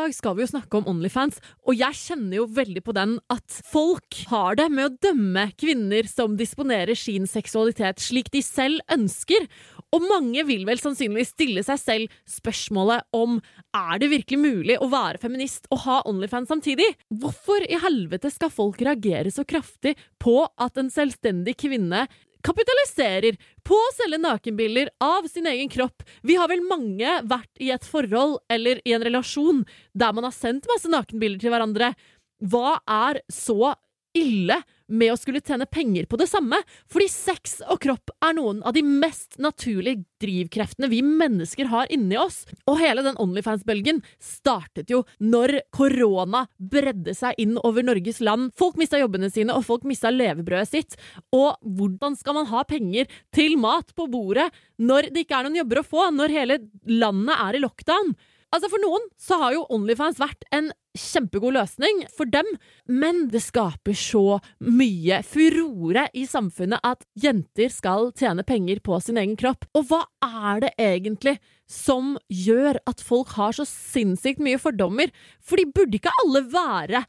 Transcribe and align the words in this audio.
dag 0.00 0.14
skal 0.16 0.36
vi 0.36 0.44
jo 0.44 0.50
snakke 0.50 0.78
om 0.78 0.88
Onlyfans, 0.90 1.40
og 1.68 1.76
jeg 1.76 1.96
kjenner 1.98 2.40
jo 2.40 2.46
veldig 2.56 2.82
på 2.86 2.94
den 2.96 3.16
at 3.32 3.58
folk 3.68 4.20
har 4.30 4.56
det 4.60 4.68
med 4.72 4.86
å 4.86 4.94
dømme 5.08 5.48
kvinner 5.60 6.08
som 6.08 6.38
disponerer 6.38 6.96
sin 6.98 7.28
seksualitet 7.28 8.00
slik 8.02 8.30
de 8.32 8.42
selv 8.44 8.80
ønsker. 8.92 9.48
Og 9.90 10.06
mange 10.06 10.44
vil 10.46 10.64
vel 10.68 10.80
sannsynligvis 10.80 11.34
stille 11.34 11.64
seg 11.66 11.80
selv 11.82 12.16
spørsmålet 12.30 13.08
om 13.16 13.40
er 13.76 14.00
det 14.00 14.12
virkelig 14.12 14.40
mulig 14.40 14.78
å 14.78 14.88
være 14.92 15.20
feminist 15.22 15.68
og 15.74 15.84
ha 15.84 16.00
Onlyfans 16.08 16.50
samtidig? 16.52 16.86
Hvorfor 17.10 17.66
i 17.66 17.80
helvete 17.82 18.30
skal 18.32 18.54
folk 18.54 18.80
reagere 18.86 19.34
så 19.34 19.44
kraftig 19.44 19.96
på 20.22 20.38
at 20.46 20.80
en 20.80 20.92
selvstendig 20.94 21.58
kvinne 21.60 22.06
kapitaliserer 22.46 23.38
på 23.66 23.76
å 23.76 23.92
selge 23.96 24.20
nakenbilder 24.22 24.90
av 25.04 25.28
sin 25.30 25.48
egen 25.50 25.70
kropp. 25.72 26.04
Vi 26.26 26.38
har 26.40 26.50
vel 26.50 26.64
mange 26.66 27.18
vært 27.28 27.62
i 27.62 27.70
et 27.74 27.86
forhold 27.86 28.38
eller 28.52 28.80
i 28.84 28.94
en 28.96 29.04
relasjon 29.04 29.64
der 29.92 30.16
man 30.16 30.28
har 30.28 30.36
sendt 30.36 30.68
masse 30.70 30.90
nakenbilder 30.90 31.44
til 31.44 31.54
hverandre. 31.54 31.92
Hva 32.40 32.78
er 32.88 33.22
så 33.32 33.74
ille 34.16 34.58
med 34.90 35.12
å 35.14 35.18
skulle 35.18 35.42
tjene 35.42 35.68
penger 35.70 36.08
på 36.10 36.18
det 36.20 36.28
samme? 36.30 36.58
Fordi 36.90 37.08
sex 37.10 37.60
og 37.66 37.80
kropp 37.84 38.12
er 38.26 38.36
noen 38.36 38.62
av 38.66 38.74
de 38.76 38.82
mest 38.84 39.38
naturlige 39.42 40.04
drivkreftene 40.20 40.90
vi 40.92 41.00
mennesker 41.06 41.70
har 41.72 41.90
inni 41.94 42.18
oss. 42.20 42.42
Og 42.68 42.80
hele 42.82 43.04
den 43.06 43.18
Onlyfans-bølgen 43.22 44.02
startet 44.22 44.92
jo 44.92 45.02
når 45.22 45.60
korona 45.74 46.44
bredde 46.58 47.14
seg 47.16 47.38
inn 47.40 47.56
over 47.62 47.86
Norges 47.86 48.20
land. 48.24 48.50
Folk 48.58 48.76
mista 48.80 49.00
jobbene 49.00 49.30
sine, 49.32 49.54
og 49.56 49.66
folk 49.68 49.86
mista 49.88 50.12
levebrødet 50.12 50.70
sitt. 50.70 50.98
Og 51.36 51.54
hvordan 51.64 52.18
skal 52.18 52.36
man 52.40 52.50
ha 52.50 52.66
penger 52.68 53.08
til 53.34 53.56
mat 53.60 53.94
på 53.96 54.08
bordet 54.10 54.50
når 54.80 55.10
det 55.14 55.24
ikke 55.24 55.40
er 55.40 55.48
noen 55.48 55.62
jobber 55.62 55.80
å 55.80 55.86
få, 55.86 56.10
når 56.14 56.36
hele 56.36 56.60
landet 56.90 57.36
er 57.38 57.56
i 57.56 57.64
lockdown? 57.64 58.14
Altså 58.50 58.70
For 58.70 58.82
noen 58.82 59.04
så 59.20 59.38
har 59.38 59.54
jo 59.54 59.66
Onlyfans 59.70 60.18
vært 60.18 60.42
en 60.54 60.72
kjempegod 60.98 61.54
løsning 61.54 62.02
for 62.14 62.28
dem, 62.30 62.46
men 62.86 63.28
det 63.32 63.42
skaper 63.44 63.96
så 63.96 64.40
mye 64.64 65.20
furore 65.26 66.06
i 66.16 66.26
samfunnet 66.28 66.82
at 66.86 67.06
jenter 67.20 67.72
skal 67.72 68.10
tjene 68.18 68.44
penger 68.46 68.82
på 68.84 68.98
sin 69.02 69.20
egen 69.20 69.36
kropp. 69.40 69.66
Og 69.76 69.90
hva 69.90 70.04
er 70.26 70.66
det 70.66 70.74
egentlig 70.80 71.38
som 71.70 72.16
gjør 72.32 72.80
at 72.90 73.02
folk 73.04 73.36
har 73.38 73.54
så 73.56 73.66
sinnssykt 73.68 74.42
mye 74.42 74.58
fordommer? 74.60 75.12
For 75.38 75.60
de 75.60 75.68
burde 75.70 76.00
ikke 76.00 76.14
alle 76.24 76.46
være 76.50 77.04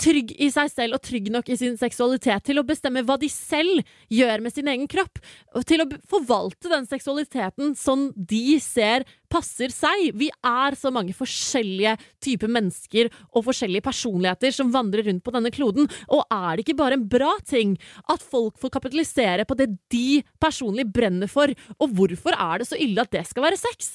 trygg 0.00 0.32
i 0.42 0.50
seg 0.52 0.70
selv 0.72 0.98
og 0.98 1.04
trygg 1.04 1.30
nok 1.32 1.48
i 1.52 1.58
sin 1.58 1.76
seksualitet 1.80 2.44
til 2.48 2.60
å 2.60 2.66
bestemme 2.66 3.04
hva 3.06 3.16
de 3.20 3.30
selv 3.30 3.82
gjør 4.12 4.42
med 4.44 4.54
sin 4.54 4.70
egen 4.70 4.88
kropp, 4.90 5.20
og 5.54 5.66
til 5.68 5.84
å 5.84 5.90
forvalte 6.10 6.72
den 6.72 6.88
seksualiteten 6.90 7.74
som 7.78 8.08
de 8.16 8.58
ser 8.62 9.06
passer 9.34 9.72
seg. 9.74 10.12
Vi 10.18 10.28
er 10.46 10.76
så 10.78 10.92
mange 10.94 11.14
forskjellige 11.16 11.96
typer 12.22 12.50
mennesker 12.54 13.10
og 13.32 13.46
forskjellige 13.48 13.86
personligheter 13.86 14.54
som 14.54 14.72
vandrer 14.74 15.06
rundt 15.08 15.24
på 15.26 15.34
denne 15.34 15.52
kloden, 15.54 15.88
og 16.08 16.24
er 16.28 16.54
det 16.54 16.66
ikke 16.66 16.78
bare 16.82 16.98
en 16.98 17.08
bra 17.10 17.32
ting 17.46 17.76
at 18.10 18.22
folk 18.22 18.58
får 18.62 18.76
kapitalisere 18.78 19.46
på 19.48 19.58
det 19.58 19.70
de 19.92 20.22
personlig 20.42 20.86
brenner 20.94 21.30
for, 21.30 21.50
og 21.78 21.96
hvorfor 21.96 22.36
er 22.36 22.62
det 22.62 22.70
så 22.70 22.78
ille 22.80 23.02
at 23.02 23.14
det 23.14 23.26
skal 23.30 23.48
være 23.48 23.60
sex? 23.60 23.94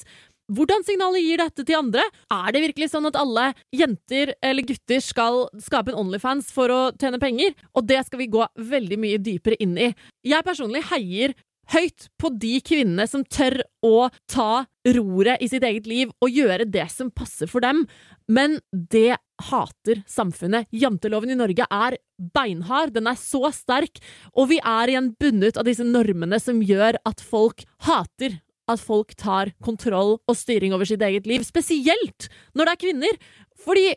Hvordan 0.50 0.82
signalet 0.82 1.22
gir 1.22 1.38
dette 1.38 1.62
til 1.62 1.78
andre? 1.78 2.02
Er 2.34 2.48
det 2.50 2.64
virkelig 2.64 2.88
sånn 2.90 3.06
at 3.06 3.18
alle 3.18 3.52
jenter 3.76 4.32
eller 4.42 4.66
gutter 4.66 5.02
skal 5.04 5.44
skape 5.62 5.92
en 5.92 6.00
Onlyfans 6.00 6.50
for 6.54 6.72
å 6.74 6.80
tjene 6.98 7.20
penger? 7.22 7.54
Og 7.78 7.86
det 7.86 8.00
skal 8.08 8.24
vi 8.24 8.32
gå 8.32 8.42
veldig 8.58 8.98
mye 8.98 9.20
dypere 9.22 9.60
inn 9.62 9.78
i. 9.78 9.92
Jeg 10.26 10.46
personlig 10.46 10.82
heier 10.90 11.36
høyt 11.70 12.08
på 12.18 12.32
de 12.42 12.56
kvinnene 12.66 13.06
som 13.06 13.22
tør 13.22 13.60
å 13.86 14.08
ta 14.30 14.64
roret 14.90 15.38
i 15.38 15.46
sitt 15.52 15.62
eget 15.66 15.86
liv 15.86 16.10
og 16.18 16.34
gjøre 16.34 16.66
det 16.66 16.88
som 16.90 17.12
passer 17.14 17.46
for 17.50 17.62
dem. 17.62 17.84
Men 18.26 18.58
det 18.72 19.20
hater 19.50 20.02
samfunnet. 20.10 20.66
Janteloven 20.74 21.30
i 21.30 21.38
Norge 21.38 21.66
er 21.70 22.00
beinhard, 22.34 22.90
den 22.96 23.06
er 23.06 23.16
så 23.16 23.48
sterk, 23.54 24.02
og 24.34 24.50
vi 24.50 24.58
er 24.58 24.90
igjen 24.90 25.14
bundet 25.20 25.60
av 25.60 25.68
disse 25.68 25.86
normene 25.86 26.42
som 26.42 26.58
gjør 26.58 26.98
at 27.06 27.22
folk 27.22 27.62
hater 27.86 28.40
at 28.70 28.82
folk 28.82 29.14
tar 29.18 29.52
kontroll 29.64 30.16
og 30.18 30.38
styring 30.38 30.74
over 30.76 30.88
sitt 30.88 31.02
eget 31.02 31.26
liv, 31.28 31.44
spesielt 31.46 32.30
når 32.54 32.66
det 32.68 32.72
er 32.72 32.82
kvinner. 32.84 33.20
Fordi 33.60 33.88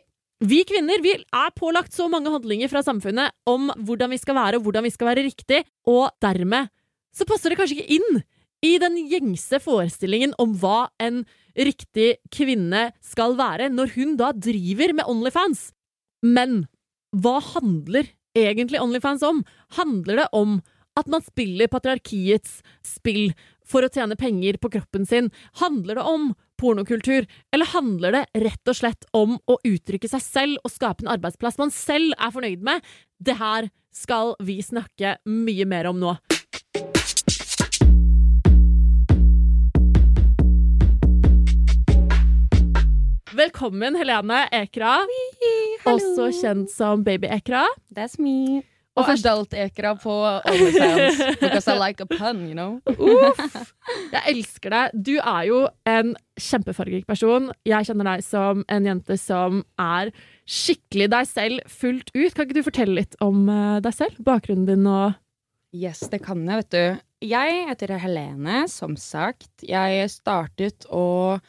vi 0.44 0.60
kvinner 0.68 1.00
vi 1.04 1.14
er 1.16 1.54
pålagt 1.56 1.94
så 1.94 2.08
mange 2.10 2.32
handlinger 2.32 2.68
fra 2.72 2.82
samfunnet 2.84 3.32
om 3.48 3.70
hvordan 3.86 4.12
vi 4.12 4.20
skal 4.20 4.36
være 4.36 4.58
og 4.58 4.66
hvordan 4.66 4.84
vi 4.84 4.92
skal 4.92 5.12
være 5.12 5.26
riktig, 5.26 5.62
og 5.88 6.10
dermed 6.22 6.72
så 7.14 7.26
passer 7.28 7.52
det 7.52 7.60
kanskje 7.60 7.78
ikke 7.78 7.98
inn 8.00 8.22
i 8.64 8.74
den 8.80 8.96
gjengse 9.10 9.60
forestillingen 9.62 10.34
om 10.40 10.54
hva 10.58 10.88
en 11.02 11.22
riktig 11.54 12.16
kvinne 12.34 12.88
skal 13.04 13.36
være, 13.38 13.68
når 13.70 13.94
hun 13.94 14.16
da 14.18 14.32
driver 14.34 14.94
med 14.96 15.06
Onlyfans. 15.10 15.68
Men 16.24 16.64
hva 17.14 17.38
handler 17.52 18.08
egentlig 18.34 18.80
Onlyfans 18.82 19.22
om? 19.26 19.44
Handler 19.78 20.24
det 20.24 20.28
om 20.34 20.58
at 20.98 21.10
man 21.10 21.22
spiller 21.26 21.70
patriarkiets 21.70 22.60
spill 22.86 23.32
for 23.66 23.84
å 23.84 23.90
tjene 23.92 24.16
penger 24.20 24.58
på 24.60 24.70
kroppen 24.76 25.06
sin? 25.08 25.30
Handler 25.60 26.00
det 26.00 26.06
om 26.08 26.32
pornokultur, 26.60 27.26
eller 27.52 27.72
handler 27.72 28.14
det 28.14 28.44
rett 28.44 28.70
og 28.70 28.78
slett 28.78 29.08
om 29.16 29.38
å 29.50 29.58
uttrykke 29.66 30.08
seg 30.10 30.22
selv 30.22 30.64
og 30.64 30.72
skape 30.74 31.04
en 31.04 31.12
arbeidsplass 31.16 31.58
man 31.60 31.74
selv 31.74 32.14
er 32.18 32.34
fornøyd 32.34 32.64
med? 32.64 32.84
Det 33.18 33.38
her 33.40 33.70
skal 33.94 34.34
vi 34.42 34.60
snakke 34.62 35.18
mye 35.28 35.66
mer 35.68 35.90
om 35.90 36.00
nå. 36.02 36.16
Velkommen, 43.34 43.96
Helene 43.98 44.44
Ekra, 44.54 45.00
også 45.90 46.28
kjent 46.38 46.70
som 46.70 47.02
Baby 47.02 47.26
Ekra. 47.34 47.64
That's 47.90 48.14
me. 48.22 48.62
Og 48.94 49.08
først 49.08 49.26
adult-ekra 49.26 49.90
på 49.98 50.12
OnlyFans. 50.46 51.16
Because 51.42 51.66
I 51.72 51.74
like 51.80 52.04
a 52.04 52.06
pun, 52.06 52.44
you 52.46 52.54
know. 52.54 52.76
Uff! 52.94 53.72
Jeg 54.12 54.22
elsker 54.30 54.70
deg. 54.70 54.92
Du 54.94 55.16
er 55.18 55.48
jo 55.48 55.64
en 55.90 56.12
kjempefargerik 56.38 57.06
person. 57.08 57.48
Jeg 57.66 57.88
kjenner 57.88 58.06
deg 58.12 58.22
som 58.26 58.62
en 58.70 58.86
jente 58.86 59.16
som 59.18 59.64
er 59.82 60.12
skikkelig 60.46 61.08
deg 61.10 61.26
selv 61.26 61.66
fullt 61.80 62.12
ut. 62.14 62.36
Kan 62.36 62.46
ikke 62.46 62.58
du 62.60 62.62
fortelle 62.68 62.94
litt 63.00 63.18
om 63.24 63.48
eh, 63.50 63.80
deg 63.82 63.96
selv? 63.98 64.20
Bakgrunnen 64.22 64.68
din 64.70 64.86
og 64.86 65.18
Yes, 65.74 66.04
det 66.06 66.20
kan 66.22 66.44
jeg, 66.46 66.60
vet 66.62 66.70
du. 66.70 67.02
Jeg 67.26 67.64
heter 67.66 67.96
Helene, 67.98 68.60
som 68.70 68.94
sagt. 69.00 69.64
Jeg 69.66 70.04
startet 70.12 70.86
å 70.94 71.40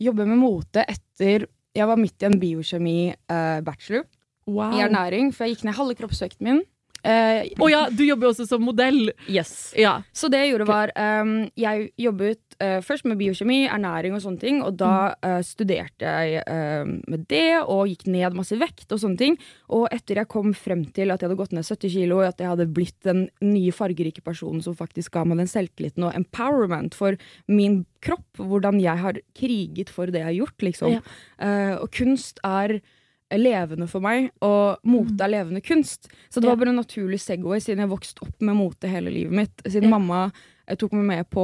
jobbe 0.00 0.24
med 0.28 0.40
mote 0.40 0.80
etter 0.88 1.44
jeg 1.76 1.88
var 1.90 2.00
midt 2.00 2.24
i 2.24 2.28
en 2.30 2.38
biokjemi-bachelor 2.40 4.06
Wow. 4.46 4.72
i 4.72 4.80
ernæring, 4.84 5.32
for 5.34 5.44
jeg 5.44 5.56
gikk 5.56 5.64
ned 5.66 5.74
halve 5.74 5.96
kroppsvekten 5.98 6.46
min. 6.46 6.60
Eh, 7.02 7.52
Å 7.62 7.68
ja, 7.70 7.84
du 7.92 8.02
jobber 8.06 8.28
jo 8.28 8.32
også 8.34 8.46
som 8.48 8.64
modell. 8.66 9.12
yes. 9.28 9.72
Ja. 9.78 10.00
Så 10.16 10.30
det 10.32 10.40
jeg 10.42 10.54
gjorde, 10.54 10.68
var 10.68 10.92
um, 10.96 11.48
Jeg 11.58 11.90
jobbet 12.00 12.56
uh, 12.62 12.80
først 12.82 13.06
med 13.06 13.18
biokjemi, 13.20 13.66
ernæring 13.70 14.16
og 14.16 14.22
sånne 14.24 14.42
ting. 14.42 14.62
Og 14.66 14.78
da 14.80 15.14
uh, 15.14 15.38
studerte 15.46 16.08
jeg 16.08 16.42
uh, 16.48 16.88
med 17.06 17.26
det 17.30 17.60
og 17.62 17.86
gikk 17.92 18.06
ned 18.10 18.36
masse 18.38 18.58
vekt 18.58 18.90
og 18.94 19.02
sånne 19.02 19.20
ting. 19.20 19.38
Og 19.70 19.86
etter 19.94 20.22
jeg 20.22 20.30
kom 20.32 20.52
frem 20.56 20.86
til 20.96 21.12
at 21.12 21.22
jeg 21.22 21.30
hadde 21.30 21.38
gått 21.38 21.54
ned 21.56 21.66
70 21.66 21.94
kilo, 21.94 22.20
og 22.22 22.30
at 22.30 22.42
jeg 22.42 22.52
hadde 22.52 22.68
blitt 22.74 22.98
den 23.06 23.26
nye 23.44 23.74
fargerike 23.74 24.24
personen 24.26 24.64
som 24.64 24.76
faktisk 24.78 25.14
ga 25.14 25.26
meg 25.28 25.42
den 25.42 25.50
selvtilliten 25.50 26.08
og 26.08 26.16
empowerment 26.18 26.96
for 26.96 27.18
min 27.50 27.84
kropp, 28.06 28.26
hvordan 28.40 28.80
jeg 28.82 29.02
har 29.02 29.18
kriget 29.36 29.90
for 29.92 30.10
det 30.10 30.22
jeg 30.22 30.30
har 30.30 30.38
gjort, 30.40 30.62
liksom. 30.64 30.96
Ja. 30.98 31.16
Eh, 31.42 31.74
og 31.80 31.90
kunst 31.96 32.40
er 32.46 32.78
levende 33.34 33.88
for 33.90 34.00
meg, 34.04 34.28
og 34.44 34.78
mote 34.86 35.24
er 35.24 35.32
levende 35.32 35.60
kunst. 35.64 36.06
Så 36.30 36.40
det 36.40 36.46
var 36.48 36.56
bare 36.60 36.70
en 36.70 36.78
naturlig 36.78 37.18
Segway, 37.20 37.58
siden 37.60 37.82
jeg 37.82 37.90
vokste 37.90 38.22
opp 38.22 38.40
med 38.46 38.54
mote 38.54 38.86
hele 38.90 39.10
livet 39.10 39.32
mitt. 39.34 39.64
Siden 39.66 39.90
mamma 39.90 40.30
eh, 40.68 40.76
tok 40.78 40.92
meg 40.94 41.04
med 41.08 41.30
på 41.34 41.42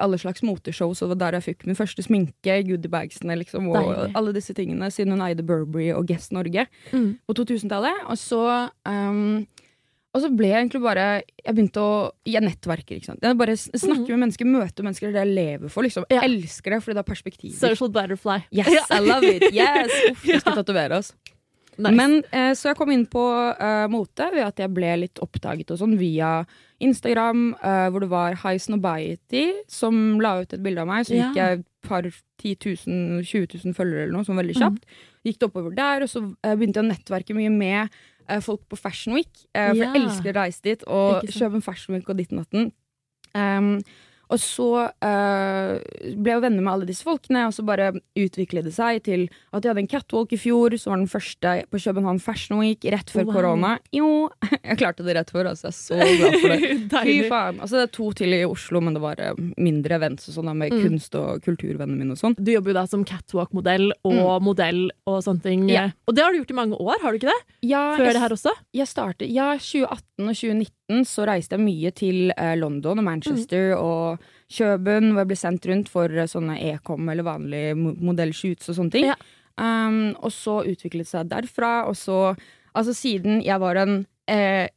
alle 0.00 0.18
slags 0.18 0.42
moteshow, 0.42 0.94
så 0.96 1.04
det 1.06 1.18
var 1.18 1.20
der 1.32 1.38
jeg 1.40 1.46
fikk 1.50 1.66
min 1.68 1.76
første 1.76 2.02
sminke, 2.06 2.58
goodiebagsene 2.70 3.36
liksom, 3.42 3.68
og 3.68 3.76
Deilig. 3.76 4.12
alle 4.16 4.32
disse 4.38 4.54
tingene, 4.56 4.88
siden 4.90 5.12
hun 5.18 5.26
eide 5.28 5.44
Burberry 5.44 5.90
og 5.92 6.06
Guess 6.08 6.32
Norge 6.32 6.64
Mm. 6.92 7.18
på 7.28 7.34
2000-tallet. 7.34 8.04
Og 8.08 8.16
så 8.18 8.42
um, 8.88 9.46
Og 10.16 10.22
så 10.24 10.30
ble 10.32 10.48
jeg 10.48 10.62
egentlig 10.62 10.80
bare 10.82 11.02
Jeg 11.44 11.52
begynte 11.54 11.82
å 11.84 12.10
Jeg 12.26 12.40
nettverker, 12.42 12.96
ikke 12.96 13.10
sant. 13.10 13.22
Jeg 13.22 13.36
bare 13.38 13.56
snakker 13.60 14.14
med 14.16 14.22
mennesker, 14.26 14.48
møter 14.48 14.86
mennesker. 14.86 15.10
Det 15.12 15.14
er 15.14 15.18
det 15.18 15.24
jeg 15.26 15.36
lever 15.36 15.68
for, 15.74 15.84
liksom. 15.84 16.06
Mhm. 16.08 16.14
Jeg 16.16 16.30
elsker 16.30 16.70
det 16.74 16.78
fordi 16.84 16.94
det 16.96 17.02
har 17.04 17.10
perspektiver. 17.14 17.58
Social 17.60 17.90
butterfly. 17.92 18.38
Yes, 18.50 18.88
I 18.90 19.00
love 19.04 19.24
it! 19.28 19.48
Yes! 19.52 19.92
Uff, 20.12 20.22
vi 20.24 20.38
skal 20.40 20.56
tatovere 20.62 20.98
oss. 21.02 21.12
Nice. 21.78 21.94
Men 21.94 22.16
eh, 22.34 22.54
Så 22.58 22.72
jeg 22.72 22.76
kom 22.80 22.90
inn 22.90 23.04
på 23.06 23.22
eh, 23.54 23.84
mote 23.92 24.30
ved 24.34 24.42
at 24.48 24.58
jeg 24.64 24.72
ble 24.74 24.96
litt 25.04 25.20
oppdaget 25.22 25.70
og 25.70 25.78
sånn 25.78 25.94
via 26.00 26.40
Instagram, 26.82 27.52
eh, 27.62 27.84
hvor 27.92 28.02
det 28.02 28.08
var 28.10 28.34
High 28.42 28.58
Snobiety 28.58 29.44
som 29.70 30.18
la 30.22 30.40
ut 30.42 30.52
et 30.56 30.62
bilde 30.64 30.82
av 30.82 30.88
meg. 30.90 31.06
Så 31.06 31.14
Ja. 31.14 31.28
gikk 31.28 31.36
jeg 31.38 31.58
et 31.60 31.66
par 31.86 32.02
10 32.42 32.56
000, 32.88 33.22
20 33.22 33.46
000 33.62 33.74
følgere 33.78 34.08
eller 34.08 34.16
noe, 34.16 34.26
sånn 34.26 34.40
veldig 34.40 34.56
kjapt. 34.58 34.84
Gikk 35.26 35.38
det 35.38 35.48
oppover 35.52 35.74
der, 35.78 36.02
og 36.02 36.10
så 36.10 36.24
eh, 36.42 36.54
begynte 36.58 36.80
jeg 36.80 36.86
å 36.86 36.90
nettverke 36.90 37.36
mye 37.38 37.50
med 37.54 37.90
folk 38.44 38.64
på 38.68 38.76
Fashion 38.76 39.16
Week. 39.16 39.30
eh, 39.54 39.70
for 39.70 39.84
jeg 39.84 40.02
elsker 40.02 40.34
å 40.34 40.40
reise 40.42 40.64
dit 40.64 40.84
og 40.86 41.24
kjøpe 41.32 41.60
en 41.60 41.64
Fashion 41.64 41.96
Week 41.96 42.08
og 42.08 42.18
ditt 42.20 42.32
og 42.32 42.42
natten. 42.42 42.70
Um, 43.34 43.78
og 44.28 44.38
så 44.42 44.68
uh, 44.88 45.72
ble 46.18 46.32
jeg 46.34 46.42
venner 46.44 46.62
med 46.64 46.72
alle 46.72 46.88
disse 46.88 47.04
folkene, 47.06 47.46
og 47.48 47.54
så 47.56 47.64
bare 47.66 47.90
utviklet 48.18 48.66
det 48.68 48.74
seg 48.76 49.02
til 49.06 49.26
at 49.52 49.62
jeg 49.64 49.70
hadde 49.72 49.82
en 49.84 49.90
catwalk 49.90 50.32
i 50.36 50.40
fjor, 50.40 50.76
som 50.80 50.92
var 50.94 51.00
den 51.02 51.10
første 51.10 51.54
på 51.72 51.80
København 51.84 52.20
Fashion 52.22 52.60
Week, 52.62 52.84
rett 52.92 53.10
før 53.14 53.26
Wow. 53.28 53.34
korona. 53.38 53.72
Jo, 53.94 54.10
jeg 54.68 54.78
klarte 54.80 55.04
det 55.06 55.16
rett 55.18 55.32
før, 55.34 55.50
altså. 55.52 55.72
Jeg 55.90 56.00
er 56.00 56.12
så 56.12 56.16
glad 56.20 56.38
for 56.42 56.54
det. 56.54 57.08
Fy 57.08 57.16
faen. 57.30 57.60
Altså, 57.64 57.78
det 57.80 57.84
er 57.88 57.92
to 57.98 58.10
til 58.22 58.36
i 58.36 58.42
Oslo, 58.48 58.80
men 58.84 58.94
det 58.98 59.02
var 59.04 59.20
eh, 59.24 59.34
mindre 59.58 59.98
events 60.00 60.28
og 60.30 60.38
sånn, 60.38 60.52
med 60.56 60.68
Mm. 60.78 60.82
kunst- 60.84 61.14
og 61.16 61.40
kulturvennene 61.42 61.96
mine 62.02 62.12
og 62.12 62.18
sånn. 62.20 62.34
Du 62.36 62.50
jobber 62.52 62.70
jo 62.74 62.76
da 62.76 62.82
som 62.86 63.02
catwalk-modell 63.08 63.88
og 64.06 64.42
modell 64.44 64.90
og 65.08 65.22
sånne 65.24 65.42
ting. 65.42 65.64
Yeah. 65.70 65.90
Og 66.06 66.14
det 66.14 66.22
har 66.24 66.32
du 66.34 66.38
gjort 66.42 66.52
i 66.52 66.58
mange 66.58 66.76
år, 66.76 67.00
har 67.02 67.12
du 67.14 67.18
ikke 67.18 67.32
det? 67.32 67.54
Ja, 67.70 67.96
Før 67.96 68.04
jeg, 68.04 68.14
det 68.18 68.22
her 68.22 68.34
også? 68.36 68.52
jeg 68.76 68.86
startet, 68.90 69.30
ja, 69.32 69.48
2018 69.56 70.28
og 70.28 70.34
2019 70.36 70.68
så 71.04 71.26
reiste 71.28 71.56
jeg 71.58 71.64
mye 71.64 71.90
til 71.92 72.30
eh, 72.32 72.54
London 72.56 72.98
og 73.02 73.04
Manchester 73.04 73.74
Mm. 73.74 73.82
og 73.84 74.22
Kjøben, 74.48 75.10
hvor 75.12 75.20
jeg 75.20 75.28
ble 75.28 75.36
sendt 75.36 75.66
rundt 75.68 75.88
for 75.92 76.08
eh, 76.08 76.24
sånne 76.30 76.56
e-com 76.70 77.08
eller 77.12 77.26
vanlige 77.26 77.74
mo- 77.76 77.96
modellshoots 78.10 78.70
og 78.72 78.78
sånne 78.78 78.94
ting. 78.94 79.10
Ja. 79.10 79.16
Um, 79.58 80.14
og 80.22 80.30
så 80.32 80.60
utviklet 80.70 81.04
det 81.04 81.10
seg 81.10 81.28
derfra, 81.32 81.72
og 81.90 81.96
så 81.98 82.36
Altså 82.78 82.92
siden 82.94 83.40
jeg 83.42 83.58
var 83.58 83.74
en 83.80 84.06
eh, 84.30 84.68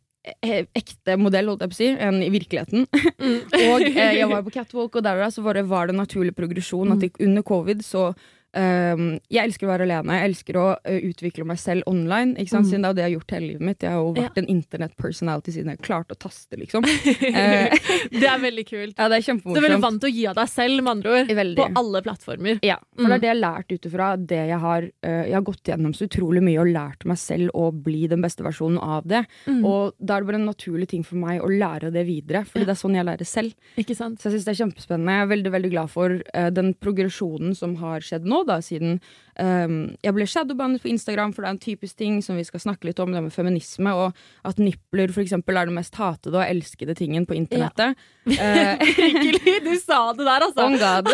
eh, 0.42 0.66
ekte 0.74 1.18
modell, 1.22 1.52
holdt 1.52 1.62
jeg 1.62 1.70
på 1.70 1.76
å 1.76 1.78
si, 1.78 1.90
enn 2.02 2.22
i 2.24 2.30
virkeligheten. 2.34 2.88
og 3.70 3.84
eh, 3.86 4.16
jeg 4.18 4.30
var 4.32 4.42
på 4.48 4.54
catwalk, 4.56 4.96
og 4.96 5.04
der 5.06 5.22
så 5.30 5.44
var 5.46 5.54
det, 5.60 5.68
en 5.70 6.00
naturlig 6.00 6.34
progresjon 6.34 6.96
at 6.96 7.04
jeg, 7.06 7.12
under 7.22 7.44
covid 7.46 7.84
så 7.86 8.08
jeg 8.54 9.44
elsker 9.48 9.68
å 9.68 9.72
være 9.72 9.86
alene. 9.88 10.18
Jeg 10.20 10.30
elsker 10.32 10.58
å 10.60 10.66
uh, 10.76 10.98
utvikle 11.08 11.46
meg 11.48 11.60
selv 11.62 11.84
online. 11.88 12.34
Ikke 12.42 12.52
sant? 12.52 12.66
Mm. 12.68 12.70
Siden 12.72 12.82
det 12.84 12.90
er 12.90 12.98
det 12.98 13.04
jeg 13.04 13.10
har 13.10 13.16
gjort 13.20 13.32
hele 13.36 13.48
livet 13.52 13.66
mitt. 13.70 13.86
Jeg 13.86 13.92
har 13.96 14.02
jo 14.02 14.14
vært 14.18 14.38
en 14.42 14.50
internett-personality 14.52 15.54
siden 15.56 15.72
jeg 15.74 15.82
klarte 15.86 16.18
å 16.18 16.20
taste, 16.20 16.58
liksom. 16.60 16.84
Eh, 17.32 17.72
Det 18.22 18.28
er 18.28 18.40
veldig 18.42 18.64
kult. 18.68 18.96
ja, 18.98 19.08
det 19.10 19.18
er 19.22 19.38
Du 19.42 19.56
er 19.56 19.64
veldig 19.64 19.82
vant 19.84 20.02
til 20.04 20.10
å 20.10 20.14
gi 20.14 20.26
av 20.28 20.36
deg 20.36 20.50
selv, 20.52 20.82
med 20.84 20.92
andre 20.92 21.14
ord. 21.22 21.32
Veldig. 21.42 21.58
På 21.62 21.68
alle 21.82 22.02
plattformer. 22.06 22.60
Ja, 22.66 22.78
for 22.96 23.08
det 23.08 23.12
Mm. 23.12 23.14
er 23.16 23.20
det 23.22 23.28
jeg 23.30 23.36
har 23.36 23.42
lært 23.42 23.72
ut 23.72 23.86
ifra 23.88 24.08
det 24.18 24.42
jeg 24.52 24.60
har 24.62 24.84
uh, 24.84 25.24
Jeg 25.26 25.34
har 25.34 25.46
gått 25.48 25.64
gjennom 25.72 25.94
så 25.96 26.06
utrolig 26.10 26.42
mye 26.44 26.60
og 26.62 26.70
lært 26.74 27.06
meg 27.08 27.18
selv 27.18 27.50
å 27.58 27.70
bli 27.72 28.04
den 28.12 28.22
beste 28.22 28.44
versjonen 28.46 28.78
av 28.82 29.08
det. 29.08 29.24
Mm. 29.48 29.64
Og 29.66 29.94
da 30.00 30.18
er 30.18 30.22
det 30.26 30.30
bare 30.32 30.40
en 30.42 30.50
naturlig 30.50 30.90
ting 30.92 31.04
for 31.08 31.16
meg 31.22 31.42
å 31.42 31.50
lære 31.50 31.92
det 31.94 32.06
videre, 32.08 32.44
Fordi 32.46 32.66
Ja. 32.66 32.70
det 32.72 32.76
er 32.76 32.82
sånn 32.82 32.96
jeg 33.00 33.06
lærer 33.08 33.26
selv. 33.28 33.54
Så 33.78 33.86
jeg 33.88 34.34
synes 34.36 34.46
det 34.46 34.54
er 34.54 34.60
kjempespennende. 34.66 35.16
Jeg 35.18 35.26
er 35.26 35.32
veldig 35.36 35.52
veldig 35.56 35.72
glad 35.72 35.90
for 35.90 36.10
eh, 36.34 36.50
den 36.52 36.74
progresjonen 36.76 37.56
som 37.56 37.76
har 37.82 38.00
skjedd 38.02 38.26
nå, 38.26 38.41
da, 38.48 38.58
siden 38.64 39.00
um, 39.40 39.76
jeg 40.04 40.14
ble 40.18 40.26
shadowbandet 40.30 40.82
på 40.84 40.90
Instagram, 40.92 41.34
for 41.34 41.44
det 41.44 41.50
er 41.50 41.56
en 41.56 41.62
typisk 41.64 41.98
ting 42.02 42.20
som 42.26 42.38
vi 42.40 42.44
skal 42.48 42.60
snakke 42.64 42.90
litt 42.90 43.00
om, 43.04 43.12
det 43.14 43.22
med 43.26 43.34
feminisme, 43.36 43.94
og 43.94 44.18
at 44.48 44.60
nipler 44.62 45.12
for 45.14 45.22
eksempel 45.24 45.58
er 45.58 45.70
den 45.70 45.78
mest 45.78 45.96
hatede 46.00 46.38
og 46.40 46.46
elskede 46.48 46.96
tingen 46.98 47.26
på 47.30 47.38
internettet. 47.40 47.96
Eh, 48.22 48.78
Virkelig! 48.78 49.56
Du 49.66 49.72
sa 49.82 50.12
det 50.14 50.26
der, 50.28 50.44
altså. 50.46 50.62
On 50.68 50.76
God. 50.78 51.08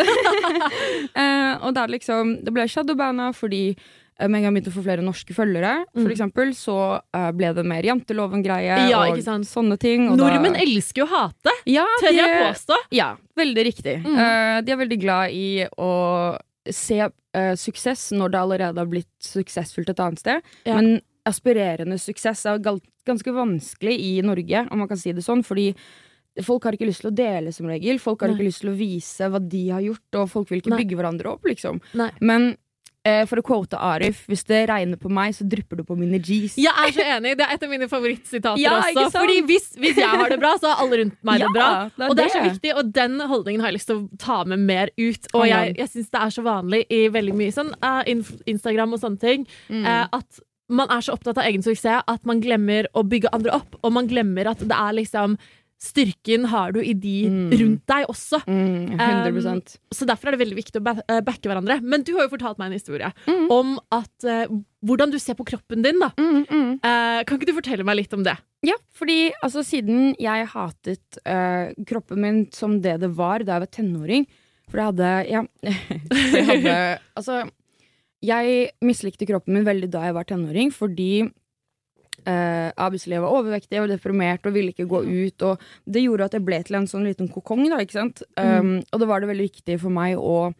uh, 1.16 1.54
og 1.64 1.78
er 1.80 1.88
liksom 1.94 2.34
Det 2.44 2.52
ble 2.52 2.66
shadowbanna 2.68 3.30
fordi 3.36 3.62
eh, 3.72 4.26
med 4.28 4.40
en 4.40 4.42
gang 4.42 4.48
jeg 4.48 4.54
begynte 4.58 4.72
å 4.72 4.76
få 4.76 4.84
flere 4.84 5.04
norske 5.06 5.34
følgere, 5.36 5.72
for 5.94 6.04
Mm. 6.04 6.10
eksempel, 6.12 6.52
så 6.58 6.76
uh, 7.00 7.30
ble 7.32 7.52
det 7.56 7.64
mer 7.64 7.86
janteloven-greie 7.88 8.90
Ja, 8.90 9.04
og 9.08 9.22
sånne 9.48 9.78
ting. 9.80 10.08
Og 10.12 10.18
Nordmenn 10.20 10.58
da, 10.58 10.64
elsker 10.66 11.04
jo 11.04 11.06
å 11.08 11.12
hate, 11.14 11.54
ja, 11.70 11.86
tør 12.02 12.12
jeg 12.18 12.42
påstå. 12.42 12.80
Ja, 12.98 13.12
veldig 13.38 13.64
riktig. 13.70 13.96
Mm. 14.04 14.18
Uh, 14.18 14.60
de 14.66 14.74
er 14.74 14.82
veldig 14.84 15.00
glad 15.00 15.32
i 15.32 15.48
å 15.78 15.90
se 16.74 16.98
uh, 17.04 17.54
suksess 17.58 18.10
når 18.16 18.34
det 18.34 18.42
allerede 18.42 18.82
har 18.82 18.90
blitt 18.90 19.10
suksessfullt 19.24 19.92
et 19.92 20.02
annet 20.04 20.22
sted. 20.22 20.52
Ja. 20.68 20.76
Men 20.78 21.00
aspirerende 21.28 21.98
suksess 22.00 22.46
er 22.48 22.60
ganske 22.62 23.34
vanskelig 23.34 23.96
i 24.00 24.12
Norge, 24.24 24.66
om 24.72 24.82
man 24.82 24.90
kan 24.90 25.00
si 25.00 25.12
det 25.16 25.26
sånn, 25.26 25.44
fordi 25.46 25.72
Folk 26.44 26.68
har 26.68 26.76
ikke 26.76 26.86
lyst 26.86 27.02
til 27.02 27.10
å 27.10 27.16
dele, 27.18 27.50
som 27.50 27.66
regel. 27.66 27.98
Folk 27.98 28.20
har 28.22 28.30
Nei. 28.30 28.36
ikke 28.36 28.46
lyst 28.46 28.62
til 28.62 28.70
å 28.70 28.78
vise 28.78 29.26
hva 29.26 29.40
de 29.42 29.62
har 29.72 29.82
gjort, 29.82 30.18
og 30.20 30.28
folk 30.30 30.52
vil 30.52 30.60
ikke 30.60 30.70
Nei. 30.70 30.84
bygge 30.84 30.98
hverandre 31.00 31.32
opp, 31.32 31.48
liksom. 31.48 31.80
Nei. 31.98 32.12
Men 32.22 32.52
for 33.30 33.38
å 33.40 33.42
quote 33.46 33.78
Arif, 33.78 34.24
hvis 34.28 34.42
det 34.44 34.64
regner 34.68 34.98
på 35.00 35.08
meg, 35.08 35.32
så 35.36 35.46
drypper 35.48 35.76
du 35.80 35.84
på 35.84 35.96
mine 35.96 36.18
G's. 36.18 36.56
Jeg 36.60 36.72
er 36.72 36.92
så 36.92 37.04
enig. 37.16 37.36
Det 37.38 37.46
er 37.46 37.54
et 37.54 37.62
av 37.62 37.70
mine 37.70 37.88
favorittsitater 37.88 38.60
Ja, 38.60 38.74
også. 38.82 39.06
Fordi 39.20 39.38
hvis, 39.48 39.70
hvis 39.78 39.96
jeg 39.96 40.08
har 40.08 40.28
det 40.28 40.38
bra, 40.42 40.54
så 40.60 40.72
har 40.74 40.82
alle 40.84 40.98
rundt 41.04 41.16
meg 41.24 41.40
det 41.40 41.46
Ja, 41.46 41.52
bra. 41.54 41.68
det 41.96 42.04
er 42.04 42.10
og 42.10 42.16
det 42.18 42.24
er 42.26 42.34
så 42.34 42.42
viktig, 42.48 42.74
og 42.76 42.92
den 42.92 43.20
holdningen 43.20 43.60
har 43.64 43.70
jeg 43.72 43.78
lyst 43.78 43.86
til 43.92 44.02
å 44.02 44.18
ta 44.18 44.40
med 44.44 44.58
mer 44.66 44.90
ut. 44.98 45.30
Og 45.34 45.46
jeg, 45.48 45.76
jeg 45.78 45.88
syns 45.94 46.10
det 46.10 46.20
er 46.26 46.34
så 46.36 46.42
vanlig 46.44 46.82
i 46.90 47.00
veldig 47.14 47.34
mye 47.38 47.54
sånn 47.54 47.72
uh, 47.80 48.02
Instagram 48.50 48.92
og 48.98 49.00
sånne 49.06 49.18
ting, 49.22 49.46
Mm. 49.68 49.84
eh, 49.86 50.06
at 50.12 50.40
man 50.68 50.90
er 50.92 51.00
så 51.00 51.14
opptatt 51.16 51.38
av 51.40 51.46
egen 51.48 51.62
suksess 51.64 52.02
at 52.06 52.26
man 52.28 52.42
glemmer 52.44 52.84
å 52.92 53.00
bygge 53.08 53.30
andre 53.32 53.54
opp, 53.56 53.78
og 53.82 53.92
man 53.92 54.06
glemmer 54.10 54.50
at 54.50 54.58
det 54.60 54.76
er 54.76 54.92
liksom 54.98 55.38
Styrken 55.78 56.46
har 56.50 56.72
du 56.74 56.80
i 56.82 56.92
de 56.92 57.28
Mm. 57.30 57.50
rundt 57.54 57.84
deg 57.86 58.06
også. 58.10 58.40
Mm, 58.48 58.98
100% 58.98 59.76
Så 59.94 60.06
derfor 60.06 60.28
er 60.28 60.34
det 60.36 60.40
veldig 60.42 60.56
viktig 60.58 60.80
å 60.82 60.94
eh, 61.08 61.20
backe 61.22 61.46
hverandre. 61.46 61.80
Men 61.82 62.02
du 62.02 62.14
har 62.16 62.26
jo 62.26 62.32
fortalt 62.36 62.58
meg 62.58 62.66
en 62.72 62.78
historie 62.78 63.12
Mm. 63.28 63.46
om 63.50 63.78
at 63.94 64.24
uh, 64.26 64.46
hvordan 64.84 65.12
du 65.12 65.18
ser 65.18 65.34
på 65.38 65.46
kroppen 65.46 65.82
din. 65.82 65.98
da 66.00 66.10
mm, 66.18 66.46
mm. 66.50 66.72
Eh, 66.82 67.22
Kan 67.24 67.38
ikke 67.38 67.46
du 67.46 67.54
fortelle 67.54 67.84
meg 67.86 67.96
litt 67.96 68.12
om 68.12 68.24
det? 68.26 68.36
Ja, 68.66 68.74
fordi 68.92 69.30
altså, 69.42 69.62
siden 69.62 70.16
jeg 70.18 70.46
hatet 70.50 71.18
uh, 71.24 71.70
kroppen 71.86 72.18
min 72.20 72.46
som 72.52 72.80
det 72.80 72.98
det 73.00 73.14
var 73.14 73.38
da 73.46 73.58
jeg 73.60 73.66
var 73.68 73.74
tenåring 73.78 74.26
For 74.68 74.78
jeg 74.78 74.86
hadde 74.90 75.30
Ja. 75.30 75.42
jeg 76.34 76.44
hadde 76.44 76.98
Altså, 77.16 77.48
jeg 78.20 78.70
mislikte 78.82 79.26
kroppen 79.30 79.54
min 79.54 79.64
veldig 79.64 79.90
da 79.94 80.02
jeg 80.08 80.14
var 80.14 80.24
tenåring, 80.26 80.72
fordi 80.74 81.30
Uh, 82.28 82.68
arbeidslivet 82.76 83.22
var 83.24 83.32
overvektig, 83.38 83.78
var 83.80 83.88
deprimert 83.88 84.44
og 84.44 84.52
ville 84.52 84.74
ikke 84.74 84.84
gå 84.90 85.00
ut. 85.06 85.44
Og 85.48 85.62
det 85.88 86.02
gjorde 86.04 86.26
at 86.28 86.34
jeg 86.36 86.44
ble 86.44 86.58
til 86.66 86.76
en 86.76 86.88
sånn 86.90 87.06
liten 87.08 87.30
kokong. 87.32 87.64
Da, 87.72 87.78
ikke 87.80 87.96
sant? 87.96 88.20
Um, 88.36 88.74
Og 88.92 89.00
da 89.00 89.08
var 89.08 89.22
det 89.24 89.30
veldig 89.30 89.46
viktig 89.48 89.78
for 89.80 89.94
meg 89.94 90.18
å 90.20 90.52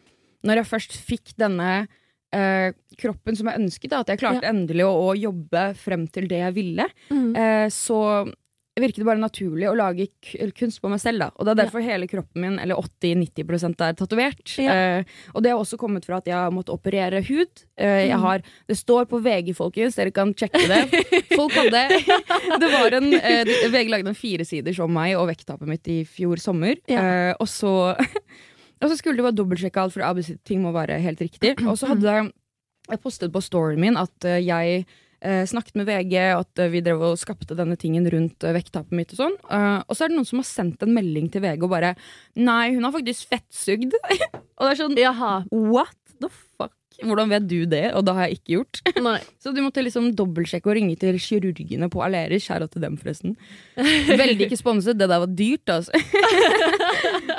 Når 0.49 0.63
jeg 0.63 0.71
først 0.71 0.97
fikk 0.97 1.35
denne 1.37 1.89
eh, 2.33 2.73
kroppen 3.01 3.37
som 3.37 3.49
jeg 3.51 3.59
ønsket, 3.59 3.91
da, 3.91 4.01
at 4.05 4.09
jeg 4.13 4.21
klarte 4.21 4.47
endelig 4.49 4.85
å, 4.87 4.93
å 5.11 5.17
jobbe 5.19 5.65
frem 5.75 6.07
til 6.15 6.29
det 6.31 6.39
jeg 6.45 6.55
ville, 6.55 6.87
eh, 7.37 7.67
så 7.75 7.99
virket 8.83 9.07
bare 9.07 9.21
naturlig 9.21 9.69
å 9.71 9.77
lage 9.79 10.09
kunst 10.57 10.81
på 10.83 10.91
meg 10.93 11.01
selv. 11.03 11.23
Da. 11.23 11.29
Og 11.37 11.47
det 11.47 11.55
er 11.55 11.61
derfor 11.63 11.85
hele 11.85 12.09
kroppen 12.11 12.45
min, 12.45 12.59
eller 12.63 12.79
80-90 12.81 13.77
er 13.87 13.97
tatovert. 13.99 14.45
Ja. 14.61 14.75
Eh, 14.75 15.17
og 15.35 15.45
det 15.45 15.53
har 15.53 15.63
også 15.63 15.79
kommet 15.81 16.07
fra 16.09 16.21
at 16.23 16.29
jeg 16.31 16.37
har 16.37 16.55
måttet 16.55 16.75
operere 16.77 17.23
hud. 17.27 17.65
Eh, 17.81 18.09
jeg 18.09 18.21
har, 18.23 18.45
det 18.69 18.79
står 18.79 19.09
på 19.11 19.23
VG, 19.25 19.55
folkens, 19.59 19.99
dere 19.99 20.15
kan 20.15 20.35
sjekke 20.37 20.65
det. 20.71 21.03
Folk 21.39 21.57
hadde 21.57 21.85
Det 22.63 22.71
var 22.73 22.99
en 22.99 23.11
eh, 23.19 23.55
VG 23.73 23.93
lagde 23.93 24.13
en 24.13 24.19
firesiders 24.19 24.81
om 24.85 24.93
meg 24.95 25.17
og 25.19 25.29
vekttapet 25.31 25.69
mitt 25.71 25.91
i 25.91 26.03
fjor 26.09 26.41
sommer. 26.43 26.79
Ja. 26.91 27.03
Eh, 27.03 27.35
og 27.39 27.51
så 27.51 27.75
Og 28.79 28.93
så 28.93 28.99
skulle 28.99 29.19
det 29.19 29.27
bare 29.27 29.35
dobbeltsjekke 29.35 29.83
alt, 29.83 29.95
for 29.97 30.35
ting 30.47 30.63
må 30.63 30.71
være 30.75 31.01
helt 31.03 31.23
riktig. 31.25 31.57
Og 31.71 31.79
så 31.81 31.91
hadde 31.91 32.15
jeg 32.15 33.03
postet 33.03 33.33
på 33.35 33.43
storyen 33.45 33.83
min 33.83 33.99
at 34.01 34.29
eh, 34.29 34.39
jeg 34.47 34.85
snakket 35.21 35.79
med 35.79 35.89
VG, 35.89 36.15
at 36.37 36.63
eh, 36.63 36.71
vi 36.73 36.83
drev 36.85 37.03
og 37.11 37.19
skapte 37.21 37.57
denne 37.59 37.79
tingen 37.81 38.07
rundt 38.13 38.45
uh, 38.47 38.55
vekttapet 38.55 38.95
mitt 38.95 39.15
og 39.17 39.23
sånn. 39.23 39.37
Eh, 39.51 39.79
og 39.83 39.97
så 39.97 40.05
er 40.05 40.13
det 40.13 40.19
noen 40.19 40.29
som 40.29 40.43
har 40.43 40.49
sendt 40.49 40.85
en 40.85 40.95
melding 40.95 41.31
til 41.33 41.45
VG 41.45 41.65
og 41.67 41.73
bare 41.73 41.95
Nei, 42.39 42.75
hun 42.77 42.87
har 42.87 42.95
faktisk 42.95 43.31
fettsugd. 43.33 43.97
og 44.59 44.67
det 44.67 44.73
er 44.73 44.83
sånn 44.83 44.99
Jaha. 44.99 45.33
What 45.51 45.97
the 46.23 46.31
fuck? 46.31 46.75
Hvordan 46.99 47.31
vet 47.31 47.45
du 47.47 47.61
det? 47.71 47.85
Og 47.95 48.03
det 48.07 48.15
har 48.15 48.27
jeg 48.27 48.39
ikke 48.41 48.55
gjort. 48.57 48.81
Nei. 49.09 49.19
Så 49.43 49.53
du 49.55 49.61
måtte 49.63 49.83
liksom 49.85 50.11
dobbeltsjekke 50.19 50.71
og 50.71 50.79
ringe 50.79 50.97
til 50.99 51.19
kirurgene 51.23 51.91
på 51.93 52.03
Aleris. 52.03 52.47
Kjære 52.49 52.71
til 52.73 52.87
dem, 52.87 52.97
forresten. 52.99 53.37
Veldig 54.23 54.49
ikke 54.49 54.59
sponset. 54.59 54.99
Det 54.99 55.07
der 55.07 55.23
var 55.23 55.31
dyrt, 55.31 55.75
altså. 55.75 55.95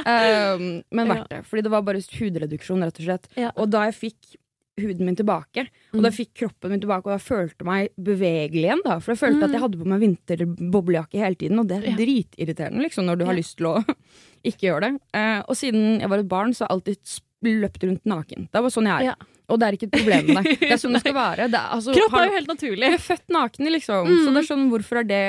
um, 0.08 0.70
men 0.96 1.12
verdt 1.12 1.32
det. 1.32 1.42
Fordi 1.48 1.66
det 1.68 1.74
var 1.76 1.84
bare 1.88 2.04
hudreduksjon, 2.20 2.86
rett 2.88 3.04
og 3.04 3.10
slett. 3.10 3.28
Ja. 3.40 3.52
Og 3.60 3.72
da 3.72 3.88
jeg 3.90 4.00
fikk 4.00 4.40
huden 4.84 5.06
min 5.06 5.16
tilbake, 5.20 5.68
og 5.94 6.02
da 6.06 6.12
fikk 6.16 6.34
kroppen 6.42 6.72
min 6.74 6.82
tilbake, 6.84 7.06
og 7.10 7.16
da 7.16 7.22
følte 7.22 7.66
meg 7.68 7.90
bevegelig 7.98 8.66
igjen, 8.68 8.84
da. 8.86 9.00
For 9.00 9.14
jeg 9.16 9.22
følte 9.24 9.46
at 9.50 9.56
jeg 9.56 9.62
hadde 9.64 9.80
på 9.82 9.88
meg 9.92 10.04
vinterboblejakke 10.06 11.20
hele 11.22 11.36
tiden, 11.40 11.60
og 11.62 11.68
det 11.70 11.80
er 11.84 11.98
dritirriterende, 12.00 12.84
liksom, 12.88 13.06
når 13.10 13.18
du 13.22 13.26
har 13.26 13.34
Ja. 13.34 13.40
lyst 13.40 13.58
til 13.58 13.68
å 13.72 13.76
ikke 14.50 14.68
gjøre 14.70 14.82
det. 14.90 14.94
Eh, 15.14 15.42
og 15.48 15.56
siden 15.60 16.00
jeg 16.00 16.10
var 16.10 16.20
et 16.20 16.30
barn, 16.30 16.54
så 16.54 16.66
har 16.66 16.70
jeg 16.70 16.80
alltid 16.80 17.20
løpt 17.64 17.84
rundt 17.88 18.04
naken. 18.06 18.50
Det 18.52 18.56
er 18.60 18.64
bare 18.66 18.74
sånn 18.76 18.88
jeg 18.90 18.96
er. 19.00 19.04
Ja. 19.14 19.16
Og 19.50 19.58
det 19.58 19.66
er 19.66 19.76
ikke 19.80 19.88
et 19.88 19.94
problem 19.96 20.28
med 20.36 20.44
det. 20.46 20.58
Det 20.60 20.72
er 20.76 20.78
sånn 20.78 20.94
det 20.94 21.00
skal 21.02 21.16
være. 21.26 21.48
Det 21.50 21.58
er, 21.58 21.70
altså, 21.74 21.94
Kropp 21.96 22.18
er 22.20 22.26
jo 22.28 22.34
helt 22.36 22.52
naturlig. 22.52 22.84
jeg 22.86 22.94
er 23.00 23.02
født 23.02 23.32
naken, 23.34 23.70
liksom. 23.74 24.10
Mm. 24.12 24.20
Så 24.26 24.34
det 24.36 24.42
er 24.44 24.48
sånn, 24.50 24.66
hvorfor 24.70 25.00
er 25.02 25.08
det 25.10 25.24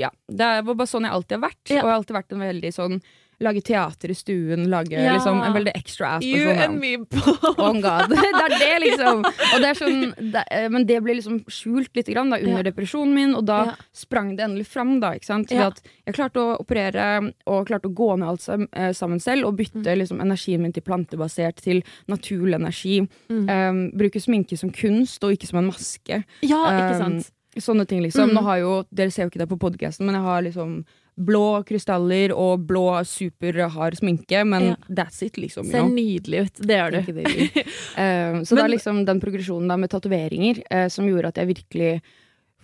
Ja. 0.00 0.10
Det 0.30 0.48
var 0.64 0.74
bare 0.78 0.88
sånn 0.88 1.04
jeg 1.04 1.12
alltid 1.12 1.36
har 1.36 1.42
vært. 1.50 1.60
Ja. 1.68 1.74
Og 1.74 1.82
jeg 1.82 1.90
har 1.90 1.98
alltid 1.98 2.16
vært 2.16 2.32
en 2.32 2.44
veldig 2.46 2.72
sånn 2.72 2.96
Lage 3.40 3.62
teater 3.64 4.10
i 4.10 4.14
stuen, 4.14 4.68
lage 4.70 4.92
Ja. 4.92 5.14
liksom 5.14 5.42
en 5.42 5.52
veldig 5.52 5.72
extra 5.74 6.18
You 6.22 6.50
ass-person. 6.50 6.62
and 6.70 6.80
me 6.80 6.96
both. 6.96 7.58
Oh 7.58 7.72
god. 7.80 8.08
Det 8.14 8.42
er 8.44 8.58
det, 8.58 8.80
liksom. 8.86 9.24
Og 9.24 9.60
det 9.60 9.68
er 9.70 9.74
sånn, 9.74 10.14
det, 10.32 10.44
eh, 10.50 10.68
men 10.68 10.86
det 10.86 11.00
ble 11.02 11.14
liksom 11.18 11.40
skjult 11.48 11.90
litt 11.96 12.06
grann, 12.06 12.30
da, 12.30 12.36
under 12.38 12.62
Ja. 12.64 12.70
depresjonen 12.70 13.14
min, 13.14 13.34
og 13.34 13.44
da 13.46 13.64
Ja. 13.64 13.74
sprang 13.92 14.36
det 14.36 14.44
endelig 14.44 14.66
fram. 14.66 15.00
Da, 15.00 15.12
jeg 15.12 16.14
klarte 16.14 16.40
å 16.40 16.58
operere 16.60 17.32
og 17.46 17.66
klarte 17.66 17.88
å 17.90 17.94
gå 17.94 18.18
ned 18.18 18.28
alt 18.28 18.48
eh, 18.72 18.92
sammen 18.92 19.20
selv, 19.20 19.46
og 19.46 19.56
bytte 19.56 19.84
Mm. 19.84 19.98
liksom, 19.98 20.20
energien 20.20 20.60
min 20.60 20.72
til 20.72 20.82
plantebasert, 20.82 21.56
til 21.56 21.82
naturlig 22.08 22.54
energi. 22.54 23.08
Mm. 23.28 23.48
Um, 23.48 23.90
bruke 23.96 24.20
sminke 24.20 24.56
som 24.58 24.70
kunst, 24.70 25.22
og 25.24 25.32
ikke 25.36 25.46
som 25.48 25.58
en 25.58 25.70
maske. 25.70 26.24
Ja, 26.42 26.64
ikke 26.70 26.94
Um, 26.94 27.20
sant. 27.20 27.30
Sånne 27.56 27.86
ting, 27.86 28.02
liksom. 28.02 28.30
Mm. 28.30 28.34
Nå 28.34 28.42
har 28.42 28.58
jo, 28.58 28.84
Dere 28.92 29.10
ser 29.12 29.24
jo 29.24 29.30
ikke 29.30 29.38
det 29.38 29.48
på 29.48 29.58
podkasten, 29.58 30.04
men 30.06 30.14
jeg 30.16 30.24
har 30.24 30.42
liksom 30.42 30.84
blå 31.14 31.62
krystaller 31.66 32.32
og 32.34 32.64
blå 32.66 32.88
superhard 33.06 33.98
sminke, 34.00 34.44
men 34.46 34.72
Ja. 34.72 34.76
that's 34.88 35.22
it, 35.22 35.36
liksom. 35.38 35.70
Ser 35.70 35.86
nydelig 35.88 36.46
ut. 36.46 36.66
Det 36.66 36.80
gjør 36.80 36.90
du. 36.90 37.14
Eh, 37.94 38.42
så 38.42 38.56
det 38.56 38.64
er 38.64 38.72
liksom 38.72 39.04
den 39.06 39.20
progresjonen 39.22 39.68
da 39.70 39.76
med 39.78 39.90
tatoveringer 39.92 40.58
uh, 40.66 40.88
som 40.90 41.06
gjorde 41.06 41.30
at 41.30 41.36
jeg 41.38 41.46
virkelig 41.52 41.90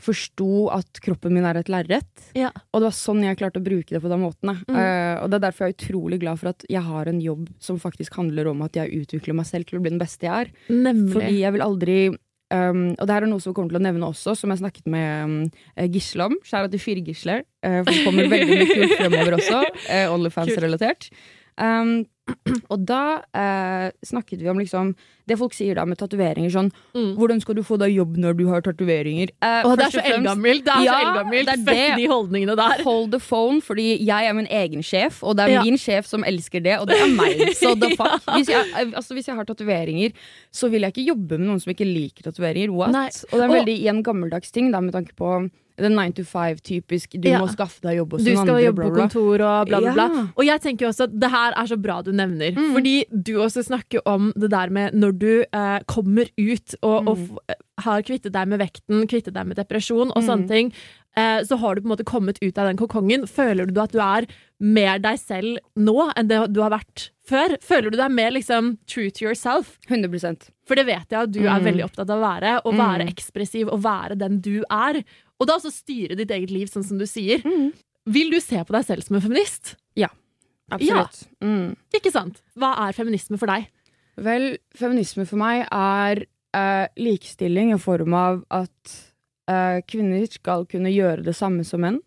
forsto 0.01 0.69
at 0.75 1.01
kroppen 1.05 1.35
min 1.37 1.47
er 1.47 1.61
et 1.61 1.71
lerret. 1.71 2.25
Ja. 2.35 2.51
Og 2.73 2.81
det 2.81 2.89
var 2.89 2.97
sånn 2.97 3.23
jeg 3.23 3.39
klarte 3.39 3.61
å 3.61 3.65
bruke 3.65 3.95
det 3.95 4.01
på 4.03 4.11
den 4.11 4.23
måten. 4.25 4.55
Mm. 4.67 4.75
Uh, 4.75 5.15
og 5.23 5.31
det 5.31 5.39
er 5.39 5.45
derfor 5.45 5.67
jeg 5.67 5.75
er 5.75 5.77
utrolig 5.77 6.21
glad 6.25 6.41
for 6.41 6.53
at 6.55 6.67
jeg 6.73 6.83
har 6.87 7.11
en 7.11 7.21
jobb 7.23 7.47
som 7.63 7.79
faktisk 7.83 8.17
handler 8.19 8.51
om 8.51 8.65
at 8.67 8.81
jeg 8.81 9.05
utvikler 9.05 9.37
meg 9.39 9.47
selv 9.51 9.69
til 9.69 9.79
å 9.79 9.85
bli 9.85 9.95
den 9.95 10.03
beste 10.03 10.27
jeg 10.27 10.49
er. 10.49 10.53
Nemlig. 10.73 11.13
Fordi 11.15 11.39
jeg 11.43 11.57
vil 11.57 11.67
aldri 11.67 11.99
um, 12.53 12.85
Og 12.95 13.03
det 13.07 13.17
her 13.17 13.27
er 13.27 13.31
noe 13.31 13.43
som 13.43 13.53
vi 13.53 13.59
kommer 13.59 13.75
til 13.75 13.81
å 13.81 13.85
nevne 13.85 14.09
også, 14.11 14.37
som 14.39 14.53
jeg 14.53 14.63
snakket 14.63 14.89
med 14.91 15.11
um, 15.25 15.35
eh, 15.75 15.91
Gisle 15.91 16.29
om. 16.31 16.39
Skjæra 16.47 16.71
til 16.73 16.83
fire 16.83 17.05
Gisler. 17.07 17.45
Uh, 17.65 17.81
for 17.83 17.93
det 17.93 18.07
kommer 18.07 18.31
veldig 18.33 18.59
mye 18.61 18.71
kult 18.71 18.97
fremover 18.99 19.39
også. 19.41 19.61
Uh, 19.91 20.07
Onlyfans-relatert. 20.15 21.09
Um, 21.61 22.05
og 22.71 22.85
da 22.87 23.03
uh, 23.21 23.89
snakket 24.07 24.43
vi 24.43 24.51
om 24.53 24.61
liksom 24.61 24.93
det 25.29 25.39
folk 25.39 25.53
sier 25.53 25.75
da 25.75 25.85
med 25.85 25.99
tatoveringer. 25.99 26.51
Sånn 26.51 26.71
Mm. 26.95 27.17
'Hvordan 27.17 27.41
skal 27.41 27.55
du 27.55 27.63
få 27.63 27.79
deg 27.79 27.95
jobb 27.95 28.17
når 28.17 28.37
du 28.37 28.49
har 28.49 28.61
tatoveringer?' 28.63 29.31
Eh, 29.43 29.63
Å, 29.65 29.77
det 29.77 29.87
er 29.87 30.01
så 30.01 30.05
eldgammelt! 30.05 30.65
Det 30.65 30.73
er 30.75 30.83
Ja, 30.85 30.93
så 30.93 31.07
eldgammelt. 31.07 31.47
det 31.47 31.55
er 31.55 31.65
Fuck 31.65 31.67
det. 31.67 31.97
de 31.97 32.07
holdningene 32.09 32.57
der. 32.57 32.83
Hold 32.85 33.11
the 33.13 33.19
phone, 33.21 33.61
fordi 33.61 33.99
jeg 34.05 34.27
er 34.27 34.33
min 34.35 34.47
egen 34.51 34.83
sjef, 34.83 35.23
og 35.23 35.37
det 35.37 35.49
er 35.49 35.53
Ja. 35.53 35.63
min 35.63 35.77
sjef 35.77 36.07
som 36.07 36.23
elsker 36.25 36.63
det, 36.63 36.79
og 36.81 36.89
det 36.89 36.97
er 36.97 37.09
meg. 37.15 37.37
Så 37.55 37.75
the 37.79 37.91
fuck. 37.97 38.23
Hvis 38.35 38.49
jeg, 38.49 38.65
altså, 38.95 39.15
hvis 39.15 39.27
jeg 39.27 39.37
har 39.37 39.45
tatoveringer, 39.45 40.13
så 40.53 40.69
vil 40.71 40.83
jeg 40.83 40.93
ikke 40.95 41.07
jobbe 41.15 41.39
med 41.39 41.47
noen 41.49 41.61
som 41.61 41.73
ikke 41.73 41.87
liker 41.87 42.23
tatoveringer. 42.31 42.71
What? 42.73 42.91
Nei. 42.93 43.07
Og 43.07 43.39
det 43.39 43.43
er 43.43 43.49
Og- 43.49 43.67
veldig 43.67 43.79
i 43.83 43.89
en 43.89 44.03
gammeldags 44.03 44.51
ting, 44.51 44.71
da, 44.73 44.81
med 44.81 44.93
tanke 44.95 45.15
på 45.17 45.51
den 45.79 45.95
9 45.97 46.13
to 46.13 46.23
5-typisk. 46.25 47.19
Du 47.21 47.29
Ja. 47.31 47.39
må 47.41 47.49
skaffe 47.49 47.81
deg 47.81 47.97
jobb 47.97 48.13
hos 48.13 48.25
Du 48.25 48.31
skal 48.37 48.49
andre. 48.51 48.65
jobbe 48.65 48.83
på 48.85 48.97
kontor 48.97 49.41
og 49.41 49.67
bla, 49.69 49.81
bla, 49.81 49.93
bla. 49.95 50.09
Ja. 50.13 50.27
Og 50.37 50.45
jeg 50.45 50.61
tenker 50.61 50.89
også 50.89 51.05
at 51.05 51.19
det 51.19 51.31
her 51.31 51.53
er 51.57 51.65
så 51.67 51.81
bra 51.81 52.03
du 52.03 52.13
nevner. 52.13 52.53
Mm. 52.55 52.75
Fordi 52.75 53.05
du 53.23 53.33
også 53.39 53.65
snakker 53.65 54.01
om 54.05 54.33
det 54.37 54.51
der 54.51 54.69
med 54.69 54.93
når 54.93 55.10
du 55.13 55.45
eh, 55.53 55.79
kommer 55.87 56.29
ut 56.39 56.75
og, 56.83 57.09
og 57.09 57.17
Mm. 57.19 57.25
f 57.25 57.39
eh, 57.49 57.55
har 57.81 58.03
kvittet 58.03 58.33
deg 58.33 58.49
med 58.49 58.61
vekten, 58.61 59.07
kvittet 59.09 59.33
deg 59.35 59.47
med 59.47 59.57
depresjon 59.57 60.11
og 60.11 60.23
Mm. 60.23 60.27
sånne 60.29 60.49
ting, 60.49 60.73
eh, 61.17 61.41
så 61.43 61.57
har 61.59 61.75
du 61.75 61.81
på 61.81 61.87
en 61.91 61.97
måte 61.97 62.05
kommet 62.05 62.39
ut 62.43 62.59
av 62.59 62.67
den 62.69 62.77
kokongen. 62.77 63.25
Føler 63.27 63.67
du 63.73 63.81
at 63.81 63.93
du 63.93 63.99
er 64.01 64.27
mer 64.61 64.99
deg 64.99 65.19
selv 65.19 65.59
nå 65.77 66.13
enn 66.17 66.29
det 66.29 66.53
du 66.53 66.61
har 66.61 66.71
vært 66.71 67.11
før? 67.27 67.57
Føler 67.63 67.91
du 67.91 67.97
deg 67.97 68.11
mer 68.11 68.31
liksom 68.33 68.77
true 68.87 69.11
to 69.11 69.25
yourself? 69.25 69.79
100% 69.89 70.51
For 70.67 70.75
det 70.77 70.87
vet 70.87 71.09
jeg 71.11 71.21
at 71.23 71.33
du 71.33 71.41
er 71.47 71.59
Mm. 71.59 71.65
veldig 71.65 71.85
opptatt 71.85 72.11
av 72.11 72.19
å 72.21 72.29
være. 72.29 72.63
Å 72.63 72.73
Mm. 72.73 72.79
være 72.79 73.09
ekspressiv 73.09 73.69
og 73.73 73.83
være 73.83 74.19
den 74.19 74.41
du 74.41 74.63
er. 74.71 75.03
Og 75.41 75.47
da 75.47 75.57
også 75.57 75.73
styre 75.73 76.17
ditt 76.17 76.29
eget 76.31 76.51
liv, 76.51 76.69
sånn 76.69 76.85
som 76.85 76.99
du 76.99 77.07
sier. 77.07 77.39
Mm. 77.43 77.73
Vil 78.07 78.31
du 78.31 78.41
se 78.41 78.57
på 78.57 78.73
deg 78.73 78.85
selv 78.85 79.03
som 79.05 79.17
en 79.17 79.23
feminist? 79.23 79.77
Absolutt. 80.73 81.25
Mm. 81.43 81.75
Ikke 81.93 82.13
sant? 82.13 82.43
Hva 82.57 82.69
er 82.79 82.93
feminisme 82.95 83.37
for 83.41 83.47
deg? 83.51 83.67
Vel, 84.21 84.59
feminisme 84.77 85.25
for 85.29 85.41
meg 85.41 85.65
er 85.73 86.25
eh, 86.57 86.87
likestilling 87.01 87.73
i 87.75 87.79
form 87.81 88.15
av 88.19 88.43
at 88.51 88.95
eh, 89.51 89.81
kvinner 89.89 90.27
skal 90.31 90.67
kunne 90.71 90.93
gjøre 90.93 91.25
det 91.27 91.35
samme 91.39 91.65
som 91.67 91.81
menn. 91.87 92.01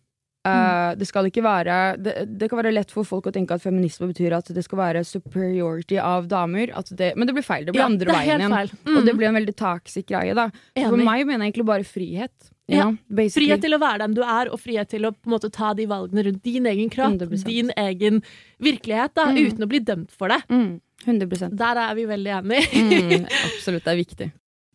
Eh, 0.46 0.96
Det 1.00 1.08
skal 1.08 1.30
ikke 1.30 1.42
være 1.46 1.76
det, 2.04 2.14
det 2.38 2.50
kan 2.52 2.60
være 2.60 2.74
lett 2.76 2.92
for 2.92 3.08
folk 3.08 3.30
å 3.30 3.32
tenke 3.32 3.56
at 3.56 3.64
feminisme 3.64 4.10
betyr 4.12 4.34
at 4.36 4.50
det 4.54 4.64
skal 4.66 4.78
være 4.82 5.04
superiority 5.08 5.96
av 6.04 6.28
damer. 6.28 6.74
At 6.76 6.92
det, 7.00 7.14
men 7.16 7.30
det 7.30 7.34
blir 7.38 7.46
feil. 7.48 7.64
Det 7.66 7.72
blir 7.74 7.80
Ja, 7.86 7.88
andre 7.88 8.12
det 8.12 8.18
veien 8.18 8.44
igjen. 8.44 8.74
Mm. 8.84 8.98
Og 8.98 9.06
det 9.08 9.16
blir 9.18 9.30
en 9.32 9.38
veldig 9.40 9.56
toxic 9.56 10.06
greie. 10.12 10.36
da 10.36 10.50
For 10.76 10.98
meg 11.00 11.26
mener 11.26 11.46
jeg 11.48 11.54
egentlig 11.54 11.66
bare 11.72 11.88
frihet. 11.88 12.50
Ja. 12.68 12.92
know. 12.92 13.28
Frihet 13.30 13.60
til 13.62 13.74
å 13.76 13.80
være 13.80 14.00
den 14.06 14.14
du 14.16 14.22
er, 14.24 14.48
og 14.52 14.60
frihet 14.60 14.88
til 14.92 15.04
å 15.08 15.14
måte 15.28 15.50
ta 15.52 15.74
de 15.76 15.84
valgene 15.86 16.24
rundt 16.30 16.44
din 16.44 16.64
egen 16.66 16.90
kropp, 16.90 17.18
100%. 17.20 17.44
din 17.46 17.72
egen 17.76 18.22
virkelighet, 18.62 19.14
da, 19.16 19.26
Mm. 19.32 19.52
uten 19.52 19.64
å 19.66 19.68
bli 19.68 19.80
dømt 19.80 20.12
for 20.12 20.28
det. 20.30 20.42
mm, 20.50 20.80
100 21.06 21.52
Der 21.58 21.84
er 21.88 21.96
vi 21.96 22.06
veldig 22.10 22.38
enige. 22.40 22.70
mm, 22.72 23.28
Absolutt, 23.50 23.84
det 23.86 23.94
er 23.94 24.02
viktig. 24.06 24.32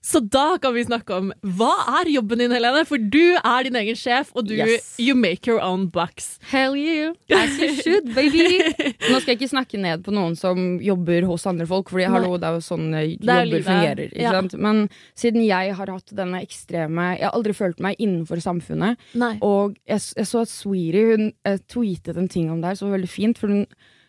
Så 0.08 0.20
da 0.22 0.56
kan 0.62 0.72
vi 0.72 0.84
snakke 0.86 1.10
om 1.18 1.32
hva 1.58 1.72
er 1.98 2.08
jobben 2.08 2.38
din, 2.38 2.52
Helene? 2.54 2.84
For 2.86 3.02
du 3.02 3.34
er 3.36 3.66
din 3.66 3.74
egen 3.80 3.96
sjef, 3.98 4.30
og 4.38 4.46
du 4.46 4.54
Yes. 4.54 4.94
you 5.02 5.16
make 5.18 5.44
your 5.50 5.58
own 5.60 5.88
bucks. 5.90 6.38
Hell 6.52 6.76
you, 6.78 7.10
as 7.34 7.58
you 7.58 7.74
should, 7.74 8.06
baby. 8.14 8.62
Nå 9.10 9.18
skal 9.18 9.34
jeg 9.34 9.40
ikke 9.40 9.50
snakke 9.50 9.80
ned 9.82 10.06
på 10.06 10.14
noen 10.14 10.36
som 10.38 10.78
jobber 10.80 11.26
hos 11.28 11.44
andre 11.50 11.66
folk, 11.68 11.90
Fordi 11.90 12.06
hallo, 12.08 12.38
det 12.38 12.46
er 12.48 12.56
jo 12.60 12.64
sånn 12.64 12.86
eh, 12.94 13.02
er 13.02 13.10
jobber 13.18 13.44
livet. 13.50 13.66
fungerer. 13.66 14.16
Ja. 14.22 14.32
sant? 14.38 14.54
Men 14.56 14.84
siden 15.18 15.44
jeg 15.44 15.74
har 15.76 15.92
hatt 15.98 16.14
denne 16.14 16.40
ekstreme 16.46 17.10
Jeg 17.18 17.26
har 17.26 17.34
aldri 17.36 17.58
følt 17.58 17.82
meg 17.84 17.98
innenfor 17.98 18.40
samfunnet. 18.40 18.96
Nei. 19.18 19.34
Og 19.42 19.76
jeg, 19.82 20.00
jeg 20.16 20.30
så 20.30 20.46
at 20.46 20.54
Sweetie 20.54 21.04
hun 21.10 21.32
eh, 21.44 21.58
tweetet 21.68 22.16
en 22.16 22.30
ting 22.32 22.48
om 22.54 22.62
det 22.62 22.70
her 22.72 22.80
som 22.80 22.88
var 22.88 23.00
veldig 23.00 23.10
fint. 23.12 23.36
For 23.42 23.50
hun 23.50 23.66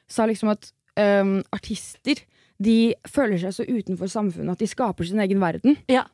sa 0.08 0.30
liksom 0.30 0.54
at 0.54 0.70
ehm, 1.00 1.40
artister 1.56 2.22
de 2.60 2.94
føler 3.08 3.40
seg 3.40 3.56
så 3.56 3.66
utenfor 3.66 4.12
samfunnet 4.12 4.58
at 4.58 4.64
de 4.64 4.68
skaper 4.68 5.08
sin 5.08 5.22
egen 5.24 5.40
verden. 5.42 5.80
Ja. 5.92 6.06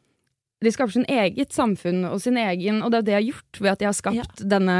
De 0.63 0.71
skaper 0.71 0.93
sin 0.93 1.07
eget 1.11 1.53
samfunn 1.53 2.05
og 2.07 2.21
sin 2.23 2.37
egen 2.39 2.79
Og 2.81 2.93
det 2.93 3.01
er 3.01 3.05
det 3.05 3.13
jeg 3.13 3.19
har 3.19 3.27
gjort 3.33 3.59
ved 3.61 3.71
at 3.73 3.81
jeg 3.83 3.89
har 3.89 3.97
skapt 3.97 4.43
denne 4.49 4.77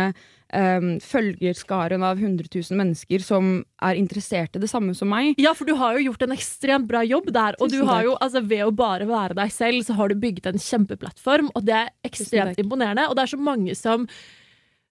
um, 0.54 0.88
følgerskaren 1.04 2.06
av 2.06 2.22
100 2.22 2.48
000 2.54 2.80
mennesker 2.80 3.26
som 3.26 3.58
er 3.84 4.00
interessert 4.00 4.56
i 4.56 4.62
det 4.62 4.70
samme 4.72 4.96
som 4.98 5.12
meg. 5.12 5.34
Ja, 5.42 5.56
for 5.58 5.68
du 5.68 5.76
har 5.80 5.98
jo 5.98 6.08
gjort 6.08 6.26
en 6.26 6.36
ekstremt 6.38 6.88
bra 6.90 7.04
jobb 7.06 7.32
der. 7.36 7.58
Og 7.60 7.74
du 7.74 7.82
har 7.90 8.06
jo, 8.08 8.16
altså 8.22 8.44
Ved 8.46 8.64
å 8.68 8.72
bare 8.76 9.10
være 9.10 9.38
deg 9.42 9.52
selv, 9.54 9.84
så 9.88 9.98
har 9.98 10.10
du 10.10 10.22
bygget 10.22 10.52
en 10.52 10.62
kjempeplattform, 10.62 11.52
og 11.58 11.66
det 11.68 11.78
er 11.82 11.94
ekstremt 12.08 12.60
imponerende. 12.62 13.10
Og 13.10 13.18
det 13.18 13.26
er 13.26 13.34
så 13.34 13.42
mange 13.42 13.76
som, 13.78 14.06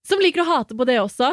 som 0.05 0.23
liker 0.23 0.43
å 0.43 0.51
hate 0.51 0.77
på 0.77 0.87
det 0.89 0.99
også. 1.01 1.33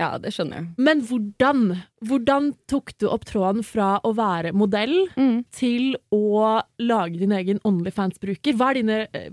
Ja, 0.00 0.14
det 0.18 0.32
skjønner 0.32 0.62
jeg. 0.62 0.68
Men 0.80 1.02
hvordan? 1.04 1.62
Hvordan 2.08 2.50
tok 2.72 2.94
du 3.02 3.06
opp 3.12 3.26
tråden 3.28 3.60
fra 3.66 3.98
å 4.06 4.14
være 4.16 4.54
modell 4.56 4.94
Mm. 5.18 5.44
til 5.52 5.92
å 6.14 6.62
lage 6.80 7.18
din 7.20 7.34
egen 7.36 7.60
Onlyfans-bruker? 7.68 8.56
Hva, 8.56 8.72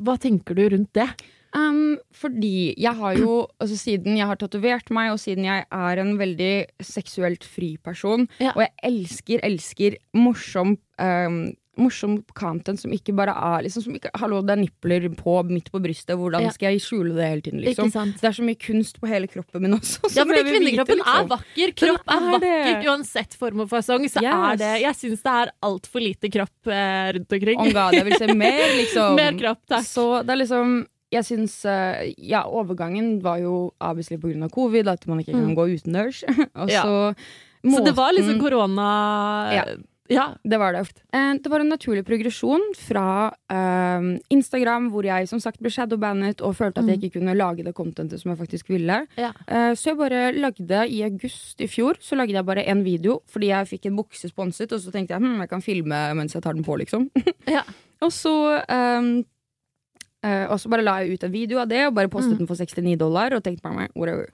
hva 0.03 0.17
tenker 0.19 0.57
du 0.59 0.65
rundt 0.75 0.91
det? 0.97 1.07
Um, 1.55 1.95
fordi 2.13 2.73
jeg 2.77 2.93
har 2.99 3.15
jo, 3.15 3.47
altså 3.63 3.77
siden 3.79 4.17
jeg 4.19 4.27
har 4.27 4.35
tatovert 4.41 4.91
meg, 4.93 5.13
og 5.15 5.21
siden 5.23 5.45
jeg 5.47 5.63
er 5.71 6.01
en 6.03 6.17
veldig 6.19 6.51
seksuelt 6.83 7.47
fri 7.47 7.77
person, 7.81 8.27
Ja. 8.43 8.51
og 8.51 8.65
jeg 8.65 8.73
elsker, 8.91 9.39
elsker 9.47 9.95
morsom 10.19 10.75
um, 10.99 11.39
Morsom 11.77 12.17
content 12.33 12.79
som 12.81 12.91
ikke 12.91 13.13
bare 13.15 13.33
er 13.35 13.63
liksom, 13.67 13.83
som 13.85 13.93
ikke, 13.97 14.09
Hallo, 14.17 14.41
det 14.41 14.55
er 14.55 14.61
nipler 14.63 15.07
på, 15.15 15.35
midt 15.49 15.71
på 15.71 15.79
brystet, 15.83 16.17
hvordan 16.17 16.41
Ja. 16.47 16.49
skal 16.55 16.73
jeg 16.73 16.81
skjule 16.81 17.13
det 17.15 17.27
hele 17.29 17.41
tiden? 17.45 17.61
Liksom? 17.61 17.91
Det 17.93 18.23
er 18.23 18.35
så 18.37 18.43
mye 18.43 18.57
kunst 18.59 18.99
på 18.99 19.07
hele 19.07 19.27
kroppen 19.27 19.61
min 19.61 19.73
også. 19.77 20.01
Ja, 20.15 20.25
fordi 20.25 20.41
kvinnekroppen 20.43 20.49
vite, 20.51 20.57
kvinnekroppen 20.57 20.99
er 20.99 21.21
liksom. 21.21 21.29
vakker. 21.35 21.75
Kropp 21.77 22.09
er, 22.09 22.17
er 22.17 22.39
det. 22.39 22.51
vakkert 22.57 22.89
uansett 22.91 23.33
form 23.37 23.59
og 23.61 23.69
fasong. 23.69 24.09
Så 24.09 24.21
Yes. 24.25 24.33
er 24.33 24.57
det 24.57 24.73
Jeg 24.81 24.95
syns 24.95 25.21
det 25.23 25.33
er 25.37 25.51
altfor 25.63 26.01
lite 26.01 26.29
kropp 26.33 26.67
eh, 26.67 27.07
rundt 27.13 27.31
omkring. 27.33 27.59
Oh 27.59 27.71
God, 27.71 27.93
jeg 27.93 28.05
vil 28.05 28.17
se 28.17 28.33
mer, 28.45 28.67
liksom. 28.81 29.15
Mer 29.15 29.33
kropp, 29.37 29.61
takk. 29.69 29.85
Så 29.85 30.23
det 30.25 30.33
er 30.33 30.41
liksom 30.45 30.77
jeg 31.09 31.23
syns 31.23 31.63
eh, 31.63 32.13
Ja, 32.17 32.41
overgangen 32.43 33.21
var 33.23 33.37
jo 33.39 33.71
på 33.79 34.27
grunn 34.27 34.43
av 34.43 34.49
covid, 34.51 34.87
at 34.91 35.05
man 35.07 35.19
ikke 35.19 35.31
kan 35.31 35.47
Mm. 35.47 35.55
gå 35.55 35.67
utendørs. 35.77 36.23
og 36.55 36.69
Ja. 36.69 36.83
så 36.83 37.15
Så 37.63 37.83
det 37.83 37.95
var 37.95 38.11
liksom 38.13 38.39
korona 38.39 38.89
Ja. 39.53 39.63
Ja. 40.09 40.25
Det 40.43 40.57
var 40.59 40.73
det. 40.73 40.81
Eh, 41.13 41.33
Det 41.43 41.49
var 41.51 41.59
en 41.59 41.69
naturlig 41.69 42.03
progresjon 42.07 42.61
fra 42.77 43.31
eh, 43.49 44.19
Instagram, 44.31 44.89
hvor 44.91 45.03
jeg 45.03 45.27
som 45.27 45.39
sagt 45.43 45.59
ble 45.59 45.69
shadowbandet 45.73 46.41
og 46.41 46.55
følte 46.55 46.79
at 46.83 46.87
jeg 46.87 46.99
ikke 47.01 47.19
kunne 47.19 47.35
lage 47.35 47.63
det 47.63 47.73
contentet 47.75 48.19
som 48.21 48.31
jeg 48.31 48.39
faktisk 48.39 48.69
ville. 48.69 49.01
Mm. 49.17 49.17
Ja. 49.17 49.31
Uh, 49.51 49.73
Så 49.75 49.91
jeg 49.91 49.97
bare 49.97 50.31
lagde 50.33 50.83
i 50.89 51.01
august 51.03 51.59
i 51.61 51.67
fjor 51.67 51.97
Så 51.99 52.15
lagde 52.15 52.33
jeg 52.33 52.45
bare 52.45 52.63
en 52.67 52.83
video 52.83 53.21
fordi 53.27 53.47
jeg 53.51 53.67
fikk 53.67 53.85
en 53.89 53.97
bukse 53.97 54.29
sponset, 54.29 54.71
og 54.71 54.79
så 54.79 54.91
tenkte 54.91 55.13
jeg 55.15 55.21
hm, 55.21 55.39
jeg 55.41 55.49
kan 55.49 55.61
filme 55.61 55.99
mens 56.15 56.33
jeg 56.33 56.43
tar 56.43 56.53
den 56.53 56.63
på, 56.63 56.77
liksom. 56.77 57.09
Ja. 57.47 57.63
og 58.01 58.11
så 58.11 58.33
um, 58.69 59.25
uh, 60.25 60.45
Og 60.51 60.59
så 60.59 60.69
bare 60.69 60.83
la 60.85 60.99
jeg 61.03 61.17
ut 61.17 61.23
en 61.27 61.31
video 61.33 61.59
av 61.59 61.67
det 61.69 61.85
og 61.87 61.93
bare 61.95 62.09
postet 62.11 62.33
Mm. 62.37 62.45
den 62.45 62.47
for 62.47 62.55
69 62.55 62.97
dollar 62.97 63.33
og 63.35 63.43
tenkte 63.43 63.69
meg 63.73 63.89
whatever. 63.95 64.29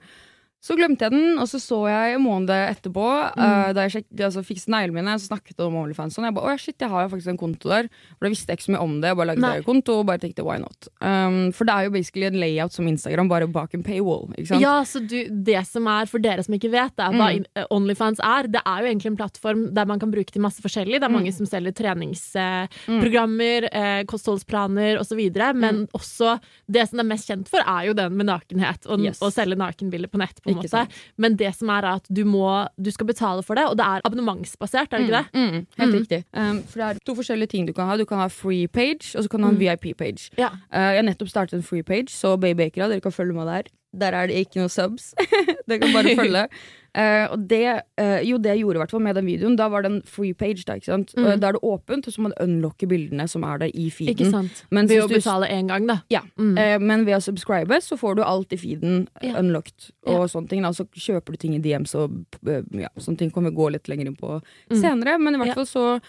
Så 0.64 0.72
glemte 0.78 1.04
jeg 1.04 1.12
den, 1.12 1.34
og 1.38 1.44
så 1.50 1.58
så 1.60 1.76
jeg 1.90 2.14
en 2.16 2.22
måned 2.24 2.48
etterpå, 2.48 3.04
eh, 3.36 3.72
da 3.76 3.82
jeg 3.84 3.92
sjek, 3.98 4.06
altså, 4.24 4.40
fikset 4.48 4.70
neglene 4.72 4.96
mine, 4.96 5.18
så 5.20 5.28
snakket 5.28 5.58
om 5.60 5.74
OnlyFans. 5.76 6.16
Og 6.16 6.24
jeg 6.24 6.32
bare, 6.38 6.54
å 6.54 6.60
shit, 6.62 6.76
jeg 6.80 6.88
har 6.88 7.02
jo 7.04 7.10
faktisk 7.12 7.28
en 7.34 7.40
konto 7.42 7.68
der. 7.68 7.90
For 8.16 8.24
da 8.24 8.30
visste 8.32 8.48
jeg 8.48 8.56
ikke 8.62 8.68
så 8.70 8.72
mye 8.72 8.80
om 8.86 8.94
det. 9.02 9.10
Jeg 9.12 9.18
bare 9.20 9.28
lagde 9.34 9.50
en 9.58 9.66
konto 9.66 9.98
og 10.00 10.06
bare 10.08 10.22
tenkte 10.22 10.46
why 10.46 10.56
not. 10.62 10.88
Um, 11.04 11.52
for 11.52 11.68
det 11.68 11.74
er 11.74 11.84
jo 11.84 11.90
basically 11.98 12.24
en 12.30 12.38
layout 12.40 12.72
som 12.72 12.88
Instagram, 12.88 13.28
bare 13.28 13.46
bak 13.52 13.74
en 13.76 13.84
paywall. 13.84 14.24
Ja, 14.56 14.78
så 14.88 15.02
du, 15.04 15.18
det 15.44 15.66
som 15.68 15.84
er, 15.86 16.06
For 16.08 16.18
dere 16.24 16.42
som 16.48 16.56
ikke 16.56 16.70
vet 16.72 16.96
det, 16.96 17.10
hva 17.12 17.28
Mm. 17.34 17.44
eh, 17.60 17.66
Onlyfans 17.70 18.20
er, 18.24 18.48
det 18.48 18.62
er 18.64 18.80
jo 18.80 18.88
egentlig 18.88 19.10
en 19.12 19.16
plattform 19.20 19.74
der 19.74 19.84
man 19.84 19.98
kan 20.00 20.10
bruke 20.10 20.32
til 20.32 20.40
masse 20.40 20.62
forskjellig. 20.64 20.96
Det 21.00 21.04
er 21.04 21.12
Mm. 21.12 21.18
mange 21.20 21.32
som 21.34 21.44
selger 21.46 21.72
treningsprogrammer, 21.76 23.68
eh, 23.72 24.04
kostholdsplaner 24.04 24.98
osv. 25.00 25.20
Men 25.54 25.86
også 25.92 26.40
det 26.70 26.88
som 26.88 26.98
det 26.98 27.04
er 27.04 27.10
mest 27.12 27.28
kjent 27.28 27.48
for, 27.48 27.60
er 27.60 27.86
jo 27.88 27.92
den 27.94 28.16
med 28.16 28.26
nakenhet. 28.26 28.86
Og, 28.86 29.00
Yes. 29.04 29.20
og 29.20 29.32
selge 29.32 29.56
nakenbilder 29.56 30.08
på 30.08 30.18
nett. 30.18 30.40
på 30.44 30.53
en 30.54 30.60
måte. 30.62 30.70
sant. 30.72 30.90
Men 31.18 31.36
det 31.36 31.52
som 31.58 31.68
er 31.74 31.84
er 31.84 31.96
at 31.98 32.06
du, 32.12 32.22
må, 32.24 32.46
du 32.80 32.90
skal 32.94 33.06
betale 33.06 33.42
for 33.42 33.54
det, 33.58 33.64
og 33.68 33.76
det 33.76 33.84
er 33.84 34.00
abonnementsbasert, 34.06 34.92
er 34.92 34.98
det 34.98 35.08
ikke 35.08 35.18
det? 35.20 35.26
Mm, 35.34 35.50
mm, 35.54 35.66
helt 35.78 35.92
Mm. 35.94 35.98
riktig. 36.00 36.24
Um, 36.32 36.62
for 36.62 36.78
det 36.80 36.86
er 36.88 36.98
to 37.06 37.14
forskjellige 37.14 37.48
ting 37.54 37.66
du 37.66 37.72
kan 37.76 37.86
ha. 37.90 37.96
Du 37.96 38.04
kan 38.06 38.18
ha 38.18 38.28
free 38.28 38.66
page, 38.68 39.14
og 39.16 39.24
så 39.24 39.28
kan 39.28 39.40
du 39.40 39.46
ha 39.46 39.52
en 39.52 39.58
VIP-page. 39.60 40.30
Ja. 40.38 40.48
Uh, 40.72 40.94
jeg 40.94 41.02
har 41.02 41.08
nettopp 41.10 41.28
startet 41.28 41.54
en 41.58 41.62
free 41.66 41.82
page, 41.82 42.08
så 42.14 42.36
Babybakera, 42.38 42.88
dere 42.88 43.00
kan 43.00 43.12
følge 43.12 43.34
meg 43.34 43.46
der. 43.46 43.62
Der 44.00 44.12
er 44.18 44.26
det 44.30 44.36
ikke 44.46 44.60
noe 44.62 44.70
subs. 44.72 45.12
det 45.68 45.80
kan 45.82 45.92
bare 45.94 46.14
følge. 46.18 46.48
Uh, 46.94 47.26
og 47.34 47.48
det, 47.50 47.60
uh, 47.98 48.20
jo, 48.22 48.36
det 48.38 48.52
jeg 48.52 48.60
gjorde 48.62 48.78
hvert 48.84 48.92
med 49.02 49.16
den 49.18 49.26
videoen, 49.26 49.56
da 49.58 49.66
var 49.72 49.82
det 49.82 49.90
en 49.90 50.02
free 50.06 50.32
page. 50.34 50.62
Da, 50.68 50.76
ikke 50.78 50.86
sant? 50.92 51.14
Mm. 51.18 51.24
Uh, 51.26 51.32
da 51.42 51.48
er 51.50 51.56
det 51.56 51.62
åpent, 51.66 52.06
og 52.06 52.14
så 52.14 52.22
må 52.22 52.30
du 52.30 52.36
unlocke 52.44 52.86
bildene 52.90 53.26
som 53.30 53.42
er 53.48 53.58
der 53.64 53.72
i 53.74 53.88
feeden. 53.90 54.12
Ikke 54.14 54.28
sant? 54.30 54.60
Men 54.70 54.86
Ved 54.90 55.02
å 55.02 55.08
betale 55.10 55.48
én 55.50 55.66
gang, 55.72 55.86
da. 55.90 55.98
Ja, 56.14 56.20
Mm. 56.38 56.56
Eh, 56.58 56.78
men 56.82 57.04
ved 57.06 57.14
å 57.16 57.22
subscribe 57.22 57.76
så 57.82 57.96
får 57.98 58.16
du 58.18 58.22
alt 58.26 58.52
i 58.52 58.56
feeden 58.58 59.08
eh, 59.22 59.28
Ja. 59.30 59.38
unlocked. 59.40 59.90
Og 60.06 60.20
Ja. 60.20 60.26
sånne 60.30 60.48
ting 60.50 60.62
da. 60.62 60.70
Så 60.74 60.86
kjøper 60.94 61.34
du 61.34 61.36
ting 61.36 61.54
i 61.54 61.60
DMs 61.62 61.94
og 61.94 62.14
eh, 62.46 62.62
ja, 62.84 62.88
sånne 62.98 63.18
ting 63.18 63.30
kommer 63.30 63.50
vi 63.50 63.56
gå 63.56 63.70
litt 63.72 63.88
lenger 63.88 64.06
inn 64.10 64.16
på 64.16 64.40
Mm. 64.70 64.80
senere. 64.80 65.18
Men 65.18 65.34
i 65.34 65.38
hvert 65.42 65.54
fall 65.54 65.66
så 65.70 66.00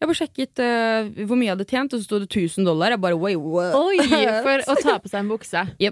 Jeg 0.00 0.08
bare 0.08 0.18
sjekket 0.18 0.58
eh, 0.60 1.24
hvor 1.24 1.36
mye 1.38 1.46
jeg 1.48 1.56
hadde 1.56 1.68
tjent, 1.70 1.94
og 1.94 2.00
så 2.00 2.04
sto 2.04 2.18
det 2.18 2.28
1000 2.28 2.64
dollar. 2.66 2.90
Jeg 2.90 3.00
bare 3.00 3.16
what? 3.16 3.74
Oi, 3.78 3.96
for 4.42 4.58
å 4.74 4.76
ta 4.82 4.98
på 4.98 5.08
seg 5.08 5.20
en 5.22 5.28
bukse. 5.30 5.62
Ja. 5.80 5.90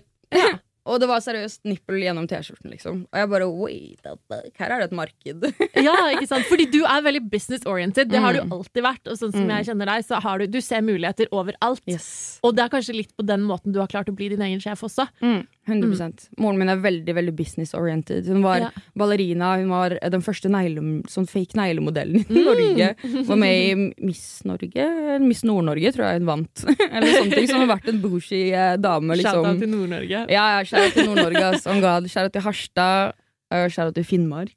Og 0.85 0.99
det 0.99 1.07
var 1.07 1.21
seriøst 1.23 1.61
nippel 1.65 2.01
gjennom 2.03 2.25
T-skjorten, 2.27 2.73
liksom. 2.73 3.03
Og 3.07 3.19
jeg 3.21 3.29
bare 3.31 3.47
wait, 3.47 4.01
a 4.05 4.17
fuck? 4.17 4.49
her 4.59 4.73
er 4.75 4.81
det 4.83 4.89
et 4.91 4.97
marked. 4.99 5.45
Ja, 5.87 5.95
ikke 6.11 6.27
sant? 6.27 6.49
Fordi 6.51 6.67
du 6.73 6.81
er 6.83 7.05
veldig 7.07 7.21
business-oriented. 7.31 8.11
Det 8.11 8.19
har 8.19 8.33
du 8.35 8.41
Mm. 8.43 8.51
alltid 8.57 8.83
vært. 8.83 9.07
Og 9.07 9.15
sånn 9.21 9.31
som 9.33 9.47
Mm. 9.47 9.53
jeg 9.62 9.67
kjenner 9.71 9.87
deg, 9.87 10.05
så 10.05 10.21
har 10.21 10.39
du, 10.43 10.47
du 10.49 10.61
ser 10.61 10.81
muligheter 10.83 11.27
overalt. 11.31 11.83
yes. 11.87 12.41
Og 12.43 12.57
det 12.57 12.65
er 12.65 12.69
kanskje 12.75 12.97
litt 12.97 13.15
på 13.17 13.25
den 13.25 13.43
måten 13.47 13.73
du 13.73 13.79
har 13.79 13.87
klart 13.87 14.09
å 14.11 14.15
bli 14.15 14.29
din 14.29 14.43
egen 14.43 14.59
sjef 14.61 14.83
også. 14.83 15.07
Mm, 15.23 15.47
100 15.69 16.28
Moren 16.42 16.59
min 16.59 16.69
er 16.73 16.81
veldig 16.83 17.14
veldig 17.14 17.35
business-oriented. 17.38 18.26
Hun 18.26 18.42
var 18.42 18.59
Ja. 18.59 18.71
ballerina. 18.99 19.57
Hun 19.61 19.69
var 19.71 19.90
den 20.11 20.21
første 20.23 20.50
negle, 20.50 21.02
sånn 21.07 21.28
fake 21.28 21.54
neglemodellen 21.54 22.25
Mm. 22.26 22.37
i 22.37 22.45
Norge. 22.45 23.26
Var 23.28 23.37
med 23.37 23.54
i 23.54 24.04
Miss 24.04 24.42
Norge, 24.45 25.19
Miss 25.21 25.42
Nord-Norge, 25.45 25.92
tror 25.95 26.07
jeg 26.11 26.19
hun 26.21 26.26
vant. 26.26 26.64
eller 26.92 27.07
sånne 27.07 27.35
ting. 27.35 27.49
Som 27.49 27.61
har 27.69 27.76
vært 27.78 27.88
en 27.88 28.00
bougie 28.00 28.50
dame. 28.81 28.92
dame, 28.92 29.16
Shout-out 29.16 29.47
liksom. 29.47 29.61
til 29.61 29.69
Nord-Norge. 29.69 30.25
Ja, 30.31 30.45
ja, 30.59 30.62
Skjæra 30.64 30.92
til 30.92 31.07
Nord-Norge, 31.07 31.42
Oh 31.66 32.07
shout-out 32.09 32.33
til 32.33 32.42
Harstad. 32.42 33.12
Uh, 33.52 33.69
Skjæra 33.69 33.92
til 33.95 34.04
Finnmark. 34.04 34.52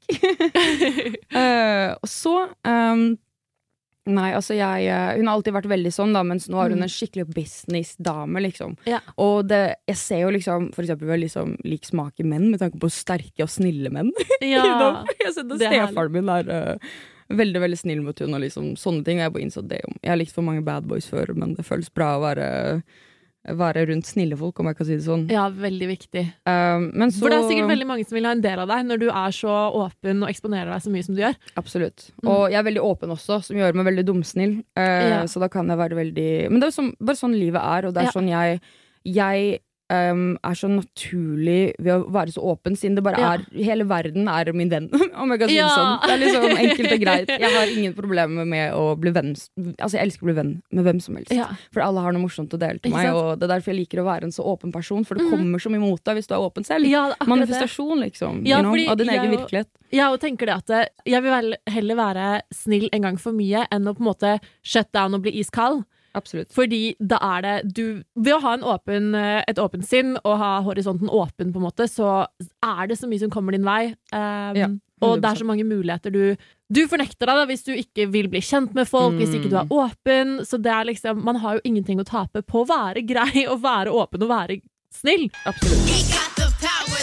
uh, 1.34 1.94
og 2.02 2.08
så 2.08 2.48
um, 2.64 3.18
Nei, 4.06 4.28
altså 4.38 4.54
jeg 4.54 4.86
eh, 4.86 5.16
Hun 5.18 5.26
har 5.26 5.34
alltid 5.34 5.54
vært 5.56 5.66
veldig 5.72 5.90
sånn, 5.90 6.12
da, 6.14 6.20
mens 6.22 6.46
nå 6.48 6.60
er 6.62 6.70
hun 6.70 6.78
Mm. 6.78 6.84
en 6.86 6.92
skikkelig 6.94 7.24
business-dame, 7.34 8.40
liksom. 8.44 8.76
Ja. 8.86 9.00
Og 9.18 9.48
det, 9.50 9.76
jeg 9.90 9.96
ser 9.98 10.20
jo 10.22 10.30
liksom 10.30 10.68
for 10.76 10.84
eksempel 10.84 11.08
vel 11.10 11.24
liksom 11.24 11.56
lik 11.66 11.84
smak 11.88 12.20
i 12.22 12.26
menn, 12.28 12.50
med 12.52 12.60
tanke 12.62 12.78
på 12.78 12.90
sterke 12.92 13.42
og 13.46 13.50
snille 13.50 13.90
menn. 13.90 14.12
Ja. 14.46 15.02
Jeg 15.20 15.32
ser 15.34 15.42
at 15.48 15.58
Stefaren 15.58 16.12
min 16.14 16.28
er 16.30 16.46
uh, 16.52 16.90
veldig 17.34 17.60
veldig 17.64 17.78
snill 17.80 18.02
mot 18.06 18.18
hun 18.22 18.34
og 18.36 18.44
liksom 18.44 18.76
sånne 18.78 19.02
ting. 19.04 19.18
Og 19.18 19.24
jeg 19.26 19.32
bare 19.34 19.42
innså 19.48 19.62
det 19.66 19.80
om 19.88 19.96
Jeg 20.02 20.10
har 20.12 20.20
likt 20.20 20.34
for 20.36 20.46
mange 20.46 20.62
bad 20.62 20.86
boys 20.86 21.08
før, 21.10 21.32
men 21.34 21.56
det 21.58 21.64
føles 21.66 21.88
bra 21.90 22.12
å 22.16 22.22
være, 22.22 22.46
være 23.46 23.86
rundt 23.90 24.06
snille 24.08 24.36
folk, 24.36 24.58
om 24.60 24.66
jeg 24.66 24.76
kan 24.76 24.86
si 24.88 24.96
det 24.96 25.04
sånn. 25.06 25.26
ja, 25.30 25.48
veldig 25.48 25.88
viktig. 25.92 26.22
Um, 26.48 26.90
men 26.94 27.10
så 27.14 27.20
For 27.22 27.30
det 27.30 27.38
er 27.38 27.48
sikkert 27.50 27.70
veldig 27.70 27.86
mange 27.86 28.06
som 28.08 28.16
vil 28.16 28.24
ha 28.26 28.32
en 28.34 28.40
del 28.42 28.58
av 28.58 28.68
deg 28.68 28.86
når 28.88 28.98
du 29.04 29.06
er 29.10 29.30
så 29.36 29.54
åpen 29.82 30.22
og 30.24 30.28
eksponerer 30.32 30.72
deg 30.72 30.82
så 30.82 30.90
mye 30.90 31.04
som 31.06 31.14
du 31.14 31.22
gjør. 31.22 31.36
Absolutt. 31.56 32.08
Mm. 32.22 32.28
Og 32.32 32.42
jeg 32.50 32.58
er 32.58 32.66
veldig 32.70 32.82
åpen 32.82 33.14
også, 33.14 33.38
som 33.46 33.56
gjør 33.56 33.74
meg 33.78 33.86
veldig 33.92 34.06
dumsnill. 34.10 34.56
Uh, 34.76 34.82
Ja. 35.06 35.20
Så 35.30 35.38
da 35.40 35.48
kan 35.48 35.66
jeg 35.68 35.78
være 35.78 35.96
veldig 35.96 36.50
Men 36.50 36.60
det 36.60 36.66
er 36.68 36.76
sånn, 36.82 36.92
bare 36.98 37.16
sånn 37.16 37.38
livet 37.38 37.62
er, 37.62 37.86
og 37.86 37.94
det 37.94 38.02
er 38.02 38.10
Ja. 38.10 38.12
sånn 38.16 38.28
jeg 38.28 38.60
Jeg 39.06 39.60
um, 39.92 40.24
er 40.44 40.58
så 40.58 40.68
naturlig 40.70 41.74
ved 41.78 41.92
å 41.94 42.06
være 42.12 42.34
så 42.34 42.44
åpen, 42.52 42.76
siden 42.78 42.98
det 42.98 43.04
bare 43.06 43.20
Ja. 43.20 43.32
er 43.34 43.44
Hele 43.66 43.86
verden 43.88 44.28
er 44.28 44.52
min 44.52 44.70
venn, 44.70 44.88
om 45.20 45.30
jeg 45.30 45.40
kan 45.40 45.48
si 45.48 45.56
det 45.56 45.70
sånn. 45.70 45.92
Det 46.02 46.12
er 46.12 46.22
liksom 46.22 46.56
enkelt 46.64 46.92
og 46.92 47.00
greit. 47.04 47.32
Jeg 47.32 47.52
har 47.56 47.72
ingen 47.72 47.94
problemer 47.96 48.48
med 48.48 48.74
å 48.74 48.96
bli 48.98 49.12
venn 49.14 49.34
Altså, 49.36 49.96
jeg 49.96 50.06
elsker 50.06 50.26
å 50.26 50.30
bli 50.30 50.36
venn 50.36 50.52
med 50.72 50.86
hvem 50.86 51.00
som 51.02 51.16
helst. 51.18 51.32
Ja. 51.34 51.48
For 51.74 51.82
alle 51.84 52.02
har 52.04 52.14
noe 52.14 52.24
morsomt 52.24 52.54
å 52.54 52.60
dele 52.60 52.82
til 52.82 52.94
meg, 52.94 53.10
og 53.14 53.40
det 53.40 53.48
er 53.48 53.54
derfor 53.56 53.72
jeg 53.72 53.80
liker 53.82 54.02
å 54.02 54.06
være 54.06 54.28
en 54.28 54.34
så 54.34 54.44
åpen 54.46 54.72
person, 54.74 55.04
for 55.04 55.18
det 55.18 55.26
mm. 55.26 55.32
kommer 55.34 55.62
så 55.62 55.72
mye 55.72 55.82
mot 55.82 56.02
deg 56.02 56.18
hvis 56.18 56.30
du 56.30 56.36
er 56.36 56.44
åpen 56.44 56.66
selv. 56.66 56.88
Ja. 56.90 57.08
Manifestasjon, 57.26 58.00
liksom. 58.04 58.44
You 58.46 58.62
know, 58.62 58.76
av 58.90 59.00
din 59.00 59.10
egen 59.12 59.34
virkelighet. 59.34 59.70
Jeg 59.94 60.06
også 60.06 60.24
tenker 60.26 60.50
det 60.50 60.56
at 60.56 60.72
eh, 60.74 60.88
jeg 61.12 61.22
vil 61.24 61.52
heller 61.70 61.98
være 61.98 62.30
snill 62.54 62.88
en 62.92 63.06
gang 63.06 63.20
for 63.20 63.36
mye 63.36 63.66
enn 63.72 63.86
å 63.86 63.94
på 63.96 64.02
en 64.02 64.10
måte 64.10 64.32
shut 64.66 64.90
down 64.96 65.14
og 65.16 65.26
bli 65.26 65.36
iskald. 65.40 65.84
Absolutt. 66.16 66.48
Fordi 66.56 66.94
da 66.98 67.18
er 67.36 67.44
det 67.44 67.74
du 67.76 68.02
Ved 68.16 68.32
å 68.34 68.40
ha 68.40 68.54
en 68.56 68.64
åpen, 68.64 69.10
eh, 69.14 69.44
et 69.48 69.58
åpent 69.60 69.84
sinn 69.84 70.14
og 70.24 70.38
ha 70.40 70.62
horisonten 70.64 71.10
åpen, 71.12 71.52
på 71.52 71.60
en 71.60 71.66
måte, 71.68 71.86
så 71.92 72.24
er 72.64 72.86
det 72.88 72.96
så 72.98 73.06
mye 73.10 73.20
som 73.20 73.30
kommer 73.30 73.52
din 73.52 73.66
vei. 73.66 73.92
Um, 74.12 74.56
Ja, 74.56 74.68
og 75.04 75.20
det 75.20 75.28
er 75.28 75.36
så 75.42 75.44
mange 75.44 75.64
muligheter 75.68 76.10
du 76.10 76.36
Du 76.72 76.80
fornekter 76.88 77.28
deg 77.28 77.36
da 77.36 77.44
hvis 77.46 77.62
du 77.62 77.74
ikke 77.76 78.08
vil 78.10 78.26
bli 78.32 78.40
kjent 78.40 78.72
med 78.74 78.88
folk, 78.88 79.14
hvis 79.20 79.34
ikke 79.36 79.50
du 79.52 79.56
er 79.60 79.68
Mm. 79.68 79.76
åpen. 79.76 80.40
Så 80.48 80.56
det 80.60 80.72
er 80.72 80.84
liksom 80.88 81.22
Man 81.22 81.36
har 81.36 81.54
jo 81.56 81.60
ingenting 81.64 82.00
å 82.00 82.04
tape 82.04 82.42
på 82.42 82.64
å 82.64 82.66
være 82.66 83.06
grei 83.06 83.46
og 83.46 83.60
være 83.62 83.92
åpen 83.92 84.22
og 84.22 84.28
være 84.32 84.60
snill. 84.90 85.28
Absolutt. 85.44 86.96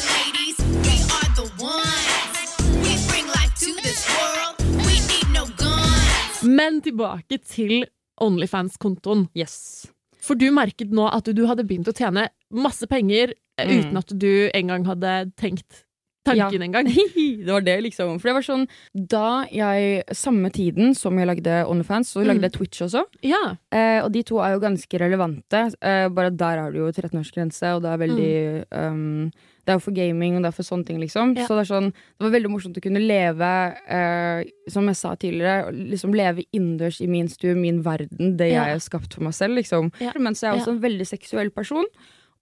Men 6.44 6.82
tilbake 6.84 7.38
til 7.48 7.86
Onlyfans-kontoen. 8.22 9.28
Yes. 9.36 9.88
For 10.24 10.36
du 10.40 10.50
merket 10.56 10.92
nå 10.94 11.08
at 11.12 11.26
du, 11.26 11.34
du 11.34 11.46
hadde 11.50 11.66
begynt 11.68 11.88
å 11.90 11.96
tjene 11.96 12.30
masse 12.52 12.88
penger 12.88 13.34
eh, 13.58 13.68
Mm. 13.68 13.80
uten 13.80 13.98
at 13.98 14.14
du 14.18 14.50
engang 14.54 14.86
hadde 14.86 15.32
tenkt 15.38 15.84
tanken 16.26 16.54
Ja. 16.62 16.66
engang. 16.66 16.86
det 17.46 17.52
var 17.52 17.62
det, 17.62 17.82
liksom. 17.84 18.20
For 18.20 18.30
det 18.30 18.34
var 18.38 18.46
sånn 18.48 18.68
Da 18.96 19.46
jeg 19.52 20.06
Samme 20.16 20.50
tiden 20.56 20.96
som 20.96 21.18
jeg 21.20 21.28
lagde 21.28 21.66
OnlyFans, 21.68 22.14
så 22.16 22.24
lagde 22.24 22.40
Mm. 22.40 22.48
jeg 22.48 22.54
Twitch 22.54 22.82
også. 22.82 23.04
Ja. 23.22 23.58
Eh, 23.72 24.00
og 24.04 24.12
de 24.14 24.24
to 24.24 24.38
er 24.40 24.54
jo 24.54 24.60
ganske 24.64 25.00
relevante. 25.00 25.74
Eh, 25.82 26.08
bare 26.10 26.32
der 26.32 26.58
er 26.68 26.72
du 26.72 26.78
jo 26.86 26.92
13-årsgrense, 26.92 27.76
og 27.76 27.82
det 27.84 27.92
er 27.92 27.98
veldig 28.08 28.66
um, 28.72 29.32
Det 29.64 29.72
er 29.72 29.78
jo 29.78 29.84
for 29.86 29.96
gaming, 29.96 30.36
og 30.36 30.44
det 30.44 30.50
er 30.52 30.56
for 30.58 30.68
sånne 30.68 30.86
ting, 30.86 30.98
liksom. 31.00 31.38
Ja. 31.40 31.46
Så 31.48 31.56
det 31.56 31.68
sånn 31.70 31.92
Det 31.94 32.26
var 32.26 32.34
veldig 32.36 32.50
morsomt 32.52 32.76
å 32.78 32.84
kunne 32.84 33.00
leve, 33.00 33.52
eh, 33.88 34.44
som 34.68 34.86
jeg 34.92 34.96
sa 35.00 35.14
tidligere, 35.16 35.72
liksom 35.72 36.14
leve 36.14 36.44
innendørs 36.54 37.00
i 37.02 37.08
min 37.08 37.30
stue, 37.32 37.56
min 37.56 37.82
verden, 37.82 38.36
det 38.38 38.52
Ja. 38.52 38.66
jeg 38.66 38.74
har 38.74 38.84
skapt 38.84 39.14
for 39.14 39.24
meg 39.24 39.34
selv, 39.34 39.56
liksom. 39.56 39.92
Ja. 40.02 40.12
Men 40.20 40.34
så 40.34 40.48
er 40.48 40.54
jeg 40.58 40.62
også 40.64 40.76
en 40.76 40.82
veldig 40.82 41.08
seksuell 41.08 41.50
person. 41.50 41.86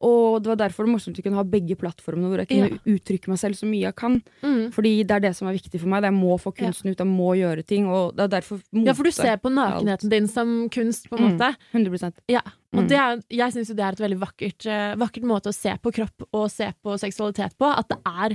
Og 0.02 0.42
det 0.42 0.50
var 0.52 0.58
derfor 0.64 0.84
det 0.84 0.90
var 0.90 0.96
morsomt 0.98 1.20
å 1.20 1.24
kunne 1.24 1.38
ha 1.40 1.44
begge 1.44 1.76
plattformene 1.78 2.30
hvor 2.32 2.42
jeg 2.42 2.50
kunne 2.50 2.80
uttrykke 2.96 3.28
meg 3.32 3.38
selv 3.42 3.56
så 3.60 3.70
mye 3.70 3.86
jeg 3.86 3.96
kan. 3.96 4.16
Mm. 4.42 4.72
Fordi 4.74 4.94
det 5.06 5.12
er 5.18 5.20
det 5.28 5.34
som 5.38 5.48
er 5.48 5.54
viktig 5.58 5.80
for 5.80 5.88
meg. 5.94 6.02
Det 6.02 6.10
Jeg 6.12 6.18
må 6.20 6.38
få 6.42 6.54
kunsten 6.58 6.90
ut, 6.92 6.98
jeg 6.98 7.08
må 7.08 7.30
gjøre 7.38 7.66
ting. 7.66 7.88
Og 7.88 8.16
det 8.18 8.24
er 8.26 8.34
derfor 8.40 8.62
ja, 8.74 8.94
for 8.98 9.04
du 9.04 9.12
ser 9.12 9.38
på 9.38 9.52
nakenheten 9.54 10.10
din 10.10 10.28
som 10.28 10.70
kunst, 10.70 11.08
på 11.10 11.18
en 11.18 11.24
Mm. 11.24 11.38
måte. 11.38 11.56
100% 11.74 12.14
Ja. 12.28 12.42
Og 12.74 12.84
Mm. 12.84 12.88
det 12.88 12.98
er, 12.98 13.22
jeg 13.30 13.54
syns 13.54 13.68
jo 13.70 13.76
det 13.76 13.84
er 13.86 13.92
et 13.92 14.00
veldig 14.00 14.20
vakkert, 14.20 14.66
eh, 14.66 14.96
vakkert 14.96 15.24
måte 15.24 15.50
å 15.50 15.54
se 15.54 15.70
på 15.78 15.92
kropp 15.94 16.28
og 16.34 16.50
se 16.50 16.74
på 16.84 16.98
seksualitet 16.98 17.58
på. 17.60 17.68
At 17.78 17.88
det 17.90 17.98
er, 18.06 18.30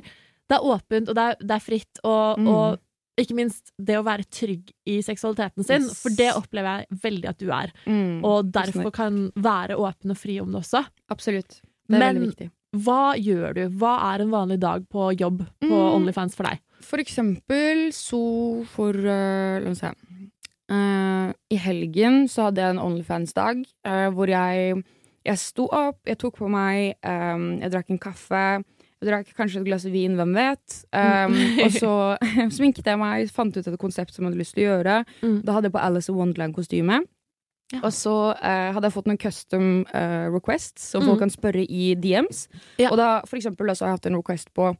det 0.48 0.56
er 0.56 0.60
åpent, 0.62 1.08
og 1.08 1.14
det 1.14 1.18
er, 1.18 1.36
det 1.40 1.50
er 1.50 1.58
fritt, 1.60 1.98
og, 2.04 2.38
Mm. 2.38 2.48
og 2.48 2.78
ikke 3.18 3.34
minst 3.38 3.72
det 3.80 3.96
å 3.98 4.04
være 4.04 4.26
trygg 4.28 4.70
i 4.86 4.98
seksualiteten 5.04 5.64
sin. 5.64 5.86
Yes. 5.88 6.02
For 6.02 6.10
det 6.14 6.30
opplever 6.36 6.82
jeg 6.84 6.98
veldig 7.02 7.28
at 7.30 7.38
du 7.40 7.46
er. 7.50 7.72
Mm. 7.86 8.20
Og 8.26 8.50
derfor 8.52 8.90
kan 8.92 9.32
være 9.36 9.78
åpen 9.80 10.12
og 10.12 10.18
fri 10.20 10.38
om 10.42 10.52
det 10.52 10.60
også. 10.64 10.84
Absolutt. 11.10 11.60
Det 11.88 11.96
er 11.96 11.98
Men- 11.98 12.16
veldig 12.16 12.28
viktig. 12.28 12.50
Hva 12.76 13.14
gjør 13.16 13.54
du? 13.56 13.62
Hva 13.80 13.94
er 14.12 14.20
en 14.20 14.30
vanlig 14.34 14.58
dag 14.60 14.82
på 14.92 15.08
jobb 15.16 15.38
på 15.62 15.70
Mm. 15.70 15.94
Onlyfans 15.96 16.34
for 16.36 16.44
deg? 16.44 16.58
For 16.84 16.98
eksempel 17.00 17.88
så 17.94 18.66
for 18.68 18.92
uh, 18.92 19.60
La 19.64 19.70
oss 19.70 19.78
se. 19.80 19.92
Uh, 20.68 21.32
I 21.50 21.56
helgen 21.62 22.26
så 22.28 22.48
hadde 22.50 22.60
jeg 22.60 22.74
en 22.74 22.82
Onlyfans-dag 22.82 23.64
uh, 23.86 24.10
hvor 24.10 24.26
jeg 24.28 24.82
Jeg 25.26 25.38
sto 25.38 25.64
opp, 25.74 25.98
jeg 26.06 26.18
tok 26.18 26.36
på 26.38 26.48
meg 26.50 26.94
um, 27.06 27.58
Jeg 27.62 27.70
drakk 27.72 27.88
en 27.90 27.98
kaffe. 28.02 28.42
Jeg 29.02 29.10
drakk 29.10 29.32
kanskje 29.36 29.60
et 29.60 29.66
glass 29.68 29.84
vin, 29.92 30.14
hvem 30.16 30.32
vet. 30.36 30.78
Um, 30.96 31.34
og 31.66 31.74
så 31.74 31.90
sminket 32.56 32.86
jeg 32.88 32.98
meg, 33.00 33.28
fant 33.34 33.56
ut 33.56 33.66
et 33.68 33.78
konsept 33.80 34.14
som 34.14 34.24
jeg 34.24 34.30
hadde 34.32 34.40
lyst 34.40 34.54
til 34.56 34.64
å 34.64 34.70
gjøre. 34.70 34.96
Mm. 35.20 35.36
Da 35.44 35.52
hadde 35.58 35.68
jeg 35.68 35.76
på 35.76 35.82
Alice 35.84 36.12
in 36.12 36.16
Wonderland-kostyme. 36.16 37.02
Ja. 37.74 37.80
Og 37.82 37.90
så 37.92 38.14
uh, 38.32 38.68
hadde 38.72 38.86
jeg 38.86 38.94
fått 38.94 39.08
noen 39.10 39.18
custom 39.18 39.64
uh, 39.90 40.26
requests 40.30 40.92
som 40.92 41.02
Mm. 41.02 41.08
folk 41.10 41.18
kan 41.24 41.32
spørre 41.34 41.64
i 41.66 41.94
DMs. 41.98 42.46
Ja. 42.78 42.92
Og 42.92 42.96
da 43.00 43.08
for 43.26 43.36
eksempel 43.40 43.68
så 43.74 43.84
har 43.84 43.90
jeg 43.92 43.98
hatt 44.00 44.06
en 44.12 44.18
request 44.20 44.52
på 44.54 44.70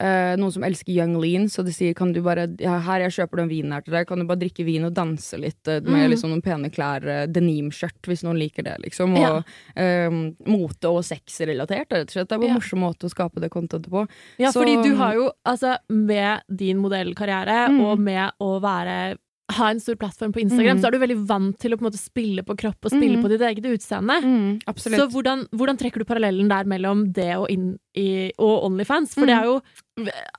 eh, 0.00 0.34
noen 0.40 0.52
som 0.52 0.64
elsker 0.64 0.92
young 0.94 1.18
lean, 1.20 1.44
så 1.52 1.62
de 1.64 1.70
sier 1.76 1.94
kan 1.94 2.12
du 2.12 2.22
bare 2.22 2.48
ja, 2.58 2.78
Her, 2.80 3.00
jeg 3.08 3.12
kjøper 3.18 3.36
den 3.42 3.48
vinen 3.50 3.72
her 3.72 3.82
til 3.82 3.92
deg, 3.92 4.06
kan 4.08 4.18
du 4.18 4.24
bare 4.24 4.40
drikke 4.40 4.64
vin 4.64 4.84
og 4.88 4.94
danse 4.96 5.38
litt 5.38 5.68
uh, 5.68 5.80
med 5.84 6.08
Mm. 6.08 6.10
liksom 6.14 6.30
noen 6.32 6.42
pene 6.42 6.70
klær, 6.72 7.04
uh, 7.04 7.26
denimskjørt, 7.26 8.00
hvis 8.08 8.24
noen 8.24 8.38
liker 8.40 8.62
det, 8.64 8.76
liksom. 8.86 9.12
Og 9.14 9.44
Ja. 9.76 10.10
mote- 10.46 10.90
og 10.90 11.02
sexrelatert, 11.04 11.90
rett 11.92 12.08
og 12.08 12.10
slett. 12.10 12.28
Det 12.28 12.32
er 12.32 12.38
bare 12.38 12.48
Ja. 12.48 12.54
en 12.54 12.60
morsom 12.60 12.80
måte 12.80 13.04
å 13.06 13.10
skape 13.14 13.40
det 13.40 13.50
contentet 13.50 13.88
på. 13.90 14.08
Ja, 14.38 14.50
Så- 14.50 14.62
fordi 14.62 14.82
du 14.82 14.94
har 14.96 15.14
jo, 15.14 15.30
altså, 15.46 15.76
med 15.88 16.42
din 16.54 16.78
modellkarriere 16.78 17.68
Mm. 17.70 17.80
og 17.84 17.98
med 17.98 18.30
å 18.40 18.60
være 18.60 19.16
ha 19.52 19.66
en 19.68 19.80
stor 19.80 19.96
plattform 19.96 20.32
på 20.32 20.40
Instagram, 20.42 20.76
Mm. 20.78 20.80
så 20.80 20.86
er 20.86 20.90
du 20.92 20.98
veldig 21.00 21.26
vant 21.26 21.58
til 21.58 21.72
å 21.72 21.76
på 21.76 21.82
måte 21.90 21.98
spille 21.98 22.44
på 22.44 22.56
kropp 22.56 22.76
og 22.84 22.90
spille 22.92 23.16
Mm. 23.18 23.22
på 23.24 23.28
ditt 23.30 23.40
eget 23.40 23.64
utseende. 23.64 24.60
absolutt. 24.68 25.00
Så 25.00 25.10
hvordan, 25.10 25.48
hvordan 25.52 25.76
trekker 25.76 25.98
du 25.98 26.04
parallellen 26.04 26.48
der 26.48 26.62
mellom 26.64 27.12
det 27.12 27.34
og, 27.36 27.50
in, 27.50 27.76
i, 27.96 28.30
og 28.38 28.62
Onlyfans? 28.70 29.12
For 29.14 29.26
det 29.26 29.34
Mm. 29.36 29.40
er 29.40 29.44
jo 29.44 29.60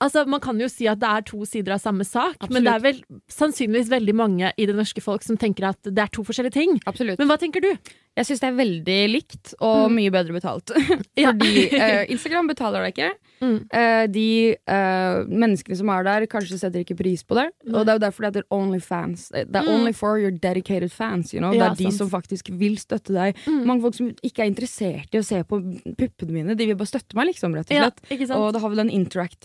Altså, 0.01 0.23
man 0.25 0.39
kan 0.41 0.57
jo 0.59 0.65
si 0.71 0.87
at 0.89 0.97
det 1.01 1.09
er 1.09 1.21
to 1.27 1.43
sider 1.45 1.75
av 1.75 1.81
samme 1.83 2.05
sak, 2.07 2.37
men 2.49 2.63
det 2.65 2.71
er 2.73 2.79
vel 2.81 3.01
sannsynligvis 3.29 3.91
veldig 3.91 4.15
mange 4.17 4.51
i 4.57 4.65
det 4.65 4.73
norske 4.77 5.03
folk 5.03 5.21
som 5.23 5.37
tenker 5.37 5.67
at 5.69 5.77
det 5.85 5.99
er 6.01 6.09
to 6.09 6.23
forskjellige 6.25 6.55
ting. 6.55 6.79
absolutt. 6.89 7.19
Men 7.21 7.27
hva 7.29 7.37
tenker 7.37 7.61
du? 7.61 7.69
Jeg 8.17 8.25
syns 8.27 8.41
det 8.41 8.47
er 8.49 8.55
veldig 8.57 8.99
likt, 9.11 9.53
og 9.63 9.85
Mm. 9.91 9.93
mye 9.95 10.11
bedre 10.11 10.33
betalt. 10.35 10.71
Fordi 11.15 11.51
uh, 11.71 12.03
Instagram 12.11 12.47
betaler 12.49 12.83
deg 12.83 12.91
ikke. 12.97 13.11
Mm. 13.41 13.53
Uh, 13.71 14.05
de 14.11 14.25
uh, 14.67 15.21
menneskene 15.31 15.77
som 15.79 15.89
er 15.93 16.03
der, 16.03 16.25
kanskje 16.31 16.57
setter 16.59 16.83
ikke 16.83 16.97
pris 16.99 17.23
på 17.23 17.37
det. 17.39 17.45
Og 17.71 17.85
det 17.85 17.93
er 17.93 17.99
jo 17.99 18.03
derfor 18.03 18.25
det 18.25 18.31
heter 18.33 18.47
Onlyfans. 18.57 19.29
Det 19.31 19.45
er 19.55 19.61
Mm. 19.63 19.69
only 19.77 19.93
for 19.93 20.17
your 20.19 20.31
dedicated 20.31 20.91
fans. 20.91 21.31
You 21.33 21.39
know? 21.39 21.53
Ja, 21.53 21.69
det 21.69 21.71
er 21.71 21.75
de 21.85 21.91
sant. 21.91 21.99
som 22.01 22.09
faktisk 22.11 22.49
vil 22.59 22.75
støtte 22.81 23.13
deg. 23.15 23.37
Mm. 23.47 23.63
Mange 23.69 23.81
folk 23.85 23.95
som 23.95 24.09
ikke 24.25 24.43
er 24.43 24.49
interessert 24.51 25.13
i 25.15 25.21
å 25.21 25.23
se 25.25 25.39
på 25.47 25.61
puppene 25.97 26.31
mine, 26.35 26.55
de 26.57 26.65
vil 26.67 26.75
bare 26.75 26.91
støtte 26.91 27.15
meg, 27.15 27.29
liksom, 27.31 27.55
rett 27.55 27.71
og 27.71 27.77
slett. 27.77 28.03
Ja. 28.27 28.35
Og 28.41 28.51
da 28.53 28.59
har 28.59 28.69
vi 28.69 28.75
den 28.81 28.91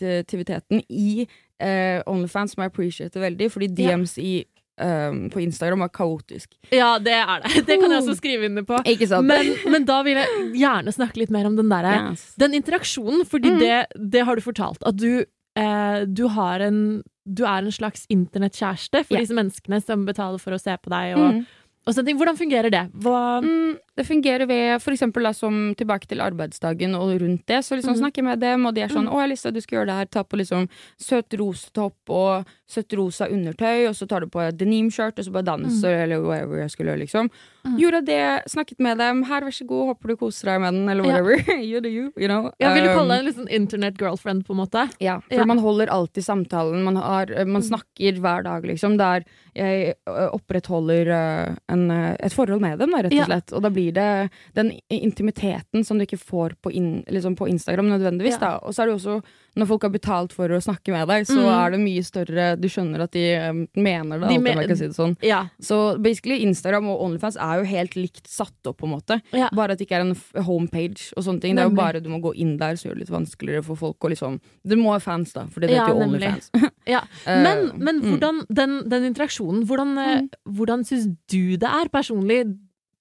interaktiviteten 0.01 0.83
i 0.91 1.27
eh, 1.61 2.03
Onlyfans 2.07 2.53
som 2.55 2.63
jeg 2.63 2.73
appreciater 2.73 3.21
veldig, 3.21 3.51
fordi 3.53 3.69
Ja. 3.71 3.97
DMs 3.97 4.19
i, 4.19 4.45
Um, 4.79 5.31
på 5.31 5.41
Instagram 5.41 5.81
er 5.87 5.89
kaotisk. 5.89 6.51
Ja, 6.71 6.99
det 6.99 7.15
er 7.15 7.41
det. 7.41 7.63
Det 7.67 7.79
kan 7.81 7.89
jeg 7.91 7.97
også 8.03 8.15
skrive 8.19 8.45
under 8.45 8.63
på. 8.63 8.77
Men, 9.25 9.55
men 9.73 9.87
da 9.87 10.03
vil 10.05 10.17
jeg 10.19 10.29
gjerne 10.53 10.93
snakke 10.93 11.17
litt 11.17 11.31
mer 11.31 11.47
om 11.47 11.57
den 11.57 11.71
derre 11.71 12.11
Yes. 12.11 12.35
Den 12.37 12.53
interaksjonen, 12.53 13.25
fordi 13.25 13.55
Mm. 13.55 13.59
det, 13.59 13.87
det 14.13 14.25
har 14.27 14.37
du 14.37 14.43
fortalt. 14.43 14.77
At 14.85 14.99
du, 14.99 15.25
eh, 15.57 16.05
du 16.05 16.29
har 16.29 16.61
en 16.61 17.03
Du 17.27 17.43
er 17.45 17.65
en 17.65 17.73
slags 17.73 18.05
internettkjæreste 18.13 19.01
for 19.07 19.15
yeah. 19.17 19.25
disse 19.25 19.33
menneskene 19.35 19.81
som 19.83 20.05
betaler 20.05 20.39
for 20.39 20.53
å 20.53 20.61
se 20.61 20.77
på 20.77 20.91
deg. 20.93 21.17
Og, 21.17 21.33
Mm. 21.35 21.47
og 21.87 21.95
sånne 21.95 22.05
ting. 22.07 22.19
Hvordan 22.21 22.37
fungerer 22.37 22.71
det? 22.71 22.85
Hva, 23.01 23.41
Mm, 23.43 23.79
det 23.97 24.05
fungerer 24.07 24.47
ved 24.47 24.83
da, 25.25 25.33
som 25.33 25.75
tilbake 25.79 26.07
til 26.07 26.21
arbeidsdagen 26.21 26.95
og 26.99 27.15
rundt 27.23 27.47
det. 27.49 27.63
Så 27.65 27.77
liksom 27.79 27.95
mm. 27.97 28.01
snakker 28.03 28.21
jeg 28.23 28.25
med 28.29 28.41
dem, 28.41 28.67
og 28.67 28.75
de 28.77 28.83
er 28.83 28.89
sånn 28.93 29.07
Mhm. 29.07 29.15
'Å, 29.15 29.23
at 29.49 29.55
du 29.55 29.61
skal 29.61 29.79
gjøre 29.79 29.87
det 29.87 29.97
her'. 29.97 30.11
Ta 30.11 30.23
på 30.23 30.37
liksom 30.37 30.69
søt 31.01 31.33
rosetopp 31.39 32.11
og 32.11 32.47
søtt 32.69 32.93
rosa 32.99 33.27
undertøy, 33.29 33.87
og 33.89 33.95
så 33.95 34.07
tar 34.09 34.21
du 34.21 34.27
på 34.27 34.41
denimskjørt, 34.53 35.19
og 35.19 35.25
så 35.25 35.33
bare 35.33 35.45
danser, 35.45 36.03
eller 36.05 36.21
whatever 36.21 36.59
jeg 36.59 36.71
skulle 36.71 36.91
gjøre, 36.93 37.05
liksom. 37.07 37.31
Mm. 37.65 37.79
Gjorde 37.79 38.05
det, 38.07 38.43
snakket 38.51 38.79
med 38.81 38.99
dem. 38.99 39.25
'Her, 39.25 39.41
vær 39.43 39.51
så 39.55 39.67
god, 39.67 39.87
håper 39.97 40.09
du 40.09 40.17
koser 40.17 40.45
deg 40.53 40.61
med 40.61 40.75
den', 40.75 40.91
eller 40.91 41.05
Ja. 41.05 41.23
whatever. 41.23 41.37
you 41.71 41.81
do 41.81 41.89
you, 41.89 42.13
you 42.19 42.29
know. 42.29 42.51
ja, 42.61 42.75
vil 42.75 42.83
du 42.85 42.89
kalle 42.91 43.07
Um, 43.07 43.09
deg 43.09 43.19
en 43.19 43.25
liksom 43.27 43.49
internett-girlfriend, 43.49 44.45
på 44.47 44.51
en 44.53 44.61
måte? 44.67 44.91
ja, 45.01 45.21
for 45.21 45.35
Ja. 45.41 45.45
man 45.45 45.59
holder 45.59 45.87
alltid 45.89 46.23
samtalen. 46.25 46.83
Man, 46.85 46.97
har, 46.97 47.27
man 47.47 47.63
snakker 47.63 48.21
hver 48.21 48.43
dag, 48.45 48.63
liksom. 48.65 48.99
Der 48.99 49.25
jeg 49.55 49.95
opprettholder 50.07 51.57
en, 51.69 51.91
et 51.91 52.33
forhold 52.33 52.61
med 52.61 52.79
dem, 52.79 52.91
da, 52.91 52.99
rett 53.03 53.13
og 53.13 53.19
Ja. 53.19 53.25
slett. 53.25 53.53
Og 53.53 53.63
da 53.63 53.71
blir 53.71 53.86
det 53.95 54.31
den 54.55 54.73
intimiteten 54.91 55.85
som 55.85 55.99
du 55.99 56.05
ikke 56.07 56.19
får 56.21 56.55
på, 56.63 56.73
in, 56.73 57.05
liksom 57.09 57.37
på 57.37 57.49
Instagram 57.49 57.89
nødvendigvis. 57.93 58.39
Ja. 58.41 58.57
Og 58.63 58.75
så 58.75 58.83
er 58.83 58.87
det 58.91 58.95
jo 58.97 58.99
også, 59.01 59.17
når 59.57 59.67
folk 59.71 59.83
har 59.87 59.91
betalt 59.95 60.33
for 60.37 60.49
å 60.53 60.61
snakke 60.63 60.93
med 60.93 61.09
deg, 61.09 61.27
så 61.27 61.37
Mm. 61.37 61.67
er 61.67 61.71
det 61.71 61.81
mye 61.81 62.03
større 62.05 62.47
Du 62.61 62.69
skjønner 62.69 63.03
at 63.03 63.13
de 63.13 63.25
ø, 63.37 63.67
mener 63.77 64.19
det, 64.21 64.29
De 64.29 64.39
men- 64.39 64.59
jeg 64.59 64.69
kan 64.69 64.77
si 64.77 64.87
det 64.87 64.97
sånn. 64.97 65.17
Ja. 65.23 65.49
Så 65.61 65.99
basically, 66.03 66.43
Instagram 66.43 66.89
og 66.89 67.01
Onlyfans 67.03 67.37
er 67.37 67.59
jo 67.61 67.65
helt 67.65 67.95
likt 67.97 68.27
satt 68.27 68.53
opp, 68.67 68.79
på 68.79 68.85
en 68.87 68.93
måte. 69.01 69.21
ja. 69.33 69.49
Bare 69.55 69.73
at 69.73 69.79
det 69.79 69.89
ikke 69.89 69.97
er 69.97 70.01
en 70.11 70.45
homepage 70.45 71.13
og 71.17 71.25
sånne 71.25 71.41
ting. 71.41 71.55
Det 71.55 71.61
er 71.63 71.69
jo 71.69 71.71
Nemlig. 71.71 71.77
bare 71.77 72.01
du 72.01 72.09
må 72.11 72.21
gå 72.21 72.35
inn 72.37 72.57
der, 72.59 72.75
så 72.75 72.89
gjør 72.89 72.95
det 72.99 73.09
litt 73.09 73.11
vanskeligere 73.11 73.65
for 73.65 73.77
folk 73.77 73.99
å 74.01 74.11
liksom 74.11 74.41
Det 74.67 74.77
må 74.79 74.93
være 74.93 75.03
fans, 75.03 75.33
da, 75.33 75.47
for 75.47 75.61
det 75.61 75.71
heter 75.71 75.89
jo. 75.89 76.03
Onlyfans. 76.03 76.51
Ja. 76.87 77.01
Eh, 77.27 77.43
Men, 77.43 77.73
men 77.79 78.01
mm. 78.01 78.11
hvordan, 78.19 78.47
den, 78.53 78.89
den 78.89 79.03
interaksjonen, 79.15 79.65
hvordan, 79.67 79.95
mm. 79.97 80.29
hvordan 80.55 80.85
syns 80.87 81.07
du 81.29 81.57
det 81.57 81.65
er 81.69 81.89
personlig, 81.89 82.57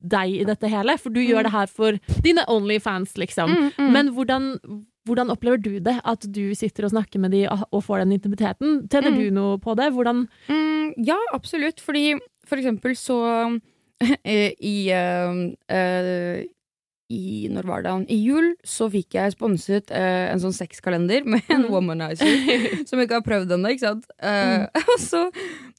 deg 0.07 0.35
i 0.41 0.43
dette 0.47 0.69
hele? 0.71 0.97
For 1.01 1.09
du 1.15 1.21
gjør 1.23 1.47
det 1.47 1.53
her 1.55 1.67
for 1.71 1.97
dine 2.25 2.45
Onlyfans, 2.51 3.15
liksom. 3.17 3.49
Mm, 3.51 3.71
mm. 3.77 3.91
Men 3.95 4.11
hvordan, 4.15 4.47
hvordan 5.09 5.29
opplever 5.33 5.61
du 5.61 5.79
det? 5.79 5.97
At 6.05 6.25
du 6.31 6.53
sitter 6.57 6.85
og 6.87 6.93
snakker 6.95 7.19
med 7.21 7.31
de 7.35 7.43
og, 7.49 7.83
får 7.83 8.03
den 8.05 8.15
intimiteten? 8.17 8.83
Tjener 8.89 9.11
Mm. 9.13 9.19
du 9.19 9.29
noe 9.31 9.57
på 9.61 9.75
det? 9.77 9.91
Hvordan 9.93 10.27
Mm, 10.49 10.93
ja, 11.05 11.17
absolutt. 11.33 11.79
Fordi 11.81 12.15
for 12.45 12.57
eksempel 12.61 12.93
så 12.95 13.19
eh, 14.25 14.51
I 14.59 14.91
uh, 14.91 15.53
uh, 15.71 16.43
i, 17.07 17.47
når 17.53 17.67
var 17.69 17.83
det? 17.85 17.91
I 18.09 18.15
jul 18.25 18.55
så 18.65 18.87
fikk 18.89 19.13
jeg 19.13 19.33
sponset 19.35 19.91
uh, 19.93 20.25
en 20.33 20.39
sånn 20.41 20.55
sexkalender 20.57 21.21
med 21.23 21.43
en 21.53 21.67
Mm. 21.67 21.69
womanizer. 21.69 22.25
som 22.89 22.97
jeg 22.99 23.05
ikke 23.07 23.19
har 23.21 23.27
prøvd 23.27 23.53
ennå. 23.53 23.69
ikke 23.75 23.85
sant? 23.85 24.07
Og 24.95 24.99
så, 24.99 25.21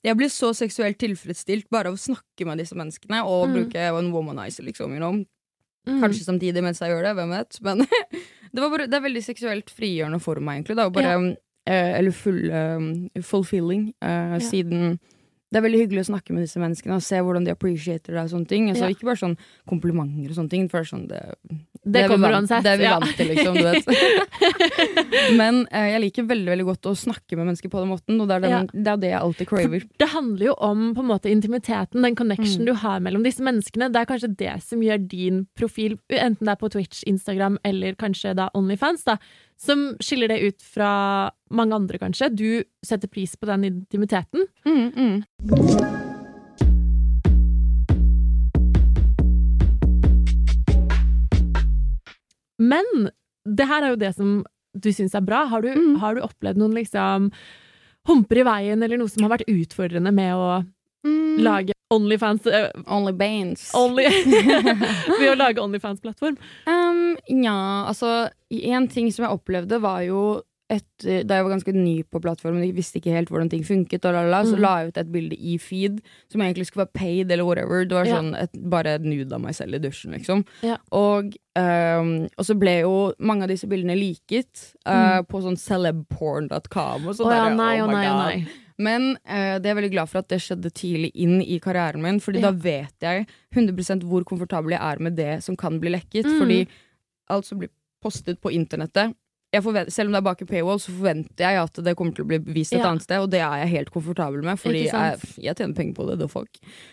jeg 0.07 0.17
blir 0.21 0.31
så 0.31 0.53
seksuelt 0.55 0.99
tilfredsstilt 1.03 1.67
bare 1.75 1.91
av 1.91 1.97
å 1.99 2.01
snakke 2.01 2.47
med 2.47 2.61
disse 2.63 2.77
menneskene 2.79 3.25
og 3.27 3.49
Mm. 3.49 3.55
bruke 3.57 3.89
en 3.91 4.13
womanizer. 4.15 4.63
liksom, 4.65 4.93
you 4.95 5.01
know? 5.03 5.17
Mm. 5.87 6.01
Kanskje 6.03 6.25
samtidig 6.27 6.63
mens 6.63 6.79
jeg 6.83 6.91
gjør 6.91 7.03
det, 7.09 7.15
hvem 7.19 7.31
vet. 7.35 7.59
Men 7.63 7.79
det, 8.53 8.61
var 8.63 8.71
bare, 8.71 8.87
det 8.87 8.95
er 8.99 9.05
veldig 9.09 9.23
seksuelt 9.27 9.71
frigjørende 9.71 10.21
for 10.23 10.39
meg, 10.41 10.63
egentlig. 10.65 10.79
Og 10.85 10.93
Bare, 10.95 11.37
eh, 11.67 11.99
eller 11.99 12.11
full, 12.15 12.41
um, 12.51 12.89
fulfilling, 13.23 13.93
eh, 14.03 14.39
siden 14.43 14.99
det 15.57 15.63
er 15.63 15.65
veldig 15.71 15.79
hyggelig 15.87 16.03
å 16.05 16.09
snakke 16.13 16.35
med 16.37 16.45
disse 16.45 16.61
menneskene 16.61 16.99
og 16.99 17.05
se 17.07 17.17
hvordan 17.25 17.47
de 17.47 17.53
appreciater 17.57 18.13
deg. 18.13 18.27
og 18.27 18.33
sånne 18.35 18.49
ting 18.51 18.69
altså, 18.69 18.85
Ja. 18.91 18.93
Ikke 18.93 19.09
bare 19.09 19.17
sånn 19.23 19.37
komplimenter 19.67 20.29
og 20.29 20.37
sånne 20.37 20.53
ting. 20.53 20.67
For 20.69 20.85
det, 20.85 20.91
sånn, 20.91 21.07
det, 21.09 21.23
Det 21.87 21.93
det 21.97 22.03
kommer 22.11 22.29
vant- 22.35 22.45
uansett. 22.45 22.63
Det 22.67 22.73
er 22.75 22.77
vi 22.77 22.85
ja. 22.85 22.99
vant 23.01 23.17
til, 23.17 23.31
liksom. 23.33 23.55
Du 23.57 23.65
vet. 23.65 23.87
Men 25.41 25.63
eh, 25.73 25.89
jeg 25.95 26.03
liker 26.05 26.27
veldig 26.29 26.51
veldig 26.53 26.67
godt 26.69 26.89
å 26.91 26.95
snakke 26.99 27.39
med 27.39 27.49
mennesker 27.49 27.71
på 27.73 27.81
den 27.83 27.91
måten, 27.95 28.21
og 28.21 28.29
det 28.29 28.37
er, 28.37 28.45
den, 28.45 28.51
Ja. 28.53 28.61
det, 28.73 28.87
er 28.93 29.01
det 29.03 29.11
jeg 29.13 29.21
alltid 29.23 29.49
craver. 29.51 29.87
Det 30.03 30.09
handler 30.13 30.47
jo 30.51 30.55
om 30.69 30.85
på 30.97 31.05
en 31.05 31.11
måte 31.11 31.31
intimiteten, 31.33 32.03
den 32.05 32.17
connection 32.19 32.63
Mm. 32.63 32.67
du 32.67 32.73
har 32.75 33.01
mellom 33.01 33.23
disse 33.25 33.43
menneskene. 33.45 33.91
Det 33.93 34.01
er 34.01 34.07
kanskje 34.13 34.37
det 34.37 34.63
som 34.63 34.81
gjør 34.81 35.09
din 35.09 35.47
profil, 35.57 35.99
enten 36.11 36.45
det 36.47 36.53
er 36.55 36.61
på 36.61 36.71
Twitch, 36.71 37.03
Instagram 37.07 37.59
eller 37.65 37.95
kanskje 37.95 38.35
da 38.37 38.49
Onlyfans, 38.55 39.05
da, 39.05 39.17
som 39.57 39.97
skiller 40.05 40.29
det 40.29 40.41
ut 40.45 40.63
fra 40.63 41.31
mange 41.51 41.75
andre, 41.75 41.99
kanskje. 41.99 42.29
Du 42.37 42.65
setter 42.85 43.09
pris 43.09 43.37
på 43.37 43.47
den 43.49 43.65
intimiteten. 43.71 44.47
Mm, 44.67 44.93
mm. 44.97 46.27
Men 52.59 53.09
det 53.47 53.67
her 53.69 53.85
er 53.85 53.95
jo 53.95 54.01
det 54.01 54.13
som 54.17 54.37
du 54.77 54.91
syns 54.93 55.15
er 55.17 55.25
bra. 55.25 55.45
Har 55.49 55.63
du, 55.63 55.69
Mm. 55.73 55.97
har 56.01 56.15
du 56.15 56.21
opplevd 56.21 56.57
noen 56.59 56.75
liksom 56.75 57.31
humper 58.07 58.39
i 58.39 58.43
veien, 58.45 58.83
eller 58.83 58.99
noe 58.99 59.09
som 59.09 59.23
har 59.25 59.37
vært 59.39 59.49
utfordrende 59.49 60.13
med 60.13 60.33
å 60.35 60.67
Mm. 61.05 61.39
lage 61.43 61.73
Onlyfans 61.95 62.47
uh, 62.51 62.71
Only 62.87 63.13
Banes. 63.13 63.71
Only, 63.79 64.07
Ved 65.21 65.31
å 65.31 65.37
lage 65.39 65.63
Onlyfans-plattform? 65.63 66.37
Um, 66.67 67.17
ja, 67.31 67.87
altså 67.87 68.29
En 68.51 68.89
ting 68.91 69.13
som 69.15 69.27
jeg 69.29 69.37
opplevde, 69.39 69.79
var 69.83 70.03
jo 70.07 70.43
etter, 70.67 71.21
Da 71.23 71.37
jeg 71.39 71.45
var 71.47 71.53
ganske 71.55 71.73
ny 71.77 71.93
på 72.11 72.19
plattformen, 72.19 72.65
jeg 72.67 72.75
visste 72.75 72.99
ikke 72.99 73.13
helt 73.15 73.29
hvordan 73.31 73.49
ting 73.53 73.63
funket, 73.63 74.03
og 74.03 74.17
lalala, 74.17 74.41
så 74.49 74.57
Mhm. 74.57 74.63
la 74.65 74.73
jeg 74.81 74.89
ut 74.89 74.97
et 74.99 75.13
bilde 75.15 75.37
i 75.39 75.53
feed 75.63 76.01
som 76.33 76.41
egentlig 76.43 76.67
skulle 76.67 76.87
være 76.89 76.99
paid, 76.99 77.31
eller 77.31 77.45
whatever. 77.47 77.85
Det 77.87 77.95
var 77.95 78.05
Ja. 78.11 78.17
sånn 78.19 78.35
et, 78.43 78.51
bare 78.69 78.99
nude 78.99 79.31
av 79.33 79.41
meg 79.41 79.55
selv 79.55 79.77
i 79.77 79.79
dusjen, 79.79 80.11
liksom. 80.19 80.43
Ja. 80.67 80.79
Og, 80.91 81.37
um, 81.55 82.27
og 82.37 82.43
så 82.45 82.59
ble 82.59 82.81
jo 82.81 83.13
mange 83.21 83.45
av 83.45 83.49
disse 83.55 83.69
bildene 83.71 83.95
liket 83.95 84.75
uh, 84.85 85.23
på 85.23 85.39
sånn 85.41 85.55
celebporn.com 85.57 87.07
og 87.07 87.15
Mm. 87.15 87.17
sånn. 87.17 87.27
Oh, 87.31 87.31
ja, 87.31 87.49
nei, 87.55 87.81
oh 87.81 87.87
nei, 87.87 88.07
nei. 88.09 88.47
Men 88.79 89.17
eh, 89.25 89.57
det 89.63 89.71
er 89.71 89.79
veldig 89.79 89.93
glad 89.95 90.11
for 90.11 90.21
at 90.21 90.29
det 90.29 90.41
skjedde 90.45 90.71
tidlig 90.77 91.11
inn 91.15 91.39
i 91.41 91.59
karrieren 91.65 92.03
min, 92.05 92.21
Fordi 92.21 92.43
Ja. 92.43 92.51
da 92.51 92.57
vet 92.57 92.95
jeg 93.01 93.27
100 93.55 94.05
hvor 94.05 94.25
komfortabel 94.25 94.77
jeg 94.77 94.81
er 94.83 94.99
med 95.03 95.17
det 95.17 95.43
som 95.45 95.57
kan 95.57 95.81
bli 95.81 95.91
lekket. 95.97 96.27
Mm. 96.27 96.39
Fordi 96.39 96.59
alt 97.31 97.47
som 97.47 97.59
blir 97.59 97.71
postet 98.03 98.41
på 98.41 98.53
internettet 98.53 99.15
forvent, 99.63 99.93
Selv 99.93 100.09
om 100.09 100.13
det 100.13 100.19
er 100.19 100.27
bak 100.27 100.41
en 100.43 100.47
paywall, 100.47 100.79
så 100.79 100.93
forventer 100.93 101.45
jeg 101.47 101.57
at 101.63 101.75
det 101.85 101.97
kommer 101.97 102.15
til 102.15 102.25
å 102.25 102.29
bli 102.29 102.39
vist 102.39 102.73
et 102.73 102.81
Ja. 102.81 102.91
annet 102.91 103.03
sted, 103.03 103.19
og 103.21 103.31
det 103.31 103.41
er 103.41 103.65
jeg 103.65 103.69
helt 103.77 103.91
komfortabel 103.91 104.43
med, 104.43 104.59
fordi 104.59 104.85
jeg, 104.91 105.21
jeg 105.39 105.57
tjener 105.57 105.75
penger 105.75 105.95
på 105.95 106.07
det. 106.11 106.19
The 106.21 106.29
fuck. 106.29 106.49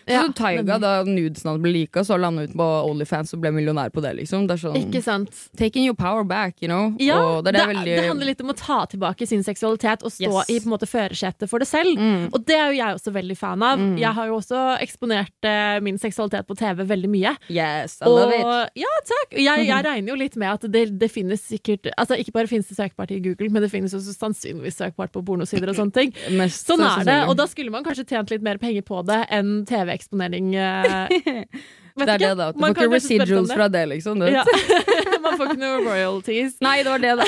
Så 0.08 0.12
Ja, 0.13 0.28
Taiga, 0.32 0.78
da 0.80 1.04
nudesen 1.04 1.49
hadde 1.52 1.62
blitt 1.63 1.73
lika, 1.89 2.04
så 2.04 2.17
landa 2.19 2.43
ut 2.43 2.54
på 2.54 2.67
Onlyfans 2.89 3.34
og 3.34 3.41
ble 3.41 3.52
millionær 3.52 3.89
på 3.91 4.02
det, 4.02 4.15
liksom. 4.17 4.47
Det 4.47 4.58
er 4.58 4.62
sånn 4.69 4.78
Ikke 4.78 5.02
sant? 5.04 5.30
Taking 5.58 5.86
your 5.86 5.95
power 5.95 6.23
back, 6.23 6.56
you 6.62 6.67
know. 6.67 6.93
Ja, 6.99 7.19
og 7.38 7.43
det, 7.45 7.54
det, 7.56 7.65
veldig 7.67 7.86
det 7.97 8.08
handler 8.08 8.26
litt 8.26 8.41
om 8.41 8.49
å 8.54 8.58
ta 8.58 8.86
tilbake 8.86 9.28
sin 9.28 9.43
seksualitet 9.43 10.04
og 10.04 10.12
stå 10.12 10.23
Yes. 10.34 10.49
i 10.49 10.60
på 10.60 10.65
en 10.69 10.73
måte 10.78 10.88
førersetet 10.88 11.49
for 11.49 11.60
det 11.60 11.67
selv. 11.67 11.97
mm. 11.97 12.30
Og 12.34 12.45
det 12.45 12.56
er 12.56 12.71
jo 12.71 12.78
jeg 12.78 12.95
også 12.95 13.12
veldig 13.13 13.38
fan 13.38 13.62
av. 13.63 13.80
Mm. 13.80 13.97
Jeg 13.99 14.13
har 14.13 14.28
jo 14.28 14.36
også 14.39 14.80
eksponert 14.82 15.43
eh, 15.43 15.80
min 15.82 15.97
seksualitet 15.97 16.45
på 16.47 16.56
TV 16.58 16.84
veldig 16.86 17.10
mye. 17.10 17.36
Yes, 17.49 17.97
I 18.02 18.06
love 18.10 18.34
it. 18.34 18.71
Ja, 18.76 18.91
takk. 19.06 19.38
Jeg, 19.38 19.67
jeg 19.67 19.86
regner 19.86 20.08
jo 20.13 20.15
litt 20.15 20.36
med 20.36 20.49
at 20.54 20.71
det, 20.71 20.99
det 20.99 21.10
finnes 21.12 21.41
sikkert 21.43 21.89
Altså 21.97 22.15
ikke 22.19 22.32
bare 22.34 22.47
finnes 22.53 22.69
det 22.71 22.77
søkbart 22.79 23.11
i 23.15 23.19
Google, 23.25 23.49
men 23.53 23.65
det 23.65 23.71
finnes 23.73 23.93
også 23.97 24.13
sannsynligvis 24.15 24.77
søkbart 24.79 25.13
på 25.15 25.23
pornosider 25.25 25.73
og 25.73 25.79
sånne 25.81 25.97
ting. 25.99 26.13
Mest 26.39 26.69
Sånn 26.69 26.83
er 26.85 27.05
det, 27.07 27.19
og 27.27 27.35
da 27.41 27.49
skulle 27.51 27.73
man 27.73 27.85
kanskje 27.85 28.05
tjent 28.13 28.31
litt 28.33 28.45
mer 28.45 28.61
penger 28.61 28.85
på 28.87 29.01
det 29.09 29.23
enn 29.33 29.63
TV-eksponering. 29.69 30.53
eh, 30.55 31.47
Det 31.93 32.07
er 32.09 32.17
det, 32.17 32.29
da. 32.39 32.47
Du 32.49 32.57
Man 32.57 32.73
får 32.73 32.87
ikke 32.87 32.95
residuals 32.95 33.51
det. 33.51 33.55
fra 33.59 33.67
det, 33.69 33.83
liksom. 33.91 34.23
Ja. 34.25 34.41
man 35.25 35.35
får 35.37 35.51
ikke 35.51 35.59
noe 35.61 35.83
royalties. 35.85 36.55
Nei, 36.65 36.79
det 36.81 36.89
var 36.89 37.03
det, 37.03 37.11
da. 37.19 37.27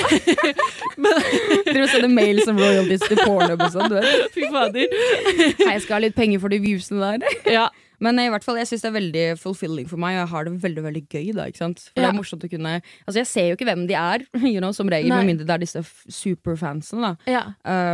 Dere 1.68 1.86
sender 1.92 2.10
mail 2.10 2.40
som 2.42 2.58
royalties 2.58 3.04
til 3.06 3.20
porno 3.22 3.54
og 3.54 3.62
sånn. 3.70 3.92
du 3.92 3.96
vet. 4.00 4.26
Fy 4.34 4.48
fader. 4.50 4.96
Hei, 5.60 5.70
jeg 5.76 5.84
skal 5.84 5.98
ha 5.98 6.02
litt 6.08 6.16
penger 6.18 6.42
for 6.42 6.50
de 6.50 6.58
viewsene 6.66 7.12
der. 7.20 7.38
Ja. 7.46 7.68
Men 8.00 8.18
i 8.20 8.28
hvert 8.28 8.44
fall, 8.44 8.56
jeg 8.60 8.68
syns 8.68 8.82
det 8.84 8.90
er 8.90 8.96
veldig 8.98 9.24
fulfilling 9.40 9.88
for 9.88 9.96
meg, 10.02 10.16
og 10.16 10.20
jeg 10.24 10.30
har 10.34 10.44
det 10.44 10.52
veldig 10.62 10.82
veldig 10.84 11.04
gøy. 11.08 11.32
da, 11.36 11.46
ikke 11.48 11.62
sant? 11.62 11.84
For 11.94 12.02
det 12.02 12.08
er 12.10 12.16
morsomt 12.18 12.44
å 12.44 12.50
kunne 12.52 12.74
Altså, 13.06 13.18
Jeg 13.22 13.26
ser 13.26 13.46
jo 13.50 13.56
ikke 13.56 13.68
hvem 13.70 13.86
de 13.88 13.94
er, 13.96 14.24
you 14.54 14.60
know, 14.60 14.72
som 14.76 14.88
regel, 14.92 15.08
med 15.14 15.26
mindre 15.32 15.46
det 15.48 15.54
er 15.54 15.64
disse 15.64 15.82
superfansene. 16.08 17.12
da. 17.14 17.30
ja. 17.30 17.44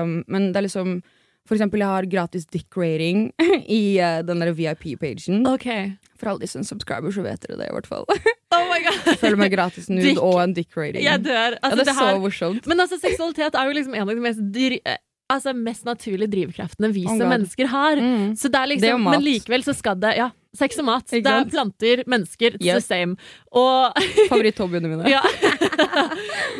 Um, 0.02 0.22
men 0.28 0.52
det 0.52 0.62
er 0.62 0.66
liksom 0.68 1.02
For 1.48 1.56
eksempel, 1.56 1.80
jeg 1.82 1.90
har 1.90 2.06
gratis 2.06 2.44
dick-rating 2.46 3.32
i 3.66 3.98
uh, 3.98 4.20
den 4.22 4.38
der 4.44 4.52
VIP-pagen. 4.54 5.40
Okay. 5.50 5.90
For 6.16 6.30
alle 6.30 6.44
disse 6.44 6.62
subscribers, 6.64 7.16
så 7.18 7.24
vet 7.26 7.42
dere 7.42 7.58
det, 7.58 7.66
i 7.70 7.74
hvert 7.74 7.86
fall. 7.90 8.06
Oh 8.52 8.66
my 8.68 8.82
god. 8.84 9.16
Følger 9.16 9.38
med 9.40 9.48
gratis 9.50 9.86
nude 9.88 10.02
Dick. 10.10 10.18
og 10.20 10.36
en 10.42 10.52
dick-rating. 10.52 11.00
Jeg 11.02 11.22
dør. 11.24 11.54
ja, 11.56 11.58
Altså, 11.64 11.78
det 11.78 11.86
er 11.86 11.88
det 11.88 11.94
her, 11.96 12.10
så 12.12 12.20
morsomt. 12.20 12.66
men 12.68 12.80
altså, 12.84 12.98
seksualitet 13.00 13.54
er 13.56 13.64
jo 13.70 13.72
liksom 13.78 13.94
en 13.96 14.02
av 14.04 14.10
de 14.12 14.20
mest, 14.20 14.42
dri 14.52 14.76
eh, 14.84 14.98
altså, 15.36 15.54
mest 15.56 15.84
naturlige 15.88 16.30
drivkraftene 16.32 16.92
vi 16.94 17.04
Oh 17.06 17.14
som 17.14 17.24
God. 17.24 17.32
mennesker 17.34 17.66
har. 17.72 17.96
Mm. 18.02 18.36
Så 18.36 18.48
det 18.52 18.60
er 18.60 18.66
liksom, 18.74 18.86
Det 18.86 18.94
er 18.94 19.02
mat. 19.08 19.16
Men 19.16 19.24
likevel 19.26 19.64
så 19.66 19.74
skal 19.76 19.98
det 20.02 20.14
Ja, 20.18 20.30
sex 20.54 20.78
og 20.78 20.84
mat. 20.84 21.06
Det 21.10 21.24
er 21.26 21.44
planter, 21.48 22.02
mennesker, 22.06 22.58
it's 22.58 22.64
Yes. 22.66 22.84
the 22.86 22.94
same. 22.94 23.16
Og 23.52 23.94
Favoritt-hobbyene 24.28 24.88
mine. 24.92 25.08
ja. 25.14 25.22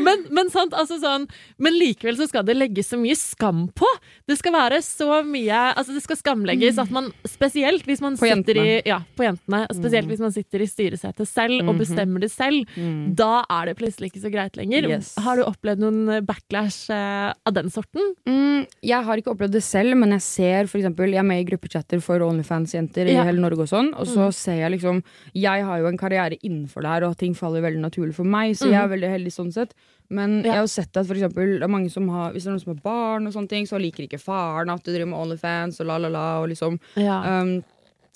Men, 0.06 0.24
men 0.34 0.50
sant, 0.52 0.74
altså 0.76 0.98
sånn 1.02 1.26
Men 1.62 1.76
likevel 1.78 2.16
så 2.18 2.26
skal 2.30 2.44
det 2.48 2.56
legges 2.56 2.88
så 2.92 2.98
mye 3.00 3.16
skam 3.18 3.64
på. 3.76 3.88
Det 4.28 4.36
skal 4.38 4.54
være 4.54 4.80
så 4.84 5.20
mye 5.26 5.60
Altså 5.76 5.94
det 5.96 6.02
skal 6.04 6.18
skamlegges 6.20 6.78
at 6.82 6.90
man 6.94 7.10
Spesielt 7.28 7.86
hvis 7.88 8.02
man 8.04 8.16
På 8.20 8.28
sitter 8.28 8.58
i. 8.62 8.66
Ja, 8.88 9.00
på 9.16 9.24
jentene. 9.26 9.64
Spesielt 9.74 10.08
hvis 10.10 10.20
man 10.22 10.32
sitter 10.34 10.62
i 10.64 10.68
styresetet 10.70 11.28
selv 11.28 11.60
og 11.62 11.72
Mhm. 11.72 11.78
bestemmer 11.82 12.20
det 12.22 12.30
selv. 12.32 12.66
Mm. 12.76 13.14
Da 13.16 13.44
er 13.50 13.66
det 13.70 13.76
plutselig 13.78 14.10
ikke 14.12 14.22
så 14.22 14.30
greit 14.32 14.56
lenger. 14.58 14.86
Yes. 14.90 15.14
Har 15.18 15.36
du 15.36 15.42
opplevd 15.46 15.80
noen 15.82 16.24
backlash 16.26 16.90
uh, 16.92 17.32
av 17.46 17.54
den 17.56 17.70
sorten? 17.72 18.12
Mm, 18.28 18.66
jeg 18.84 19.04
har 19.06 19.16
ikke 19.20 19.32
opplevd 19.34 19.52
det 19.56 19.62
selv, 19.64 19.96
men 19.96 20.10
jeg 20.16 20.22
ser 20.22 20.66
for 20.70 20.78
eksempel, 20.78 21.10
Jeg 21.12 21.18
er 21.22 21.26
med 21.28 21.40
i 21.42 21.48
gruppechatter 21.50 22.00
for 22.02 22.18
Onlyfans-jenter 22.20 23.08
i 23.08 23.14
Ja. 23.16 23.24
hele 23.24 23.40
Norge 23.40 23.60
og 23.64 23.68
sånn, 23.68 23.92
og 23.98 24.06
så 24.06 24.28
Mm. 24.28 24.34
ser 24.34 24.56
jeg 24.60 24.70
liksom 24.78 25.02
Jeg 25.34 25.64
har 25.64 25.78
jo 25.80 25.86
en 25.86 25.98
karriere 25.98 26.38
innenfor 26.44 26.82
det 26.82 26.90
her, 26.90 27.04
og 27.08 27.16
ting 27.18 27.34
faller 27.34 27.62
veldig 27.62 27.80
naturlig 27.80 28.14
for 28.14 28.24
meg, 28.24 28.54
så 28.56 28.66
Mm. 28.66 28.72
jeg 28.72 28.90
veldig 28.92 29.10
heldig 29.12 29.32
sånn 29.34 29.52
sett. 29.52 29.74
Men 30.10 30.38
Ja. 30.38 30.42
jeg 30.42 30.52
har 30.52 30.62
jo 30.62 30.70
sett 30.74 30.96
at 30.96 31.06
for 31.08 31.14
eksempel, 31.18 31.58
det 31.58 31.62
er 31.66 31.72
mange 31.72 31.90
som 31.90 32.08
har 32.12 32.32
Hvis 32.32 32.44
det 32.44 32.50
er 32.52 32.56
noen 32.56 32.64
som 32.64 32.74
har 32.76 32.82
barn, 32.82 33.26
og 33.26 33.32
sånne 33.34 33.48
ting 33.48 33.64
så 33.66 33.80
liker 33.80 34.06
ikke 34.08 34.20
faren 34.20 34.70
at 34.72 34.82
du 34.84 34.92
driver 34.92 35.08
med 35.12 35.20
Onlyfans 35.20 35.80
og 35.80 35.86
la, 35.86 35.96
la, 35.98 36.08
la. 36.08 36.26
Og 36.42 36.48
liksom, 36.52 36.78
Ja. 36.96 37.40
um, 37.40 37.64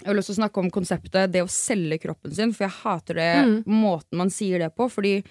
jeg 0.04 0.12
vil 0.12 0.16
også 0.22 0.36
snakke 0.36 0.58
om 0.58 0.70
konseptet 0.70 1.32
det 1.32 1.42
å 1.42 1.48
selge 1.48 1.98
kroppen 2.02 2.34
sin, 2.34 2.52
for 2.52 2.64
jeg 2.68 2.74
hater 2.84 3.14
det 3.14 3.46
Mm. 3.46 3.64
måten 3.66 4.16
man 4.18 4.28
sier 4.28 4.58
det 4.58 4.74
på. 4.76 4.90
Fordi 4.90 5.24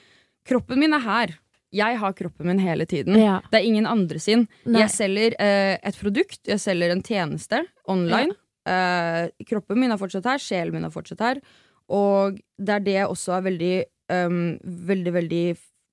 kroppen 0.45 0.79
min 0.79 0.93
er 0.93 0.99
her. 0.99 1.27
Jeg 1.73 1.97
har 1.97 2.13
kroppen 2.13 2.45
min 2.47 2.59
hele 2.59 2.85
tiden. 2.85 3.15
ja. 3.17 3.41
Det 3.51 3.61
er 3.61 3.65
ingen 3.67 3.85
andre 3.85 4.17
sin. 4.19 4.47
Nei. 4.65 4.79
Jeg 4.81 4.89
selger 4.89 5.33
eh, 5.39 5.77
et 5.83 5.95
produkt, 5.99 6.39
jeg 6.47 6.57
selger 6.57 6.91
en 6.91 7.01
tjeneste 7.03 7.65
online. 7.87 8.31
Eh, 8.65 9.29
kroppen 9.45 9.77
min 9.77 9.91
er 9.91 9.97
fortsatt 9.97 10.23
her, 10.25 10.37
sjelen 10.39 10.71
min 10.73 10.85
er 10.85 10.89
fortsatt 10.89 11.19
her. 11.19 11.41
Og 11.89 12.39
det 12.57 12.69
er 12.69 12.79
det 12.79 12.93
jeg 12.93 13.07
også 13.07 13.37
er 13.37 13.41
veldig, 13.51 13.83
um, 14.09 14.59
veldig, 14.63 15.13
veldig 15.13 15.45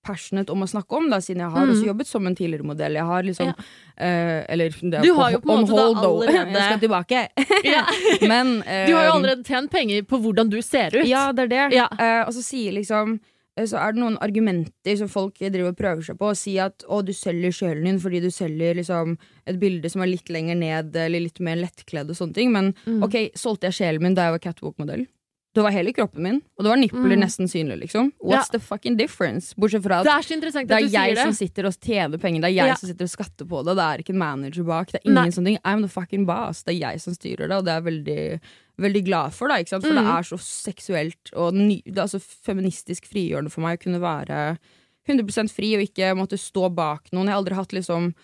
passionate 0.03 0.51
om 0.51 0.65
å 0.65 0.67
snakke 0.67 0.97
om, 0.99 1.05
da, 1.13 1.21
siden 1.23 1.45
jeg 1.45 1.51
har 1.55 1.63
Mm. 1.67 1.71
også 1.77 1.87
jobbet 1.87 2.07
som 2.09 2.27
en 2.27 2.35
tidligere 2.35 2.65
modell. 2.67 2.93
Jeg 2.99 3.05
har 3.07 3.23
liksom 3.23 3.53
eh, 3.97 4.45
Eller 4.49 4.71
det 4.71 5.03
Du 5.05 5.13
har 5.15 5.31
jo 5.31 5.39
på 5.39 5.53
en 5.53 5.61
måte 5.63 5.71
hold, 5.79 5.97
though. 6.03 6.23
allerede- 6.27 6.51
Jeg 6.53 6.63
skal 6.67 6.81
tilbake. 6.81 7.29
Ja. 7.63 7.85
Men 8.27 8.47
um, 8.57 8.63
Du 8.67 8.95
har 8.97 9.05
jo 9.07 9.13
allerede 9.13 9.45
tjent 9.47 9.71
penger 9.71 10.03
på 10.03 10.19
hvordan 10.19 10.51
du 10.51 10.61
ser 10.61 10.91
ut. 10.97 11.07
Ja, 11.07 11.31
det 11.33 11.45
er 11.45 11.49
det. 11.71 11.77
Ja. 11.77 11.87
Uh, 11.93 12.27
og 12.27 12.35
så 12.35 12.43
sier 12.43 12.73
liksom 12.75 13.21
eh, 13.57 13.65
så 13.65 13.79
er 13.79 13.93
det 13.93 14.01
noen 14.03 14.19
argumenter 14.19 14.97
som 14.99 15.07
folk 15.09 15.39
driver 15.39 15.69
og 15.71 15.77
prøver 15.79 16.03
seg 16.03 16.19
på. 16.19 16.33
Å 16.33 16.37
si 16.37 16.59
at 16.59 16.83
å, 16.89 16.99
du 17.05 17.13
selger 17.13 17.53
sjelen 17.55 17.85
din 17.85 18.01
fordi 18.03 18.21
du 18.27 18.31
selger 18.35 18.75
liksom, 18.83 19.17
et 19.47 19.61
bilde 19.61 19.89
som 19.93 20.03
er 20.03 20.07
litt 20.17 20.27
lenger 20.35 20.57
ned, 20.59 20.97
eller 20.97 21.21
litt 21.21 21.39
mer 21.39 21.57
lettkledd 21.63 22.11
og 22.11 22.17
sånne 22.19 22.35
ting. 22.35 22.51
Men 22.51 22.75
Mm. 22.89 23.05
ok, 23.05 23.31
solgte 23.39 23.71
jeg 23.71 23.79
sjelen 23.79 24.03
min 24.03 24.15
da 24.19 24.23
jeg 24.33 24.33
var 24.41 24.47
catwalk-modell? 24.51 25.07
Det 25.55 25.61
var 25.63 25.71
hele 25.71 25.93
kroppen 25.93 26.23
min, 26.25 26.39
og 26.57 26.65
det 26.65 26.71
var 26.71 26.79
nippler 26.81 27.13
Mm. 27.13 27.21
nesten 27.21 27.45
synlig, 27.47 27.77
liksom. 27.83 28.11
What's 28.25 28.49
the 28.51 28.59
fucking 28.59 28.97
difference? 28.97 29.53
Bortsett 29.55 29.83
fra 29.85 29.99
at 30.01 30.05
Det 30.05 30.13
er 30.13 30.23
så 30.25 30.35
interessant 30.39 30.67
det 30.69 30.79
er 30.79 30.89
jeg 30.89 31.15
det. 31.15 31.23
som 31.27 31.33
sitter 31.35 31.67
og 31.69 31.75
tjener 31.79 32.19
penger, 32.19 32.41
det 32.41 32.49
er 32.49 32.57
jeg 32.57 32.67
Ja. 32.69 32.75
som 32.75 32.89
sitter 32.89 33.05
og 33.05 33.11
skatter 33.11 33.45
på 33.45 33.65
det. 33.65 33.77
Det 33.77 33.85
er 33.85 33.99
ikke 34.03 34.11
en 34.15 34.19
manager 34.19 34.65
bak. 34.65 34.87
Det 34.93 35.01
er 35.05 35.11
ingen 35.11 35.15
Nei. 35.25 35.29
sånne 35.29 35.45
ting. 35.45 35.59
I'm 35.65 35.83
the 35.83 35.89
fucking 35.89 36.25
boss. 36.25 36.63
Det 36.63 36.75
er 36.77 36.81
jeg 36.93 37.01
som 37.03 37.13
styrer 37.13 37.49
det, 37.49 37.53
og 37.53 37.65
det 37.67 37.69
er 37.69 37.81
jeg 37.83 37.85
veldig, 37.85 38.41
veldig 38.81 39.05
glad 39.05 39.33
for. 39.35 39.49
Da? 39.49 39.57
For 39.65 39.79
Mm. 39.81 39.83
det 39.83 40.07
er 40.09 40.23
så 40.23 40.39
seksuelt 40.41 41.33
og 41.37 41.53
ny, 41.55 41.83
det 41.85 41.99
er 41.99 42.09
så 42.09 42.21
feministisk 42.21 43.05
frigjørende 43.13 43.51
for 43.51 43.61
meg 43.61 43.79
å 43.79 43.83
kunne 43.83 44.01
være 44.01 44.59
100% 45.07 45.51
fri 45.51 45.75
og 45.77 45.83
ikke 45.87 46.17
måtte 46.17 46.39
stå 46.41 46.75
bak 46.75 47.11
noen. 47.13 47.27
Jeg 47.27 47.35
har 47.35 47.43
aldri 47.45 47.55
hatt 47.57 47.73
liksom 47.73 48.15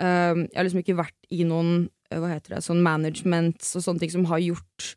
øhm, 0.00 0.48
Jeg 0.50 0.56
har 0.56 0.64
liksom 0.64 0.82
ikke 0.82 0.96
vært 0.96 1.30
i 1.30 1.44
noen 1.44 1.88
øh, 2.10 2.18
hva 2.18 2.28
heter 2.34 2.56
det, 2.56 2.64
sånn 2.64 2.82
managements 2.82 3.76
og 3.76 3.82
sånne 3.82 4.00
ting 4.00 4.10
som 4.10 4.24
har 4.24 4.38
gjort 4.40 4.96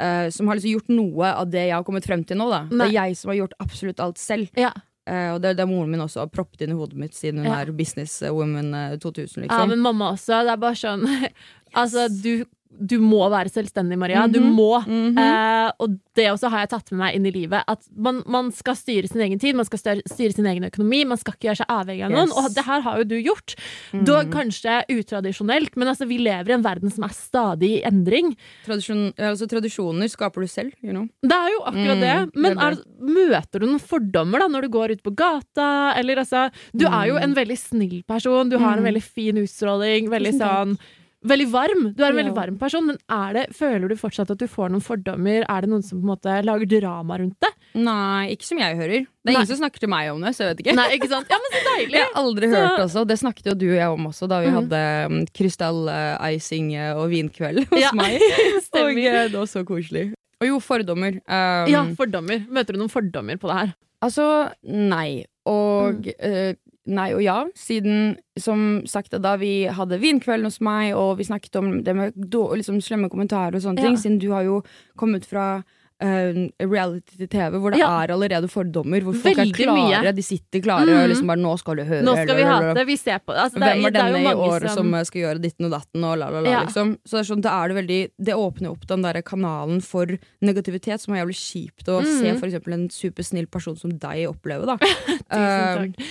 øh, 0.00 0.28
Som 0.32 0.48
har 0.48 0.58
liksom 0.58 0.72
gjort 0.74 0.88
noe 0.94 1.32
av 1.42 1.50
det 1.52 1.66
jeg 1.68 1.76
har 1.76 1.84
kommet 1.86 2.06
frem 2.08 2.24
til 2.24 2.40
nå. 2.40 2.48
Da. 2.50 2.62
Det 2.70 2.86
er 2.88 2.94
jeg 2.96 3.18
som 3.20 3.32
har 3.32 3.40
gjort 3.42 3.58
absolutt 3.60 4.00
alt 4.00 4.18
selv. 4.18 4.48
Ja. 4.58 4.72
Uh, 5.10 5.34
og 5.34 5.40
det 5.42 5.56
er 5.58 5.66
moren 5.66 5.90
min 5.90 6.02
også 6.04 6.20
har 6.22 6.28
proppet 6.30 6.60
inn 6.66 6.74
i 6.74 6.78
hodet 6.78 6.98
mitt 7.00 7.14
siden 7.16 7.40
hun 7.40 7.48
Ja. 7.48 7.60
er 7.64 7.72
businesswoman 7.74 8.74
eh, 8.76 8.98
2000, 9.00 9.42
ja, 9.42 9.46
liksom. 9.48 9.68
men 9.72 9.80
mamma 9.82 10.12
også. 10.12 10.42
Det 10.44 10.52
er 10.52 10.60
bare 10.60 10.78
sånn 10.78 11.06
Altså, 11.80 12.04
du, 12.10 12.44
du 12.70 12.98
må 13.02 13.28
være 13.30 13.50
selvstendig, 13.50 13.98
Maria. 13.98 14.26
Du 14.30 14.40
må. 14.40 14.50
må. 14.50 14.80
-hmm. 14.86 15.18
Eh, 15.18 15.72
og 15.78 15.98
det 16.14 16.30
også 16.30 16.48
har 16.50 16.60
jeg 16.60 16.68
tatt 16.70 16.90
med 16.92 16.98
meg 16.98 17.14
inn 17.16 17.26
i 17.26 17.30
livet. 17.30 17.64
At 17.68 17.80
man, 17.96 18.22
man 18.26 18.50
skal 18.52 18.74
styre 18.74 19.08
sin 19.08 19.20
egen 19.20 19.38
tid, 19.38 19.54
man 19.56 19.64
skal 19.64 19.78
styre, 19.78 20.32
sin 20.32 20.46
egen 20.46 20.64
økonomi. 20.64 21.04
Man 21.06 21.18
skal 21.18 21.34
ikke 21.34 21.48
gjøre 21.48 21.56
seg 21.56 21.66
avhengig 21.68 22.04
av 22.04 22.10
noen. 22.10 22.28
Yes. 22.28 22.36
Og 22.38 22.54
det 22.54 22.64
her 22.64 22.80
har 22.80 22.98
jo 22.98 23.04
du 23.04 23.16
gjort. 23.20 23.54
Mhm. 23.92 24.04
Dog 24.04 24.30
kanskje 24.30 24.84
utradisjonelt, 24.88 25.76
men 25.76 25.88
altså, 25.88 26.06
vi 26.06 26.18
lever 26.18 26.50
i 26.50 26.52
en 26.52 26.62
verden 26.64 26.90
som 26.90 27.04
er 27.04 27.08
stadig 27.14 27.70
i 27.78 27.82
endring. 27.84 28.36
Tradisjon, 28.66 29.12
altså, 29.18 29.46
tradisjoner 29.50 30.08
skaper 30.08 30.40
du 30.40 30.46
selv, 30.48 30.72
you 30.82 30.92
know. 30.92 31.08
Det 31.22 31.32
er 31.36 31.48
jo 31.50 31.60
akkurat 31.66 31.96
Mm, 31.96 32.00
det. 32.00 32.30
Men 32.34 32.56
det 32.56 32.62
er 32.62 32.70
er, 32.70 32.76
møter 33.00 33.60
du 33.60 33.66
noen 33.66 33.80
fordommer 33.80 34.38
da 34.38 34.48
når 34.48 34.62
du 34.62 34.68
går 34.68 34.90
ut 34.92 35.02
på 35.02 35.14
gata? 35.14 35.94
Eller 35.98 36.16
altså 36.16 36.50
Du 36.76 36.86
er 36.86 37.08
jo 37.08 37.16
en 37.16 37.34
veldig 37.34 37.58
snill 37.58 38.02
person. 38.04 38.48
Du 38.48 38.58
har 38.58 38.76
en 38.76 38.82
Mm. 38.84 38.94
veldig 38.94 39.02
fin 39.02 39.36
utstråling. 39.36 40.08
Veldig 40.08 40.38
sånn 40.38 40.78
Veldig 41.20 41.46
varm. 41.52 41.82
Du 41.92 42.02
er 42.02 42.10
en 42.14 42.16
veldig 42.16 42.32
varm 42.34 42.54
person, 42.56 42.86
men 42.88 42.96
er 43.12 43.32
det, 43.36 43.42
føler 43.52 43.88
du 43.90 43.96
fortsatt 44.00 44.30
at 44.32 44.38
du 44.40 44.46
får 44.48 44.70
noen 44.72 44.80
fordommer? 44.80 45.42
Er 45.44 45.60
det 45.66 45.68
noen 45.68 45.82
som 45.84 45.98
på 46.00 46.06
en 46.06 46.12
måte 46.14 46.36
lager 46.48 46.70
drama 46.80 47.18
rundt 47.20 47.36
det? 47.44 47.50
Nei, 47.76 48.30
ikke 48.32 48.46
som 48.48 48.58
jeg 48.58 48.78
hører. 48.78 49.04
Det 49.04 49.28
er 49.28 49.36
ingen 49.36 49.46
som 49.50 49.60
snakker 49.60 49.78
til 49.84 49.90
meg 49.92 50.08
om 50.14 50.24
det, 50.24 50.32
så 50.34 50.46
jeg 50.46 50.54
vet 50.54 50.62
ikke. 50.64 50.74
Nei, 50.78 50.86
ikke 50.96 51.10
sant? 51.12 51.28
Ja, 51.28 51.36
men 51.42 51.52
så 51.52 51.60
deilig! 51.76 51.92
Jeg 52.00 52.06
har 52.08 52.16
aldri 52.22 52.48
Så- 52.48 52.56
hørt 52.64 52.80
også. 52.86 53.04
Det 53.06 53.18
snakket 53.20 53.50
jo 53.52 53.54
du 53.60 53.66
og 53.68 53.76
jeg 53.76 53.90
om 53.98 54.06
også 54.08 54.28
da 54.32 54.40
vi 54.40 54.48
Mhm. 54.48 54.56
hadde 54.62 54.80
um, 55.12 55.18
krystall-icing 55.36 56.72
eh, 56.74 56.94
og 56.96 57.10
vinkveld 57.12 57.64
hos 57.70 57.80
Ja, 57.84 57.92
meg. 57.94 58.16
Og 58.80 58.96
det 58.96 59.36
var 59.36 59.46
så 59.50 59.62
koselig. 59.68 60.10
Og 60.40 60.48
jo, 60.48 60.58
fordommer. 60.64 61.20
Um, 61.28 61.68
Ja, 61.70 61.84
fordommer. 61.98 62.46
Møter 62.48 62.72
du 62.74 62.80
noen 62.80 62.90
fordommer 62.92 63.36
på 63.36 63.50
det 63.50 63.58
her? 63.60 63.74
Altså, 64.02 64.26
nei. 64.64 65.26
Og 65.46 66.00
Mm. 66.00 66.14
eh, 66.18 66.54
nei 66.86 67.12
og 67.14 67.22
ja. 67.22 67.44
Siden, 67.54 68.16
som 68.38 68.82
sagt, 68.86 69.10
da 69.20 69.36
vi 69.36 69.66
hadde 69.66 70.00
vinkvelden 70.00 70.44
hos 70.44 70.60
meg, 70.60 70.94
og 70.94 71.18
vi 71.18 71.24
snakket 71.24 71.56
om 71.56 71.82
det 71.84 71.96
med 71.96 72.14
då- 72.14 72.56
liksom, 72.56 72.80
slemme 72.80 73.10
kommentarer 73.10 73.54
og 73.54 73.62
sånne 73.62 73.78
Ja. 73.78 73.84
ting, 73.84 73.96
siden 73.96 74.18
du 74.18 74.30
har 74.32 74.42
jo 74.42 74.62
kommet 74.96 75.24
fra 75.24 75.62
Uh, 76.00 76.48
reality 76.64 77.18
til 77.18 77.28
TV, 77.28 77.58
hvor 77.60 77.70
det 77.72 77.80
Ja. 77.82 77.90
er 78.00 78.08
allerede 78.08 78.48
fordommer. 78.48 79.02
Hvor 79.02 79.12
folk 79.12 79.36
Veldig 79.36 79.52
er 79.52 79.66
klare, 79.66 80.02
mye. 80.02 80.14
de 80.16 80.22
sitter 80.22 80.62
klare 80.62 80.86
mm. 80.86 80.96
og 80.96 81.08
liksom 81.10 81.26
bare 81.26 81.36
'nå 81.36 81.58
skal 81.58 81.76
du 81.76 81.82
høre'. 81.84 82.02
Nå 82.02 82.14
skal 82.16 82.36
vi 82.36 82.42
ha 82.42 82.56
eller- 82.56 82.74
det. 82.74 82.86
Vi 82.86 82.96
ser 82.96 83.18
på. 83.18 83.36
Altså, 83.36 83.58
det, 83.60 83.62
er- 83.68 83.74
Hvem 83.76 83.84
er 83.84 83.90
det 83.90 84.00
er 84.00 84.12
denne 84.12 84.30
i 84.30 84.34
år 84.34 84.60
som... 84.60 84.76
som, 84.76 84.94
eh, 84.94 85.02
skal 85.04 85.20
gjøre 85.20 85.42
ditten 85.42 85.64
og 85.66 85.72
datten 85.72 86.02
og 86.02 86.18
la, 86.18 86.30
la, 86.30 86.40
la, 86.40 86.50
Ja. 86.50 86.64
liksom. 86.64 86.96
Så 87.04 87.10
det 87.10 87.20
er 87.20 87.34
sånn, 87.34 87.42
det, 87.42 87.52
er 87.52 87.68
det 87.68 87.76
veldig 87.76 88.10
Det 88.18 88.34
åpner 88.34 88.70
opp 88.70 88.86
den 88.86 89.02
der 89.02 89.20
kanalen 89.20 89.82
for 89.82 90.06
negativitet, 90.40 91.00
som 91.00 91.12
er 91.14 91.26
jævlig 91.26 91.36
kjipt 91.36 91.84
å 91.84 92.00
mm. 92.00 92.18
se 92.18 92.38
for 92.38 92.46
eksempel 92.48 92.72
en 92.72 92.88
supersnill 92.88 93.46
person 93.46 93.76
som 93.76 93.90
deg 93.90 94.26
oppleve, 94.26 94.64
da. 94.64 94.78
Tusen 95.28 95.28
takk. 95.28 95.96
takk. 95.96 96.06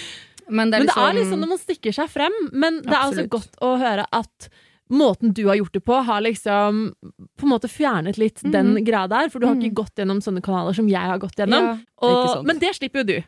Men 0.49 0.71
det 0.71 0.79
Men 0.79 0.89
er 0.89 0.91
det 0.91 0.95
liksom 0.95 1.09
er 1.09 1.13
liksom 1.19 1.39
når 1.43 1.47
man 1.53 1.61
stikker 1.61 1.93
seg 1.95 2.09
frem. 2.09 2.33
Men 2.51 2.81
det 2.81 2.91
er 2.93 3.05
altså 3.05 3.27
godt 3.29 3.55
å 3.61 3.77
høre 3.79 4.05
at 4.11 4.49
måten 4.89 5.33
du 5.37 5.43
har 5.47 5.55
gjort 5.59 5.73
det 5.73 5.83
på, 5.85 6.03
har 6.03 6.21
liksom 6.25 6.79
på 7.37 7.45
en 7.45 7.51
måte 7.51 7.69
fjernet 7.69 8.17
litt 8.17 8.41
den 8.41 8.73
Mhm. 8.75 8.85
greia 8.87 9.07
der. 9.07 9.29
For 9.29 9.39
du 9.39 9.45
har 9.47 9.55
Mhm. 9.55 9.61
ikke 9.63 9.75
gått 9.83 9.95
gjennom 10.01 10.19
sånne 10.21 10.41
kanaler 10.41 10.73
som 10.73 10.87
jeg 10.89 10.99
har 11.01 11.19
gått 11.19 11.35
gjennom. 11.37 11.61
Ja, 11.61 11.77
og, 12.01 12.45
men 12.45 12.57
det 12.59 12.73
slipper 12.75 13.03
jo 13.03 13.03
du. 13.03 13.23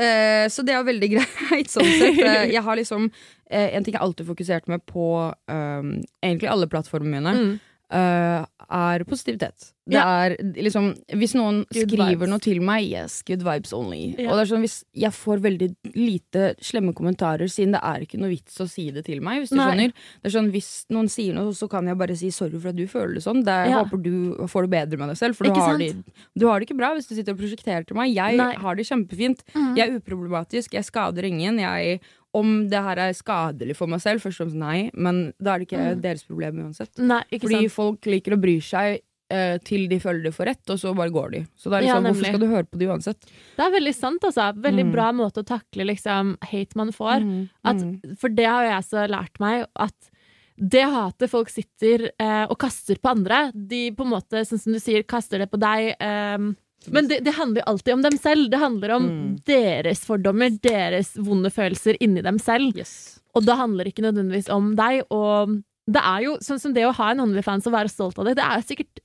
Eh, 0.00 0.48
så 0.48 0.64
det 0.64 0.72
er 0.72 0.82
veldig 0.82 1.10
greit, 1.14 1.68
sånn 1.68 1.84
sett. 1.84 2.18
Eh, 2.24 2.46
jeg 2.56 2.62
har 2.62 2.76
liksom 2.76 3.10
eh, 3.50 3.76
En 3.76 3.84
ting 3.84 3.92
jeg 3.92 4.00
alltid 4.00 4.26
fokusert 4.26 4.66
med 4.68 4.80
på 4.86 5.34
eh, 5.48 5.82
egentlig 6.24 6.48
alle 6.48 6.66
plattformene 6.66 7.20
mine, 7.20 7.60
Mm. 7.90 8.46
Er 8.70 9.04
positivitet. 9.04 9.72
Det 9.90 9.98
er 9.98 10.36
liksom 10.54 10.92
Hvis 11.18 11.32
noen 11.34 11.64
Good 11.74 11.88
skriver 11.90 12.12
vibes. 12.14 12.28
noe 12.30 12.38
til 12.38 12.60
meg, 12.62 12.84
yes, 12.92 13.22
good 13.26 13.42
vibes 13.42 13.72
only. 13.74 14.12
Og 14.22 14.36
det 14.36 14.42
er 14.44 14.50
sånn 14.52 14.62
hvis 14.62 14.76
jeg 14.94 15.10
får 15.16 15.40
veldig 15.42 15.68
lite 15.96 16.54
slemme 16.62 16.92
kommentarer, 16.94 17.50
siden 17.50 17.72
det 17.74 17.80
er 17.82 18.04
ikke 18.06 18.20
noe 18.20 18.30
vits 18.30 18.60
å 18.62 18.68
si 18.70 18.84
det 18.94 19.04
til 19.08 19.20
meg, 19.20 19.40
hvis 19.42 19.50
du 19.50 19.56
Nei. 19.58 19.66
skjønner. 19.66 19.92
Det 20.22 20.30
er 20.30 20.36
sånn 20.36 20.50
Hvis 20.52 20.68
noen 20.94 21.08
sier 21.10 21.34
noe, 21.34 21.50
så 21.52 21.68
kan 21.68 21.86
jeg 21.90 21.98
bare 21.98 22.14
si 22.16 22.30
sorry 22.30 22.58
for 22.60 22.68
at 22.70 22.76
du 22.76 22.86
føler 22.86 23.14
det 23.18 23.24
sånn. 23.26 23.42
Det 23.42 23.50
er, 23.52 23.66
Ja. 23.70 23.82
håper 23.82 24.02
du 24.02 24.46
får 24.46 24.68
det 24.68 24.70
bedre 24.70 24.98
med 24.98 25.08
deg 25.10 25.16
selv, 25.18 25.34
for 25.36 25.44
du 25.44 25.50
har, 25.58 25.76
det, 25.78 25.96
du 26.38 26.46
har 26.46 26.60
det 26.60 26.68
ikke 26.68 26.76
bra 26.78 26.94
hvis 26.94 27.08
du 27.08 27.14
sitter 27.16 27.32
og 27.34 27.38
prosjekterer 27.40 27.84
til 27.86 27.96
meg. 27.96 28.14
Jeg 28.14 28.36
Nei. 28.36 28.54
har 28.54 28.74
det 28.76 28.86
kjempefint. 28.86 29.42
Mhm. 29.56 29.76
Jeg 29.76 29.88
er 29.90 29.98
uproblematisk, 29.98 30.70
jeg 30.78 30.84
skader 30.84 31.24
ingen. 31.26 31.58
Jeg, 31.58 32.00
om 32.36 32.68
det 32.70 32.78
her 32.86 32.98
er 33.08 33.12
skadelig 33.18 33.74
for 33.78 33.90
meg 33.90 34.00
selv, 34.02 34.22
først 34.22 34.38
og 34.40 34.46
fremst 34.46 34.58
nei, 34.60 34.90
men 34.94 35.32
da 35.42 35.54
er 35.54 35.62
det 35.62 35.66
ikke 35.70 35.84
mm. 35.96 36.02
deres 36.04 36.26
problem 36.28 36.60
uansett. 36.66 36.92
Nei, 37.02 37.24
Fordi 37.32 37.62
sant. 37.64 37.74
folk 37.74 38.06
liker 38.06 38.36
å 38.36 38.40
bry 38.40 38.54
seg 38.62 39.00
eh, 39.30 39.56
til 39.66 39.88
de 39.90 39.98
føler 40.02 40.22
de 40.28 40.32
får 40.34 40.46
rett, 40.52 40.62
og 40.70 40.78
så 40.78 40.92
bare 40.94 41.10
går 41.14 41.30
de. 41.34 41.40
Så 41.58 41.70
det 41.72 41.80
er 41.80 41.86
liksom, 41.88 42.06
ja, 42.06 42.12
hvorfor 42.12 42.28
skal 42.30 42.42
du 42.44 42.46
høre 42.52 42.68
på 42.70 42.78
de 42.78 42.88
uansett? 42.90 43.26
Det 43.56 43.64
er 43.66 43.74
veldig 43.74 43.94
sant, 43.96 44.24
altså. 44.30 44.46
Veldig 44.62 44.86
Mm. 44.86 44.92
bra 44.94 45.08
måte 45.12 45.42
å 45.42 45.48
takle 45.50 45.88
liksom 45.90 46.36
hate 46.52 46.78
man 46.78 46.92
får. 46.94 47.26
Mm, 47.26 47.42
At, 47.64 47.76
mm. 47.82 48.16
For 48.22 48.28
det 48.28 48.46
har 48.46 48.64
jeg 48.68 48.88
så 48.92 49.08
lært 49.10 49.38
meg, 49.42 49.66
at 49.74 50.10
det 50.60 50.82
hatet 50.92 51.30
folk 51.32 51.48
sitter 51.48 52.10
eh, 52.20 52.44
og 52.44 52.58
kaster 52.58 52.98
på 53.00 53.10
andre, 53.14 53.50
de 53.54 53.90
på 53.96 54.04
en 54.04 54.10
måte, 54.12 54.42
sånn 54.44 54.60
som 54.60 54.74
du 54.74 54.78
sier, 54.82 55.02
kaster 55.08 55.38
det 55.40 55.50
på 55.50 55.58
deg. 55.58 55.94
ehm, 55.98 56.50
men 56.88 57.08
det, 57.08 57.24
det 57.24 57.34
handler 57.36 57.60
jo 57.60 57.68
alltid 57.74 57.92
om 57.94 58.02
dem 58.02 58.16
selv. 58.18 58.50
Det 58.50 58.58
handler 58.58 58.90
om 58.96 59.08
Mm. 59.10 59.44
deres 59.44 60.04
fordommer, 60.06 60.50
deres 60.62 61.14
vonde 61.16 61.50
følelser 61.52 61.96
inni 62.00 62.22
dem 62.22 62.38
selv. 62.38 62.76
Yes. 62.76 63.20
Og 63.34 63.44
det 63.44 63.56
handler 63.56 63.84
ikke 63.84 64.02
nødvendigvis 64.02 64.48
om 64.50 64.74
deg. 64.76 65.02
Og 65.10 65.62
det 65.90 66.00
er 66.02 66.20
jo 66.24 66.36
sånn 66.38 66.60
som 66.60 66.72
det 66.72 66.84
å 66.86 66.94
ha 66.94 67.10
en 67.10 67.20
OnlyFans 67.20 67.66
og 67.66 67.72
være 67.74 67.90
stolt 67.90 68.18
av 68.18 68.24
det, 68.24 68.36
det 68.36 68.44
er 68.44 68.62
sikkert 68.62 69.00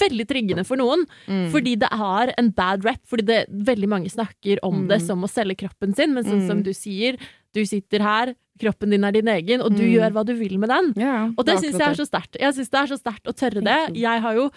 veldig 0.00 0.24
triggende 0.26 0.64
for 0.64 0.76
noen. 0.80 1.02
Mm. 1.28 1.50
Fordi 1.52 1.74
det 1.78 1.90
har 1.92 2.32
en 2.38 2.50
bad 2.56 2.84
rap, 2.86 3.02
fordi 3.06 3.26
det, 3.26 3.40
veldig 3.50 3.88
mange 3.88 4.08
snakker 4.08 4.58
om 4.62 4.86
det 4.88 5.00
Mm. 5.02 5.06
som 5.06 5.22
å 5.24 5.28
selge 5.28 5.56
kroppen 5.58 5.94
sin. 5.94 6.14
Men 6.14 6.24
sånn 6.24 6.46
som 6.46 6.58
Mm. 6.58 6.64
du 6.64 6.70
sier, 6.72 7.18
du 7.52 7.64
sitter 7.66 8.00
her, 8.00 8.34
kroppen 8.58 8.90
din 8.90 9.04
er 9.04 9.12
din 9.12 9.26
egen, 9.28 9.60
og 9.60 9.76
du 9.76 9.82
Mm. 9.82 9.92
gjør 9.94 10.12
hva 10.12 10.24
du 10.24 10.34
vil 10.34 10.58
med 10.58 10.68
den. 10.70 10.94
Yeah, 10.96 11.30
Og 11.36 11.44
det 11.44 11.58
syns 11.58 11.78
jeg 11.78 11.82
er 11.82 11.94
så 11.94 12.06
sterkt. 12.08 12.36
Jeg 12.40 12.54
synes 12.54 12.70
det 12.70 12.80
er 12.80 12.86
så 12.96 12.98
sterkt 12.98 13.24
å 13.26 13.34
tørre 13.36 13.62
det. 13.62 13.94
Jeg 13.96 14.20
har 14.20 14.34
jo 14.34 14.50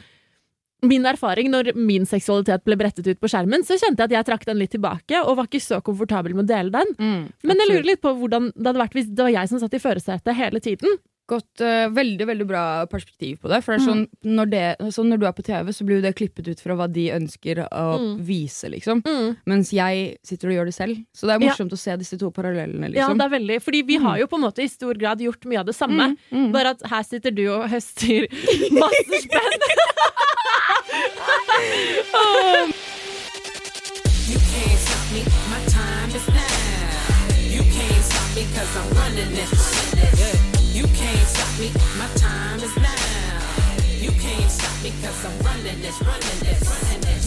Min 0.82 1.06
erfaring 1.06 1.52
når 1.54 1.76
min 1.78 2.08
seksualitet 2.10 2.64
ble 2.66 2.78
brettet 2.80 3.06
ut 3.06 3.20
på 3.22 3.30
skjermen, 3.30 3.62
så 3.62 3.78
kjente 3.78 4.02
jeg 4.02 4.10
at 4.10 4.16
jeg 4.16 4.28
trakk 4.32 4.48
den 4.50 4.58
litt 4.58 4.72
tilbake, 4.74 5.20
og 5.22 5.36
var 5.38 5.50
ikke 5.50 5.62
så 5.62 5.78
komfortabel 5.86 6.34
med 6.34 6.48
å 6.48 6.50
dele 6.50 6.74
den. 6.74 6.96
Mm, 6.98 7.24
Men 7.46 7.62
jeg 7.62 7.70
lurer 7.70 7.90
litt 7.92 8.02
på 8.02 8.16
hvordan 8.18 8.50
det 8.56 8.66
hadde 8.66 8.82
vært 8.82 8.98
hvis 8.98 9.12
det 9.12 9.28
var 9.28 9.36
jeg 9.36 9.52
som 9.52 9.62
satt 9.62 9.78
i 9.78 9.84
førersetet 9.84 10.38
hele 10.40 10.64
tiden. 10.64 10.98
Godt, 11.32 11.62
uh, 11.64 11.88
veldig 11.96 12.26
veldig 12.28 12.46
bra 12.50 12.62
perspektiv 12.92 13.38
på 13.40 13.48
det. 13.52 13.62
For 13.64 13.72
det 13.72 13.80
er 13.80 13.86
sånn, 13.88 14.02
når, 14.28 14.50
det, 14.52 14.64
sånn, 14.92 15.08
når 15.14 15.22
du 15.22 15.26
er 15.30 15.36
på 15.38 15.46
TV, 15.48 15.70
så 15.72 15.86
blir 15.88 16.02
jo 16.02 16.04
det 16.04 16.12
klippet 16.20 16.50
ut 16.52 16.60
fra 16.60 16.76
hva 16.76 16.90
de 16.92 17.06
ønsker 17.16 17.62
å 17.70 17.86
Mm. 18.02 18.18
vise, 18.28 18.68
liksom. 18.74 19.00
Mm. 19.08 19.38
Mens 19.48 19.72
jeg 19.72 20.18
sitter 20.28 20.50
og 20.52 20.56
gjør 20.58 20.66
det 20.72 20.76
selv. 20.76 21.00
Så 21.16 21.28
det 21.30 21.38
er 21.38 21.40
Ja. 21.40 21.48
morsomt 21.54 21.72
å 21.72 21.78
se 21.80 21.96
disse 21.98 22.18
to 22.20 22.32
parallellene, 22.32 22.92
Ja, 22.94 23.08
liksom. 23.08 23.18
det 23.18 23.26
er 23.26 23.30
veldig, 23.40 23.62
fordi 23.64 23.82
vi 23.88 23.96
har 24.04 24.18
jo 24.20 24.28
på 24.28 24.36
en 24.36 24.42
måte 24.44 24.60
i 24.64 24.68
stor 24.68 24.94
grad 25.00 25.20
gjort 25.20 25.46
mye 25.46 25.60
av 25.60 25.66
det 25.66 25.76
samme. 25.76 26.18
Mm, 26.32 26.48
mm. 26.48 26.52
Bare 26.52 26.70
at 26.76 26.82
her 26.86 27.04
sitter 27.04 27.32
du 27.32 27.48
og 27.54 27.70
høster 27.70 28.28
masse 28.72 29.22
spenn. 29.24 29.62
You 34.28 34.38
can't 34.38 34.80
stop 34.80 35.12
me, 35.14 35.24
my 35.50 35.60
time 35.68 36.10
is 36.16 36.28
now. 36.28 36.36
You 37.50 37.62
can't 37.64 38.04
stop 38.04 38.36
me 38.36 38.44
cause 38.56 38.78
I'm 38.78 38.90
running 38.98 39.34
it. 39.34 39.50
Yeah. 40.20 40.41
Can't 41.12 41.28
stop 41.28 41.60
me, 41.60 41.72
my 41.98 42.08
time 42.16 42.60
is 42.60 42.74
now. 42.78 43.42
You 44.00 44.12
can't 44.12 44.50
stop 44.50 44.82
me 44.82 44.94
cause 45.02 45.26
I'm 45.26 45.38
running 45.46 45.82
this, 45.82 46.02
running 46.02 46.40
this, 46.40 46.64
running 46.64 47.02
this. 47.02 47.21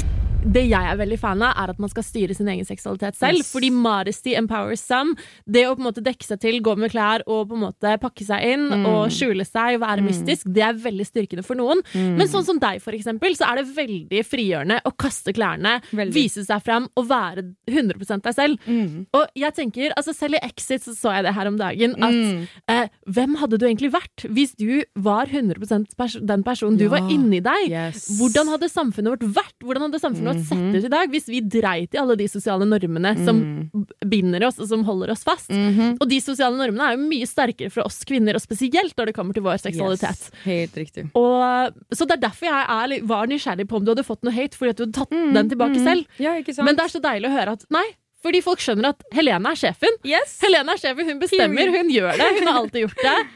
Det 0.44 0.68
jeg 0.68 0.84
er 0.92 0.96
veldig 1.00 1.18
fan 1.18 1.42
av, 1.42 1.54
er 1.56 1.70
at 1.72 1.78
man 1.80 1.88
skal 1.88 2.02
styre 2.04 2.34
sin 2.36 2.48
egen 2.52 2.64
seksualitet 2.68 3.16
selv. 3.16 3.38
Yes. 3.40 3.52
Fordi 3.52 3.70
modesty 3.72 4.34
empowers 4.36 4.80
some. 4.84 5.14
Det 5.48 5.64
å 5.66 5.74
på 5.74 5.80
en 5.80 5.88
måte 5.88 6.02
dekke 6.04 6.24
seg 6.26 6.40
til, 6.42 6.60
gå 6.60 6.76
med 6.76 6.92
klær 6.92 7.22
og 7.26 7.48
på 7.48 7.56
en 7.56 7.62
måte 7.64 7.94
pakke 8.02 8.24
seg 8.26 8.42
inn 8.52 8.64
Mm. 8.74 8.86
og 8.86 9.10
skjule 9.10 9.44
seg, 9.46 9.78
være 9.80 10.02
mystisk, 10.04 10.46
det 10.52 10.62
er 10.62 10.74
veldig 10.74 11.06
styrkende 11.06 11.44
for 11.44 11.54
noen. 11.56 11.80
Mm. 11.94 12.16
Men 12.18 12.26
sånn 12.28 12.44
som 12.44 12.58
deg, 12.58 12.80
for 12.82 12.92
eksempel, 12.92 13.34
så 13.36 13.46
er 13.50 13.62
det 13.62 13.74
veldig 13.76 14.20
frigjørende 14.26 14.80
å 14.84 14.92
kaste 14.96 15.32
klærne, 15.32 15.80
Veldig. 15.92 16.12
vise 16.14 16.44
seg 16.44 16.62
fram 16.62 16.88
og 16.96 17.06
være 17.08 17.54
100 17.68 18.20
deg 18.22 18.34
selv. 18.34 18.58
Mm. 18.66 19.06
Og 19.14 19.26
jeg 19.36 19.54
tenker, 19.54 19.92
altså 19.96 20.14
Selv 20.14 20.34
i 20.34 20.44
Exit 20.46 20.82
så, 20.84 20.94
så 20.94 21.12
jeg 21.16 21.24
det 21.24 21.34
her 21.34 21.46
om 21.48 21.56
dagen. 21.58 21.94
At 22.02 22.12
Mm. 22.14 22.48
eh, 22.68 22.88
hvem 23.08 23.36
hadde 23.36 23.58
du 23.58 23.66
egentlig 23.66 23.90
vært 23.92 24.24
hvis 24.30 24.54
du 24.56 24.82
var 24.96 25.26
100 25.26 25.56
pers 25.96 26.16
den 26.24 26.42
personen 26.44 26.76
du 26.78 26.84
Ja. 26.84 26.90
var 26.90 27.00
inni 27.10 27.40
deg? 27.42 27.70
Yes. 27.70 28.18
Hvordan 28.20 28.48
hadde 28.48 28.68
samfunnet 28.70 29.10
vårt 29.20 29.34
vært? 29.34 29.58
Hvordan 29.62 29.82
hadde 29.90 30.00
samfunnet 30.00 30.33
vårt 30.34 30.48
sett 30.50 30.74
ut 30.78 30.84
i 30.84 30.92
dag 30.92 31.10
hvis 31.14 31.26
vi 31.30 31.40
dreit 31.40 31.94
i 31.94 32.00
alle 32.02 32.16
de 32.16 32.26
sosiale 32.28 32.66
normene 32.68 33.14
som 33.24 33.40
Mm. 33.44 33.86
binder 34.08 34.44
oss 34.46 34.58
og 34.58 34.68
som 34.68 34.84
holder 34.84 35.10
oss 35.14 35.24
fast? 35.24 35.48
Mhm. 35.50 35.96
Og 36.00 36.08
de 36.08 36.20
sosiale 36.20 36.56
normene 36.56 36.88
er 36.92 36.96
jo 36.96 37.08
mye 37.08 37.26
sterkere 37.26 37.70
for 37.70 37.82
oss 37.86 38.02
kvinner, 38.04 38.34
og 38.34 38.42
spesielt 38.42 38.94
når 38.96 39.06
det 39.06 39.14
kommer 39.14 39.32
til 39.34 39.42
vår 39.42 39.58
seksualitet. 39.62 40.10
Yes. 40.28 40.30
Helt 40.44 40.74
riktig. 40.74 41.10
Og, 41.14 41.74
så 41.94 42.06
det 42.06 42.18
er 42.18 42.24
derfor 42.28 42.46
jeg 42.46 42.66
er, 42.68 43.06
var 43.06 43.26
nysgjerrig 43.26 43.68
på 43.68 43.76
om 43.76 43.84
du 43.84 43.92
hadde 43.94 44.04
fått 44.06 44.22
noe 44.24 44.32
hate 44.34 44.56
fordi 44.56 44.70
at 44.70 44.76
du 44.76 44.84
hadde 44.84 44.98
tatt 44.98 45.10
den 45.10 45.48
tilbake 45.50 45.78
Mm. 45.78 45.84
selv. 45.84 46.06
Ja? 46.18 46.34
Men 46.64 46.76
det 46.76 46.84
er 46.84 46.88
så 46.88 47.00
deilig 47.00 47.28
å 47.30 47.38
høre 47.38 47.52
at 47.52 47.64
nei, 47.70 47.84
fordi 48.22 48.40
folk 48.42 48.58
skjønner 48.58 48.88
at 48.94 49.02
Helene 49.12 49.50
er 49.52 49.54
sjefen. 49.56 49.96
yes. 50.04 50.38
Helene 50.40 50.70
er 50.72 50.78
sjefen, 50.80 51.04
hun 51.10 51.20
bestemmer, 51.20 51.68
hun 51.70 51.90
gjør 51.90 52.16
det. 52.16 52.38
Hun 52.40 52.48
har 52.48 52.60
alltid 52.62 52.88
gjort 52.88 53.02
det. 53.02 53.26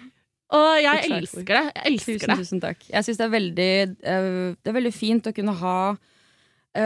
Og 0.50 0.80
jeg 0.80 0.96
Exactly. 0.96 1.16
elsker 1.18 1.44
det. 1.44 1.72
Jeg 1.76 1.84
elsker 1.92 2.14
Tusen, 2.18 2.28
det. 2.28 2.36
tusen 2.38 2.60
takk. 2.62 2.78
Jeg 2.88 3.04
syns 3.04 3.18
det 3.18 3.58
eh, 4.02 4.54
Det 4.64 4.66
er 4.70 4.72
veldig 4.72 4.94
fint 4.94 5.26
å 5.28 5.34
kunne 5.36 5.54
ha 5.60 5.96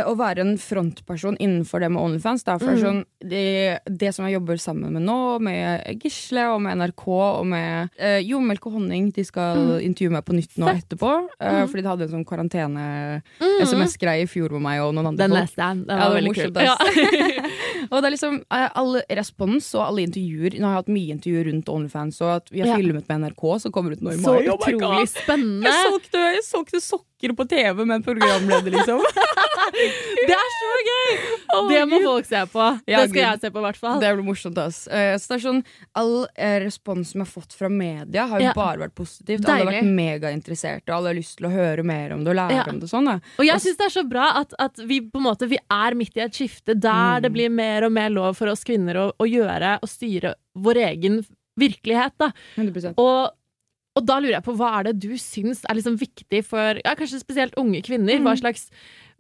å 0.09 0.15
være 0.17 0.41
en 0.45 0.55
frontperson 0.59 1.37
innenfor 1.43 1.81
det 1.85 1.91
med 1.93 2.03
Onlyfans. 2.03 2.45
Da. 2.47 2.55
For 2.59 2.71
det, 2.73 2.79
er 2.79 2.85
sånn, 2.87 3.05
det, 3.21 3.79
det 4.01 4.13
som 4.17 4.25
jeg 4.27 4.35
jobber 4.39 4.57
sammen 4.63 4.93
med 4.97 5.03
nå, 5.07 5.19
med 5.45 5.99
Gisle 6.03 6.45
og 6.55 6.61
med 6.65 6.79
NRK 6.81 7.05
og 7.13 7.47
med 7.51 7.91
eh, 7.99 8.19
Jo, 8.25 8.41
Melk 8.41 8.67
og 8.71 8.73
Honning, 8.79 9.11
de 9.17 9.25
skal 9.29 9.81
intervjue 9.85 10.15
meg 10.17 10.25
på 10.29 10.37
nytt 10.39 10.57
nå 10.63 10.67
Fett. 10.71 10.85
etterpå. 10.87 11.13
eh, 11.41 11.51
Mm. 11.63 11.69
Fordi 11.69 11.83
de 11.83 11.89
hadde 11.93 12.05
en 12.09 12.15
sånn 12.17 12.25
karantene-SMS-greie 12.29 14.23
i 14.25 14.31
fjor 14.31 14.51
med 14.57 14.63
meg 14.65 14.81
og 14.85 14.95
noen 14.97 15.11
andre 15.13 15.27
Den 15.27 15.35
folk. 15.37 15.43
leste 15.45 15.61
jeg. 15.63 15.87
Den 15.87 15.97
Ja, 15.97 16.03
var 16.03 16.09
var 16.09 16.17
veldig 16.21 16.35
kul. 16.35 16.53
morsomt, 16.53 16.57
ass. 16.63 16.79
Og 17.91 18.03
det 18.03 18.05
er 18.11 18.15
liksom 18.17 18.43
all 18.51 18.69
alle 18.83 19.03
respons 19.11 19.75
og 19.75 19.83
alle 19.87 20.03
intervjuer 20.07 20.59
Nå 20.59 20.65
har 20.67 20.75
jeg 20.77 20.83
hatt 20.83 20.93
mye 20.93 21.15
intervjuer 21.17 21.45
rundt 21.51 21.69
Onlyfans, 21.73 22.21
og 22.23 22.37
at 22.37 22.51
vi 22.53 22.61
har 22.61 22.69
Ja. 22.69 22.77
filmet 22.77 23.09
med 23.09 23.21
NRK, 23.25 23.61
som 23.61 23.73
kommer 23.73 23.93
ut 23.93 24.01
nå 24.03 24.13
i 24.13 24.17
mai. 24.17 24.23
Så 24.25 24.37
Oh 24.37 24.57
utrolig 24.57 25.09
spennende. 25.09 25.65
Jeg 25.65 25.87
solgte, 25.91 26.19
jeg 26.37 26.45
solgte 26.45 26.81
sokker 26.81 27.33
på 27.39 27.49
TV 27.49 27.85
med 27.87 27.97
en 27.97 28.03
programleder, 28.03 28.71
liksom. 28.73 29.01
Det 29.73 30.35
er 30.35 30.51
så 30.59 30.73
gøy! 30.87 31.13
Oh, 31.55 31.69
Det 31.71 31.83
må 31.89 31.99
Gud. 31.99 32.05
folk 32.07 32.27
se 32.27 32.41
på. 32.53 32.65
Ja, 32.91 33.01
Det 33.03 33.11
skal 33.11 33.15
Gud. 33.15 33.23
jeg 33.23 33.41
se 33.41 33.51
på, 33.55 33.59
i 33.59 33.65
hvert 33.67 33.79
fall. 33.81 34.01
Det 34.03 34.11
blir 34.17 34.25
morsomt, 34.27 34.59
ass. 34.59 34.87
Eh, 34.89 35.15
Så 35.19 35.29
det 35.29 35.37
er 35.39 35.45
sånn, 35.47 35.63
All 35.95 36.27
eh, 36.37 36.59
respons 36.65 37.13
som 37.13 37.21
jeg 37.23 37.27
har 37.29 37.33
fått 37.43 37.53
fra 37.57 37.69
media, 37.69 38.27
har 38.27 38.41
jo 38.41 38.45
Ja. 38.47 38.53
bare 38.55 38.79
vært 38.79 38.95
positivt. 38.95 39.45
Alle 39.47 39.65
har 39.65 39.73
Deilig. 39.73 39.83
vært 39.83 39.95
megainteresserte, 39.95 40.89
alle 40.93 41.09
har 41.09 41.15
lyst 41.15 41.37
til 41.39 41.47
å 41.49 41.53
høre 41.53 41.85
mer 41.85 42.13
om 42.13 42.25
det 42.25 42.31
og 42.31 42.37
lære 42.37 42.51
Ja. 42.57 42.65
om 42.69 42.79
det. 42.81 42.89
sånn. 42.91 43.21
Og 43.39 43.45
jeg 43.47 43.57
syns 43.61 43.77
det 43.77 43.87
er 43.87 43.95
så 44.03 44.09
bra 44.09 44.33
at, 44.41 44.53
at 44.59 44.77
vi 44.79 45.01
på 45.01 45.17
en 45.17 45.23
måte 45.23 45.49
Vi 45.49 45.59
er 45.71 45.95
midt 45.95 46.17
i 46.17 46.21
et 46.21 46.33
skifte 46.33 46.79
der 46.79 47.19
Mm. 47.19 47.23
det 47.23 47.33
blir 47.33 47.51
mer 47.51 47.72
og 47.87 47.95
mer 47.95 48.11
lov 48.13 48.37
for 48.39 48.53
oss 48.53 48.67
kvinner 48.69 48.99
å, 49.01 49.07
å 49.17 49.29
gjøre 49.29 49.79
og 49.83 49.91
styre 49.91 50.35
vår 50.53 50.83
egen 50.93 51.23
virkelighet. 51.61 52.17
Da. 52.21 52.33
100 52.61 52.95
Og, 53.01 53.33
og 53.97 54.09
da 54.09 54.19
lurer 54.21 54.39
jeg 54.39 54.47
på 54.47 54.57
hva 54.61 54.73
er 54.79 54.91
det 54.91 54.99
du 55.05 55.13
syns 55.21 55.65
er 55.69 55.79
liksom 55.79 55.99
viktig 56.01 56.45
for 56.49 56.81
ja, 56.85 56.97
kanskje 56.99 57.23
spesielt 57.23 57.57
unge 57.61 57.83
kvinner? 57.87 58.21
Hva 58.25 58.37
slags 58.41 58.69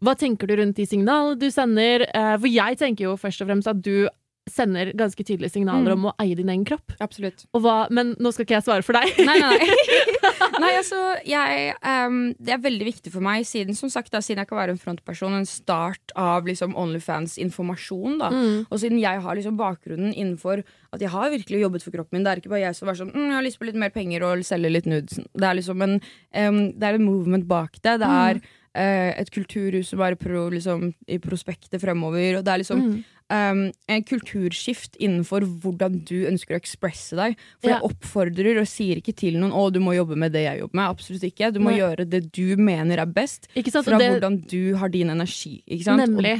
hva 0.02 0.16
tenker 0.18 0.50
du 0.50 0.56
rundt 0.58 0.80
de 0.80 0.86
signalene 0.88 1.38
du 1.38 1.46
sender? 1.54 2.02
Eh, 2.10 2.34
for 2.34 2.50
jeg 2.50 2.78
tenker 2.80 3.06
jo 3.06 3.18
først 3.20 3.44
og 3.44 3.50
fremst 3.50 3.70
at 3.70 3.82
du 3.84 4.08
sender 4.50 4.90
ganske 4.98 5.22
tydelige 5.22 5.52
signaler 5.54 5.94
om 5.94 6.08
å 6.10 6.12
eie 6.22 6.34
din 6.34 6.48
egen 6.50 6.64
kropp. 6.66 6.94
Absolutt. 7.04 7.44
Hva, 7.54 7.86
men 7.94 8.14
nå 8.18 8.32
skal 8.34 8.46
ikke 8.46 8.56
jeg 8.56 8.64
svare 8.66 8.82
for 8.82 8.98
deg. 8.98 9.20
Nei, 9.22 9.36
nei, 9.38 9.58
nei. 10.58 10.70
altså, 10.80 10.98
jeg, 11.28 11.74
um, 11.86 12.16
det 12.42 12.56
er 12.56 12.62
veldig 12.64 12.88
viktig 12.88 13.12
for 13.14 13.22
meg, 13.24 13.46
siden 13.46 13.78
som 13.78 13.92
sagt 13.92 14.10
da, 14.14 14.22
siden 14.24 14.42
jeg 14.42 14.50
kan 14.50 14.58
være 14.58 14.74
en 14.74 14.80
frontperson, 14.82 15.36
en 15.38 15.46
start 15.48 16.14
av 16.18 16.48
liksom 16.50 16.74
Onlyfans-informasjon. 16.78 18.18
da 18.18 18.30
Mm. 18.32 18.66
Og 18.70 18.80
siden 18.80 18.98
jeg 18.98 19.20
har 19.20 19.36
liksom 19.36 19.58
bakgrunnen 19.58 20.14
innenfor 20.14 20.62
at 20.92 21.00
jeg 21.00 21.10
har 21.12 21.30
virkelig 21.30 21.60
jobbet 21.62 21.84
for 21.84 21.94
kroppen 21.94 22.16
min. 22.16 22.24
Det 22.24 22.32
er 22.32 22.40
ikke 22.40 22.52
bare 22.52 22.64
jeg 22.64 22.78
som 22.78 22.88
er 22.88 22.98
sånn 22.98 23.12
mm, 23.12 23.28
Jeg 23.28 23.36
har 23.36 23.44
lyst 23.46 23.60
på 23.60 23.68
litt 23.68 23.78
mer 23.78 23.92
penger 23.94 24.24
og 24.24 24.42
selge 24.46 24.72
litt 24.72 24.88
nudes. 24.88 25.20
Det 25.20 25.46
er 25.48 25.58
liksom 25.58 25.82
en, 25.84 26.00
um, 26.34 26.60
det 26.72 26.88
er 26.88 26.98
en 26.98 27.04
movement 27.06 27.46
bak 27.48 27.78
det. 27.82 27.98
Det 28.02 28.08
er 28.08 28.40
eh, 28.74 29.12
et 29.20 29.30
kulturhus 29.32 29.92
som 29.92 30.00
er 30.04 30.16
pro, 30.20 30.48
liksom, 30.52 30.92
i 31.08 31.18
prospektet 31.22 31.80
fremover. 31.82 32.38
Og 32.40 32.44
det 32.46 32.52
er 32.54 32.62
liksom 32.64 32.82
Mm. 32.82 33.04
Um, 33.32 33.62
en 33.88 34.02
kulturskift 34.04 34.98
innenfor 35.00 35.46
hvordan 35.62 36.02
du 36.04 36.26
ønsker 36.28 36.54
å 36.56 36.60
ekspresse 36.60 37.16
deg. 37.16 37.36
For 37.62 37.70
Ja. 37.70 37.78
jeg 37.78 37.88
oppfordrer 37.88 38.60
og 38.60 38.68
sier 38.68 39.00
ikke 39.00 39.14
til 39.16 39.38
noen 39.40 39.52
å 39.56 39.70
du 39.72 39.80
må 39.80 39.94
jobbe 39.96 40.16
med 40.20 40.32
det 40.36 40.44
jeg 40.44 40.60
jobber 40.60 40.76
med. 40.82 40.90
Absolutt 40.92 41.24
ikke. 41.30 41.52
Du 41.54 41.60
må 41.60 41.70
Nei. 41.72 41.78
gjøre 41.80 42.08
det 42.08 42.22
du 42.32 42.56
mener 42.60 42.98
er 43.00 43.06
best. 43.06 43.48
Fra 43.54 43.98
det, 43.98 44.10
hvordan 44.20 44.36
du 44.48 44.74
har 44.76 44.88
din 44.92 45.08
energi. 45.10 45.62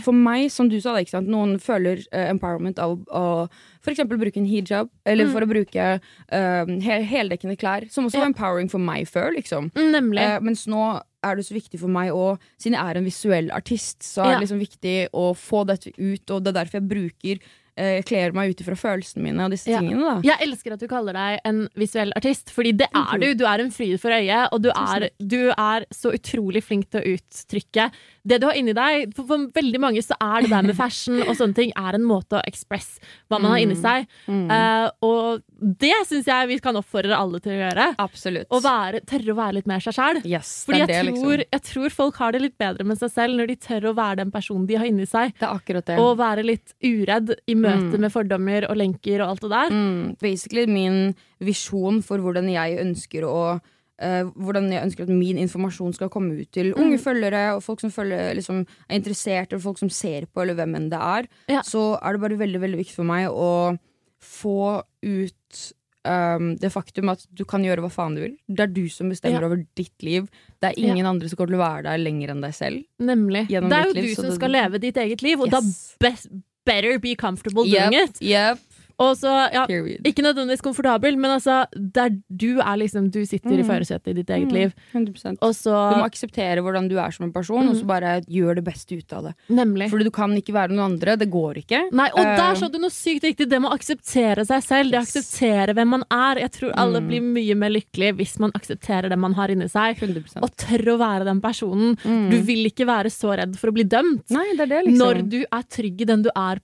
For 0.04 0.12
meg, 0.12 0.50
som 0.52 0.68
du 0.68 0.78
sa, 0.80 0.94
det, 0.96 1.10
noen 1.26 1.58
føler 1.58 2.04
uh, 2.12 2.28
empowerment 2.30 2.78
av 2.78 2.98
å 3.08 3.48
eksempel 3.90 4.18
bruke 4.20 4.36
en 4.38 4.46
hijab, 4.46 4.88
eller 5.04 5.24
Mm. 5.26 5.32
for 5.32 5.40
å 5.40 5.48
bruke 5.48 6.00
uh, 6.32 6.66
he 6.82 7.02
heldekkende 7.02 7.56
klær, 7.58 7.90
som 7.90 8.06
også 8.06 8.14
Ja. 8.14 8.20
var 8.20 8.32
empowering 8.32 8.68
for 8.70 8.78
meg 8.78 9.08
før. 9.08 9.32
liksom 9.34 9.70
Mm, 9.74 9.90
nemlig. 9.90 10.20
Uh, 10.22 10.40
mens 10.40 10.66
nå 10.66 11.00
er 11.22 11.38
det 11.38 11.46
så 11.46 11.56
viktig 11.56 11.80
for 11.80 11.92
meg 11.92 12.12
å 12.14 12.36
Siden 12.60 12.76
jeg 12.78 12.82
er 12.92 12.98
en 12.98 13.06
visuell 13.06 13.50
artist, 13.54 14.02
så 14.06 14.24
er 14.24 14.34
det 14.34 14.44
liksom 14.46 14.62
viktig 14.62 14.96
å 15.18 15.32
få 15.38 15.64
dette 15.68 15.92
ut, 15.96 16.24
og 16.30 16.42
det 16.42 16.52
er 16.52 16.58
derfor 16.60 16.78
jeg 16.78 16.90
bruker 16.90 17.50
eh, 17.76 18.02
kler 18.06 18.32
meg 18.36 18.52
ut 18.52 18.60
ifra 18.64 18.76
følelsene 18.76 19.22
mine 19.24 19.44
og 19.46 19.50
disse 19.54 19.70
Ja. 19.70 19.80
tingene. 19.80 20.20
da 20.22 20.28
Jeg 20.28 20.38
elsker 20.48 20.72
at 20.74 20.80
du 20.80 20.88
kaller 20.88 21.12
deg 21.16 21.40
en 21.48 21.68
visuell 21.78 22.12
artist, 22.16 22.50
fordi 22.52 22.72
det 22.76 22.88
er 22.94 23.18
du. 23.18 23.34
Du 23.34 23.44
er 23.48 23.60
en 23.64 23.70
fryd 23.70 23.98
for 24.00 24.10
øyet, 24.10 24.48
og 24.52 24.62
du 24.62 24.70
er, 24.70 25.08
du 25.18 25.50
er 25.50 25.86
så 25.92 26.12
utrolig 26.12 26.62
flink 26.62 26.90
til 26.90 27.00
å 27.00 27.16
uttrykke 27.16 27.90
det 28.24 28.38
du 28.40 28.46
har 28.46 28.54
inni 28.54 28.72
deg. 28.76 29.12
For, 29.16 29.26
for 29.26 29.48
veldig 29.54 29.80
mange 29.82 30.02
så 30.04 30.14
er 30.20 30.42
det 30.44 30.50
der 30.52 30.62
med 30.68 30.76
fashion 30.82 31.22
og 31.24 31.34
sånne 31.38 31.54
ting 31.58 31.72
er 31.76 31.94
en 31.98 32.04
måte 32.06 32.38
å 32.38 32.42
express 32.46 32.98
hva 33.28 33.40
man 33.40 33.52
har 33.56 33.62
inni 33.64 33.76
seg. 33.78 34.06
Mm. 34.28 34.44
Uh, 34.50 34.90
og 35.02 35.42
det 35.82 35.94
syns 36.08 36.26
jeg 36.30 36.48
vi 36.50 36.58
kan 36.62 36.76
oppfordre 36.78 37.16
alle 37.16 37.40
til 37.42 37.54
å 37.56 37.60
gjøre. 37.62 37.88
Absolutt. 38.02 38.46
Å 38.52 38.60
være, 38.62 39.00
tørre 39.08 39.32
å 39.34 39.38
være 39.38 39.56
litt 39.60 39.66
mer 39.70 39.82
seg 39.82 39.96
sjæl. 39.96 40.22
yes, 40.28 40.64
Fordi 40.66 40.82
jeg, 40.82 40.88
det, 40.90 41.00
tror, 41.02 41.36
liksom. 41.38 41.50
jeg 41.56 41.62
tror 41.70 41.96
folk 41.96 42.16
har 42.22 42.32
det 42.36 42.42
litt 42.42 42.58
bedre 42.58 42.84
med 42.86 42.98
seg 43.00 43.10
selv 43.14 43.38
når 43.38 43.52
de 43.52 43.56
tør 43.56 43.88
å 43.90 43.94
være 43.98 44.20
den 44.22 44.30
personen 44.34 44.66
de 44.68 44.78
har 44.78 44.86
inni 44.86 45.06
seg. 45.08 45.34
Det 45.38 45.48
er 45.48 45.56
akkurat 45.56 45.86
det. 45.90 45.98
Og 46.02 46.16
være 46.20 46.44
litt 46.46 46.74
uredd 46.82 47.34
i 47.46 47.54
møte 47.62 47.94
Mm. 47.96 48.00
med 48.00 48.12
fordommer 48.12 48.66
og 48.70 48.76
lenker 48.76 49.22
og 49.22 49.28
alt 49.32 49.40
det 49.46 49.50
der. 49.50 49.70
Mm, 49.70 50.16
basically 50.20 50.66
min 50.66 51.14
visjon 51.40 52.02
for 52.02 52.18
hvordan 52.18 52.50
jeg 52.52 52.78
ønsker 52.82 53.22
å 53.28 53.60
uh, 54.02 54.24
hvordan 54.34 54.66
jeg 54.72 54.82
ønsker 54.82 55.02
at 55.06 55.12
min 55.14 55.36
informasjon 55.38 55.92
skal 55.94 56.08
komme 56.10 56.34
ut 56.40 56.50
til 56.50 56.72
unge 56.74 56.96
Mm. 56.98 57.02
følgere 57.04 57.42
og 57.54 57.62
folk 57.62 57.78
som 57.80 57.90
følger, 57.90 58.34
liksom, 58.34 58.64
er 58.90 58.98
interessert, 58.98 59.52
og 59.54 59.60
folk 59.62 59.78
som 59.78 59.88
ser 59.90 60.26
på, 60.26 60.42
eller 60.42 60.54
hvem 60.58 60.74
enn 60.74 60.88
det 60.90 60.98
er. 60.98 61.28
Ja. 61.48 61.60
Så 61.62 61.96
er 62.02 62.12
det 62.16 62.20
bare 62.20 62.38
veldig 62.40 62.60
veldig 62.60 62.78
viktig 62.82 62.96
for 62.96 63.04
meg 63.06 63.28
å 63.30 63.78
få 64.20 64.82
ut 65.04 65.72
um, 66.04 66.56
det 66.58 66.72
faktum 66.74 67.10
at 67.12 67.20
du 67.32 67.44
kan 67.46 67.62
gjøre 67.62 67.78
hva 67.84 67.90
faen 67.94 68.16
du 68.16 68.22
vil. 68.24 68.32
Det 68.50 68.64
er 68.64 68.72
du 68.74 68.88
som 68.90 69.08
bestemmer 69.12 69.38
Ja. 69.44 69.46
over 69.46 69.60
ditt 69.78 70.02
liv. 70.02 70.26
Det 70.60 70.72
er 70.72 70.82
ingen 70.82 71.06
andre 71.06 71.28
som 71.28 71.36
kommer 71.36 71.52
til 71.54 71.60
å 71.60 71.62
være 71.62 71.82
der 71.84 71.98
lenger 72.02 72.30
enn 72.34 72.40
deg 72.42 72.54
selv. 72.58 72.82
Nemlig. 72.98 73.46
Det 73.46 73.62
er 73.62 73.84
jo 73.86 73.92
liv, 73.94 74.08
du 74.08 74.14
som 74.16 74.24
det- 74.24 74.34
skal 74.34 74.50
leve 74.50 74.80
ditt 74.80 74.96
eget 74.96 75.22
liv, 75.22 75.38
og 75.40 75.50
da 75.50 75.58
Yes. 75.60 75.94
best, 76.00 76.26
better 76.64 76.98
be 76.98 77.14
comfortable 77.14 77.64
Yep, 77.66 77.90
doing 77.90 78.02
it. 78.08 78.22
yep, 78.22 78.58
Og 79.02 79.16
så, 79.18 79.32
ja, 79.52 79.64
period. 79.66 80.04
ikke 80.06 80.22
nødvendigvis 80.24 80.62
komfortabel, 80.64 81.16
men 81.18 81.32
altså, 81.36 81.64
der 81.74 82.10
du 82.30 82.60
er 82.62 82.76
liksom 82.78 83.10
Du 83.12 83.20
sitter 83.26 83.52
i 83.58 83.62
Mm. 83.62 83.68
førersetet 83.68 84.08
i 84.08 84.12
ditt 84.20 84.30
eget 84.30 84.48
Mm. 84.48 84.54
liv, 84.54 84.72
100% 84.94 85.38
og 85.42 85.52
så 85.58 85.74
Du 85.92 85.98
må 86.00 86.06
akseptere 86.06 86.62
hvordan 86.62 86.88
du 86.88 86.96
er 86.98 87.10
som 87.10 87.24
en 87.26 87.32
person, 87.32 87.68
og 87.68 87.74
så 87.76 87.84
bare 87.86 88.20
gjør 88.30 88.56
det 88.56 88.64
beste 88.64 88.96
ut 88.96 89.12
av 89.12 89.24
det. 89.24 89.34
Nemlig. 89.50 89.90
Fordi 89.90 90.04
du 90.04 90.10
kan 90.10 90.30
ikke 90.38 90.54
være 90.54 90.70
noen 90.70 90.92
andre. 90.92 91.16
Det 91.18 91.28
går 91.30 91.54
ikke. 91.64 91.80
Nei, 91.92 92.08
og 92.14 92.20
uh, 92.24 92.36
der 92.36 92.54
sa 92.54 92.68
du 92.68 92.78
noe 92.78 92.90
sykt 92.90 93.22
viktig. 93.22 93.48
Det 93.48 93.60
med 93.60 93.70
å 93.70 93.74
akseptere 93.76 94.46
seg 94.46 94.62
selv. 94.62 94.90
Det 94.92 95.00
å 95.00 95.02
akseptere 95.02 95.74
hvem 95.74 95.88
man 95.88 96.04
er. 96.10 96.40
Jeg 96.46 96.52
tror 96.52 96.72
alle 96.76 97.00
Mm. 97.00 97.08
blir 97.08 97.20
mye 97.22 97.56
mer 97.56 97.70
lykkelige 97.70 98.16
hvis 98.16 98.38
man 98.38 98.52
aksepterer 98.52 99.08
det 99.08 99.18
man 99.18 99.34
har 99.34 99.48
inni 99.48 99.68
seg. 99.68 99.96
100%. 99.98 100.42
Og 100.42 100.50
tør 100.56 100.94
å 100.94 100.98
være 100.98 101.24
den 101.24 101.40
personen. 101.40 101.96
Mm. 102.04 102.30
Du 102.30 102.40
vil 102.42 102.66
ikke 102.70 102.86
være 102.86 103.10
så 103.10 103.36
redd 103.36 103.56
for 103.56 103.68
å 103.70 103.74
bli 103.74 103.84
dømt. 103.84 104.30
Nei, 104.30 104.46
det 104.56 104.60
er 104.60 104.66
det, 104.66 104.86
liksom. 104.86 104.98
Når 104.98 105.28
du 105.28 105.40
er 105.50 105.62
trygg 105.68 106.00
i 106.00 106.04
den 106.04 106.22
du 106.22 106.30
er 106.36 106.60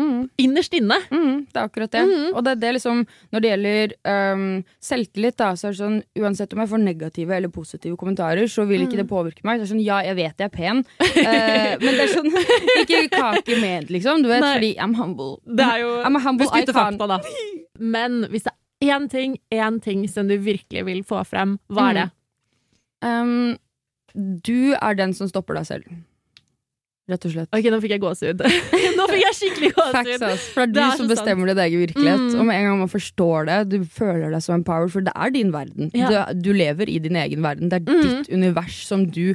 mm. 0.00 0.28
innerst 0.42 0.74
inne. 0.74 0.96
Mm, 1.10 1.44
det 1.52 1.60
er 1.60 1.68
akkurat 1.68 1.90
det. 1.94 2.02
Mm. 2.08 2.26
Og 2.34 2.40
det 2.44 2.50
er 2.54 2.60
det 2.62 2.72
liksom 2.78 3.02
Når 3.34 3.40
det 3.44 3.50
gjelder 3.52 3.94
um, 4.34 4.44
selvtillit, 4.82 5.36
da, 5.40 5.50
så 5.56 5.68
er 5.68 5.74
det 5.76 5.80
sånn 5.80 5.98
uansett 6.22 6.52
om 6.56 6.62
jeg 6.64 6.70
får 6.72 6.82
negative 6.84 7.36
eller 7.36 7.52
positive 7.54 7.96
kommentarer, 8.00 8.46
så 8.50 8.66
vil 8.66 8.82
Mm. 8.84 8.88
ikke 8.88 9.00
det 9.02 9.06
påvirke 9.10 9.44
meg. 9.44 9.60
Det 9.60 9.68
er 9.68 9.72
sånn, 9.74 9.84
Ja, 9.84 10.00
jeg 10.02 10.16
vet 10.16 10.38
jeg 10.38 10.50
er 10.50 10.54
pen, 10.54 10.84
uh, 11.00 11.72
men 11.84 11.90
det 11.94 12.04
er 12.06 12.12
sånn 12.14 12.30
Ikke 12.82 13.02
kake 13.14 13.60
med, 13.60 13.90
liksom. 13.90 14.22
Du 14.22 14.28
vet, 14.28 14.40
Nei. 14.44 14.54
fordi 14.56 14.72
I'm 14.76 14.94
humble. 14.98 15.38
Det 15.46 15.64
er 15.64 15.78
jo 15.84 15.92
I'm 16.02 16.16
a 16.16 16.24
humble 16.26 16.46
icon. 16.50 16.74
fakta, 16.74 17.06
da. 17.16 17.20
Men 17.94 18.24
hvis 18.30 18.44
det 18.46 18.52
er 18.54 18.94
én 18.94 19.08
ting, 19.10 19.38
én 19.50 19.80
ting 19.82 20.04
som 20.08 20.28
du 20.28 20.36
virkelig 20.38 20.84
vil 20.86 21.00
få 21.02 21.24
frem, 21.26 21.56
hva 21.68 21.88
er 21.90 21.94
det? 21.98 22.04
Um, 23.02 23.56
du 24.14 24.74
er 24.78 24.94
den 24.94 25.12
som 25.12 25.26
stopper 25.28 25.58
deg 25.58 25.66
selv. 25.66 25.88
Rett 27.10 27.24
og 27.26 27.34
slett. 27.34 27.50
Ok, 27.52 27.66
nå 27.68 27.80
fikk 27.82 27.96
jeg 27.96 28.00
gåsehud. 28.00 28.44
skikkelig 29.44 29.72
gåsehud. 29.76 30.26
For 30.56 30.66
det 30.66 30.66
er 30.66 30.66
Det 30.66 30.74
du 30.74 30.80
er 30.80 30.96
som 30.96 31.08
bestemmer 31.08 31.14
bestemmer 31.14 31.46
din 31.54 31.62
egen 31.68 31.80
virkelighet. 31.86 32.20
Mm. 32.32 32.38
Og 32.40 32.46
med 32.46 32.56
en 32.60 32.64
gang 32.70 32.78
man 32.84 32.88
forstår 32.92 33.46
det, 33.52 33.58
du 33.70 33.84
føler 33.84 34.30
deg 34.34 34.42
som 34.42 34.58
empowered, 34.60 34.90
for 34.92 35.00
det 35.06 35.12
er 35.14 35.30
din 35.30 35.52
verden. 35.54 35.90
Ja. 35.94 36.26
Du, 36.32 36.48
du 36.50 36.52
lever 36.56 36.88
i 36.88 36.98
din 36.98 37.16
egen 37.16 37.42
verden. 37.42 37.68
Det 37.70 37.82
er 37.82 37.84
Mm. 37.84 38.02
ditt 38.24 38.32
univers 38.32 38.86
som 38.88 39.04
du 39.06 39.34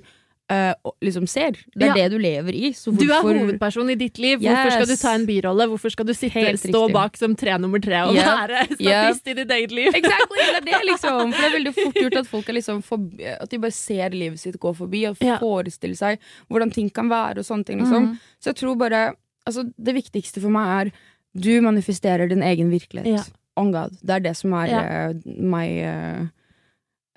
uh, 0.51 0.74
liksom 1.05 1.28
ser. 1.30 1.51
Det 1.78 1.84
er 1.86 1.91
Ja. 1.91 1.93
det 1.93 2.12
du 2.12 2.18
lever 2.18 2.49
i. 2.57 2.72
Så 2.74 2.89
Du 2.97 3.05
er 3.05 3.22
hovedperson 3.22 3.88
i 3.91 3.95
ditt 3.95 4.18
liv. 4.18 4.39
Hvorfor 4.41 4.72
skal 4.72 4.88
du 4.89 4.95
ta 4.97 5.12
en 5.14 5.28
birolle? 5.28 5.68
Hvorfor 5.70 5.91
skal 5.93 6.05
du 6.10 6.14
sitte, 6.18 6.57
stå 6.57 6.91
bak 6.91 7.18
som 7.18 7.36
tre 7.36 7.53
nummer 7.62 7.78
tre 7.80 8.01
og 8.07 8.16
Yep. 8.16 8.26
være 8.26 8.64
statist 8.74 9.28
i 9.30 9.34
ditt 9.38 9.51
eget 9.51 9.72
liv? 9.72 9.91
Exactly, 9.93 10.41
det 10.41 10.55
er 10.57 10.66
det, 10.66 10.82
liksom. 10.89 11.32
For 11.34 11.41
det 11.41 11.51
er 11.51 11.55
veldig 11.60 11.76
fort 11.76 11.93
gjort 12.01 12.18
at 12.18 12.28
folk 12.28 12.47
liksom 12.47 12.82
forbi, 12.89 13.24
At 13.39 13.47
de 13.51 13.60
bare 13.60 13.72
ser 13.72 14.10
livet 14.10 14.39
sitt 14.39 14.57
gå 14.60 14.74
forbi 14.76 15.05
og 15.07 15.18
Ja. 15.22 15.38
forestiller 15.38 15.95
seg 15.95 16.18
hvordan 16.49 16.74
ting 16.74 16.89
kan 16.89 17.07
være 17.10 17.38
og 17.38 17.45
sånne 17.45 17.66
ting. 17.66 17.80
Liksom. 17.86 18.07
Mm. 18.07 18.20
Så 18.41 18.45
jeg 18.49 18.55
tror 18.55 18.76
bare 18.76 19.14
altså, 19.50 19.66
Det 19.78 19.95
viktigste 19.97 20.41
for 20.43 20.54
meg 20.54 20.72
er 20.88 20.91
du 21.38 21.52
manifesterer 21.62 22.30
din 22.32 22.41
egen 22.41 22.72
virkelighet. 22.72 23.20
Ja. 23.20 23.24
On 23.60 23.72
God. 23.74 23.91
Det 24.02 24.16
er 24.16 24.20
det 24.30 24.36
som 24.39 24.54
er 24.58 24.68
Ja. 24.72 25.10
uh, 25.10 25.14
my 25.26 25.68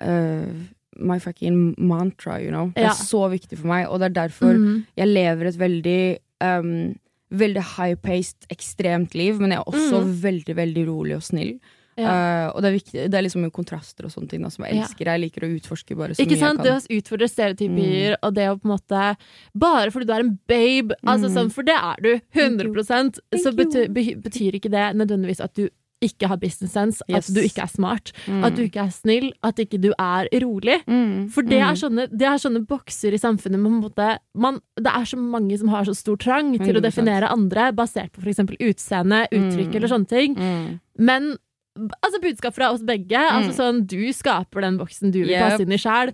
uh, 0.03 0.53
My 0.99 1.17
fucking 1.19 1.73
mantra, 1.77 2.35
you 2.39 2.51
know. 2.51 2.67
Det 2.75 2.83
er 2.85 2.93
så 2.93 3.23
viktig 3.31 3.57
for 3.57 3.65
meg, 3.71 3.87
og 3.89 3.99
det 3.99 4.11
er 4.11 4.27
derfor 4.27 4.53
Mhm. 4.53 4.85
jeg 4.95 5.07
lever 5.07 5.47
et 5.47 5.57
veldig 5.57 6.17
um, 6.41 6.95
Veldig 7.33 7.63
high-paced, 7.77 8.45
ekstremt 8.51 9.15
liv, 9.15 9.39
men 9.41 9.49
jeg 9.49 9.57
er 9.57 9.63
også 9.65 10.03
Mhm. 10.03 10.21
veldig 10.21 10.55
veldig 10.55 10.83
rolig 10.87 11.15
og 11.15 11.23
snill. 11.23 11.59
Ja. 11.97 12.49
Uh, 12.49 12.55
og 12.55 12.61
det 12.61 12.69
er, 12.71 12.77
viktig, 12.79 12.93
det 13.11 13.13
er 13.19 13.23
liksom 13.27 13.51
kontraster 13.51 14.05
og 14.05 14.11
sånne 14.11 14.29
ting 14.29 14.41
da, 14.41 14.49
som 14.49 14.65
jeg 14.65 14.75
Ja. 14.75 14.83
elsker. 14.83 15.05
Jeg 15.05 15.21
liker 15.21 15.41
å 15.45 15.51
utforske 15.59 15.95
bare 15.97 16.15
så 16.15 16.23
Ikke 16.25 16.37
mye 16.37 16.39
sant? 16.39 16.63
Det 16.63 16.71
jeg 16.71 16.81
kan. 16.81 16.87
å 16.89 17.01
utfordre 17.01 17.29
stereotypier, 17.29 18.15
og 18.23 18.33
det 18.33 18.47
å 18.49 18.57
på 18.59 18.65
en 18.65 18.77
måte 18.77 19.17
Bare 19.55 19.91
fordi 19.91 20.05
du 20.07 20.13
er 20.13 20.19
en 20.25 20.39
babe, 20.47 20.95
altså 21.05 21.29
Mm. 21.29 21.35
sånn, 21.37 21.51
for 21.51 21.63
det 21.63 21.75
er 21.75 21.95
du, 22.01 22.21
100 22.33 22.85
Thank 22.85 23.15
så 23.35 23.49
you. 23.49 23.53
betyr, 23.53 23.87
betyr 24.21 24.53
ikke 24.59 24.71
det 24.71 24.95
nødvendigvis 24.95 25.39
at 25.43 25.53
du 25.53 25.69
ikke 26.03 26.27
har 26.27 26.35
business 26.35 26.73
sense, 26.73 27.01
Yes. 27.07 27.29
at 27.29 27.35
du 27.35 27.39
ikke 27.41 27.63
er 27.63 27.67
smart, 27.71 28.11
Mm. 28.27 28.43
at 28.43 28.55
du 28.57 28.63
ikke 28.67 28.81
er 28.83 28.89
snill, 28.91 29.31
at 29.41 29.55
ikke 29.55 29.79
du 29.79 29.93
er 29.97 30.27
rolig. 30.41 30.83
Mm, 30.85 31.29
For 31.31 31.41
det 31.43 31.61
mm. 31.61 31.69
er, 31.69 31.75
sånne, 31.75 32.09
det 32.11 32.27
er 32.27 32.35
sånne 32.43 32.65
bokser 32.67 33.13
i 33.13 33.17
samfunnet 33.17 33.57
man, 33.59 33.81
måte, 33.81 34.17
man, 34.35 34.59
Det 34.75 34.87
er 34.91 35.05
så 35.05 35.15
mange 35.17 35.57
som 35.57 35.69
har 35.69 35.85
så 35.85 35.95
stor 35.95 36.17
trang 36.17 36.57
til 36.57 36.75
å 36.75 36.81
100%. 36.81 36.83
definere 36.83 37.31
andre 37.31 37.71
basert 37.71 38.11
på 38.11 38.21
f.eks. 38.21 38.39
utseende, 38.59 39.27
uttrykk 39.31 39.69
Mm. 39.71 39.75
eller 39.75 39.87
sånne 39.87 40.07
ting. 40.09 40.35
mm. 40.35 40.79
Men 40.99 41.37
altså, 41.75 42.19
budskap 42.21 42.53
fra 42.55 42.71
oss 42.73 42.83
begge. 42.85 43.17
Altså, 43.17 43.53
sånn, 43.57 43.85
du 43.89 44.11
skaper 44.13 44.61
den 44.61 44.77
boksen 44.77 45.11
du 45.11 45.21
vil 45.23 45.31
Yep. 45.33 45.41
passe 45.41 45.61
inn 45.65 45.71
i 45.71 45.77
sjæl. 45.81 46.13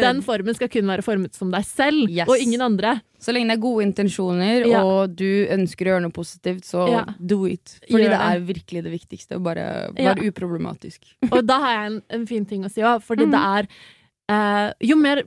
Den 0.00 0.22
formen 0.22 0.54
skal 0.54 0.68
kun 0.68 0.86
være 0.86 1.02
formet 1.02 1.34
som 1.34 1.50
deg 1.50 1.64
selv, 1.64 2.08
Yes. 2.08 2.28
og 2.28 2.38
ingen 2.38 2.60
andre. 2.60 3.00
Så 3.18 3.32
lenge 3.32 3.48
det 3.48 3.56
er 3.58 3.62
gode 3.62 3.82
intensjoner, 3.86 4.66
Ja. 4.66 4.82
og 4.84 5.16
du 5.16 5.46
ønsker 5.50 5.86
å 5.86 5.90
gjøre 5.96 6.02
noe 6.02 6.12
positivt, 6.12 6.62
så 6.64 6.88
Ja. 6.90 7.04
do 7.24 7.44
it. 7.46 7.80
Fordi 7.90 8.04
Gjør 8.04 8.10
det 8.10 8.20
er 8.20 8.40
virkelig 8.54 8.82
det 8.84 8.92
viktigste. 8.92 9.42
Bare 9.42 9.90
Ja. 9.96 10.14
uproblematisk. 10.14 10.98
Og 11.32 11.44
da 11.46 11.58
har 11.58 11.70
jeg 11.82 11.92
en, 11.92 12.02
en 12.10 12.26
fin 12.26 12.44
ting 12.44 12.62
å 12.64 12.70
si 12.70 12.80
òg, 12.82 13.02
fordi 13.02 13.26
Mm. 13.26 13.30
det 13.32 13.40
er 13.40 13.68
Uh, 14.28 14.72
Jo 14.82 14.96
mer 14.96 15.22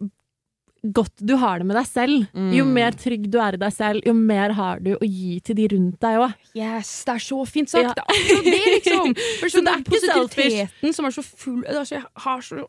godt 0.84 1.15
du 1.25 1.36
har 1.38 1.59
det 1.59 1.65
med 1.67 1.75
deg 1.75 1.86
selv, 1.88 2.27
Mm. 2.34 2.53
jo 2.55 2.63
mer 2.65 2.91
trygg 2.91 3.30
du 3.30 3.38
er 3.39 3.53
i 3.53 3.57
deg 3.57 3.73
selv, 3.73 4.01
jo 4.05 4.13
mer 4.13 4.53
har 4.55 4.80
du 4.80 4.93
å 4.95 5.03
gi 5.03 5.39
til 5.41 5.55
de 5.55 5.67
rundt 5.73 5.99
deg 5.99 6.19
òg. 6.23 6.34
Yes, 6.55 7.03
det 7.05 7.15
er 7.15 7.19
så 7.19 7.39
fint 7.47 7.69
sagt! 7.69 7.84
Ja. 7.84 7.93
Det 7.93 8.03
er 8.03 8.15
akkurat 8.15 8.43
det, 8.45 8.61
liksom! 8.80 9.15
For 9.41 9.47
Så 9.49 9.57
sånn, 9.59 9.65
det 9.65 9.73
er 9.73 9.80
ikke 9.84 9.95
positiviteten 9.97 10.93
som 10.95 11.05
er 11.05 11.11
så 11.11 11.23
full 11.25 11.61
det 11.61 11.75
er 11.75 11.84
så, 11.89 11.95
Jeg 11.99 12.05
har 12.23 12.41
så 12.41 12.65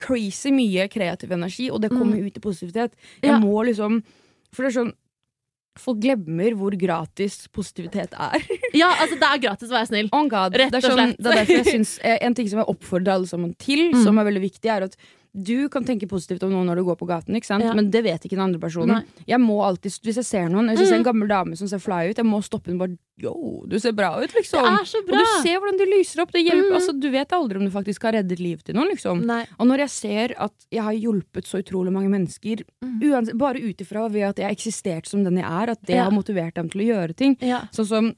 crazy 0.00 0.50
mye 0.50 0.88
kreativ 0.88 1.30
energi, 1.36 1.70
og 1.70 1.82
det 1.82 1.90
kommer 1.92 2.16
ut 2.24 2.36
i 2.36 2.40
positivitet. 2.40 2.94
Jeg 3.22 3.30
Mm. 3.30 3.34
Ja. 3.34 3.38
må 3.44 3.64
liksom 3.68 4.02
For 4.52 4.62
det 4.64 4.74
er 4.76 4.80
sånn 4.84 4.92
Folk 5.78 6.00
glemmer 6.02 6.50
hvor 6.58 6.74
gratis 6.76 7.46
positivitet 7.54 8.12
er. 8.18 8.42
Ja, 8.74 8.88
altså, 9.00 9.14
det 9.20 9.28
er 9.28 9.38
gratis 9.38 9.70
å 9.70 9.76
være 9.78 9.86
snill. 9.88 10.08
Oh 10.12 10.26
God. 10.28 10.52
Rett 10.58 10.72
det 10.74 10.80
er 10.82 10.90
sånn, 10.90 11.14
det 11.16 11.26
er 11.30 11.38
derfor 11.44 11.60
jeg 11.60 11.66
synes, 11.76 11.92
En 12.02 12.34
ting 12.34 12.48
som 12.50 12.58
jeg 12.58 12.66
oppfordrer 12.72 13.14
alle 13.14 13.26
sammen 13.30 13.54
til, 13.56 13.92
Mm. 13.94 14.02
som 14.04 14.18
er 14.18 14.24
veldig 14.26 14.42
viktig, 14.50 14.68
er 14.68 14.82
at 14.88 14.96
du 15.32 15.68
kan 15.68 15.84
tenke 15.84 16.08
positivt 16.08 16.42
om 16.42 16.50
noen 16.50 16.66
når 16.66 16.76
du 16.80 16.84
går 16.84 16.96
på 16.98 17.06
gaten? 17.06 17.36
Ja. 17.62 17.72
men 17.74 17.90
det 17.90 18.02
vet 18.02 18.24
ikke 18.24 18.34
den 18.36 18.40
andre 18.48 18.58
personen. 18.58 18.88
Nei. 18.88 19.24
Jeg 19.28 19.38
må 19.40 19.60
alltid, 19.62 19.92
Hvis 20.02 20.16
jeg 20.16 20.24
ser 20.24 20.48
noen, 20.48 20.68
hvis 20.70 20.80
jeg 20.80 20.88
ser 20.88 20.94
en 20.96 21.02
Mm. 21.02 21.10
gammel 21.12 21.28
dame 21.28 21.56
som 21.56 21.68
ser 21.68 21.78
fly 21.78 22.10
ut, 22.10 22.16
jeg 22.16 22.24
må 22.26 22.42
stoppe 22.42 22.66
henne 22.70 22.78
bare 22.78 22.98
Yo, 23.20 23.64
du 23.68 23.78
ser 23.78 23.92
bra 23.92 24.16
ut, 24.16 24.32
liksom. 24.32 24.64
så 24.86 24.96
Og 24.98 25.06
du 25.06 25.24
ser 25.42 25.60
hvordan 25.60 25.76
du 25.76 25.84
lyser 25.84 26.22
opp. 26.22 26.30
Mm. 26.32 26.72
altså, 26.72 26.98
du 26.98 27.10
vet 27.10 27.28
aldri 27.28 27.56
om 27.58 27.64
du 27.66 27.70
faktisk 27.70 28.02
har 28.02 28.12
reddet 28.14 28.40
livet 28.40 28.64
til 28.64 28.74
noen. 28.74 28.88
Liksom. 28.88 29.20
Og 29.60 29.66
når 29.66 29.78
jeg 29.78 29.90
ser 29.90 30.34
at 30.38 30.52
jeg 30.72 30.82
har 30.82 30.92
hjulpet 30.94 31.44
så 31.44 31.60
utrolig 31.62 31.92
mange 31.92 32.08
mennesker, 32.08 32.64
Mm. 32.82 33.36
bare 33.38 33.60
ut 33.60 33.76
ifra 33.80 34.08
ved 34.10 34.22
at 34.22 34.36
jeg 34.36 34.44
har 34.46 34.54
eksistert 34.54 35.06
som 35.06 35.22
den 35.22 35.36
jeg 35.36 35.44
er, 35.44 35.70
at 35.70 35.82
det 35.84 35.96
Ja. 35.96 36.04
har 36.04 36.10
motivert 36.12 36.54
dem 36.54 36.68
til 36.70 36.80
å 36.80 36.86
gjøre 36.86 37.14
ting 37.16 37.36
Ja. 37.42 37.60
Sånn 37.72 37.86
som 37.86 38.16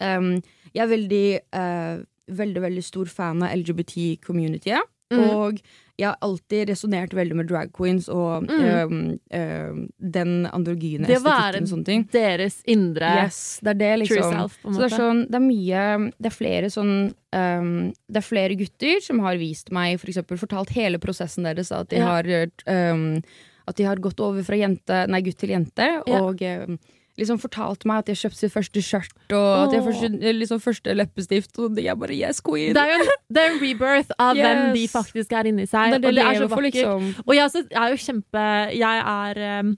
um, 0.00 0.42
Jeg 0.74 0.82
er 0.82 0.88
veldig, 0.88 1.40
uh, 1.54 2.02
veldig, 2.28 2.60
veldig 2.60 2.82
stor 2.82 3.04
fan 3.06 3.40
av 3.44 3.50
LGBT-communityet. 3.50 4.80
Mm. 5.12 5.20
Og 5.20 5.58
jeg 5.98 6.08
har 6.08 6.16
alltid 6.22 6.68
resonnert 6.70 7.12
veldig 7.14 7.36
med 7.36 7.46
drag 7.46 7.70
queens 7.76 8.08
og 8.08 8.46
Mm. 8.48 8.62
øhm, 8.64 9.18
øhm, 9.32 9.88
den 10.00 10.46
androgyne 10.46 11.06
Det 11.06 11.18
å 11.20 11.22
være 11.22 11.60
estetikken 11.60 11.62
og 11.62 11.68
sånne 11.68 11.84
ting. 11.84 12.04
deres 12.10 12.56
indre 12.66 13.10
Yes, 13.22 13.60
det 13.62 13.70
er 13.70 13.74
det, 13.74 14.06
true 14.08 14.16
liksom. 14.18 14.32
self, 14.32 14.56
på 14.62 14.68
en 14.68 14.74
Så 14.74 14.80
det 14.80 14.92
er 14.92 14.96
sånn, 14.98 15.20
det 15.30 15.34
er 15.34 15.44
mye 15.44 16.12
Det 16.18 16.26
er 16.32 16.36
flere 16.38 16.70
sånn 16.72 17.14
um, 17.32 17.92
Det 18.10 18.16
er 18.16 18.26
flere 18.26 18.56
gutter 18.56 19.00
som 19.02 19.20
har 19.20 19.36
vist 19.36 19.70
meg 19.70 20.00
For 20.00 20.08
eksempel 20.08 20.38
fortalt 20.40 20.70
hele 20.70 20.98
prosessen 20.98 21.44
deres 21.44 21.70
At 21.70 21.88
de 21.90 21.96
Ja. 21.96 22.06
har 22.06 22.24
um, 22.66 23.22
At 23.68 23.76
de 23.76 23.84
har 23.84 23.96
gått 23.96 24.18
over 24.20 24.42
fra 24.42 24.56
jente, 24.56 25.06
nei, 25.08 25.20
gutt 25.22 25.38
til 25.38 25.50
jente 25.50 26.02
Ja. 26.06 26.22
Og 26.22 26.38
øhm, 26.38 26.78
liksom 27.20 27.38
fortalte 27.42 27.88
meg 27.88 28.02
at 28.02 28.10
har 28.16 28.20
kjøpt 28.24 28.38
sitt 28.38 28.52
første 28.54 28.82
skjørt 28.84 29.34
Og 29.34 29.50
at 29.62 29.74
har 29.76 29.84
første, 29.86 30.32
liksom 30.34 30.60
første 30.62 30.94
leppestift 30.96 31.58
Og 31.62 31.78
jeg 31.78 31.96
bare, 32.00 32.16
yes 32.16 32.40
queen 32.44 32.74
Det 32.74 32.82
er 32.82 32.92
jo 32.92 32.98
en, 33.00 33.12
det 33.34 33.42
er 33.42 33.52
en 33.52 33.60
rebirth 33.62 34.14
av 34.18 34.38
hvem 34.38 34.62
de 34.74 34.84
faktisk 34.90 35.34
er 35.36 35.50
inni 35.50 35.66
seg. 35.70 35.94
Det 35.94 36.02
det 36.02 36.10
og 36.10 36.18
det 36.18 36.24
er 36.24 36.32
jeg 36.32 36.42
så 36.42 36.50
vakkert. 36.50 36.68
liksom. 36.70 37.08
Og 37.26 37.34
jeg, 37.38 37.64
jeg 37.70 37.80
er 37.84 37.94
jo 37.94 38.00
kjempe 38.04 38.44
Jeg 38.74 39.04
er 39.14 39.42
um, 39.60 39.74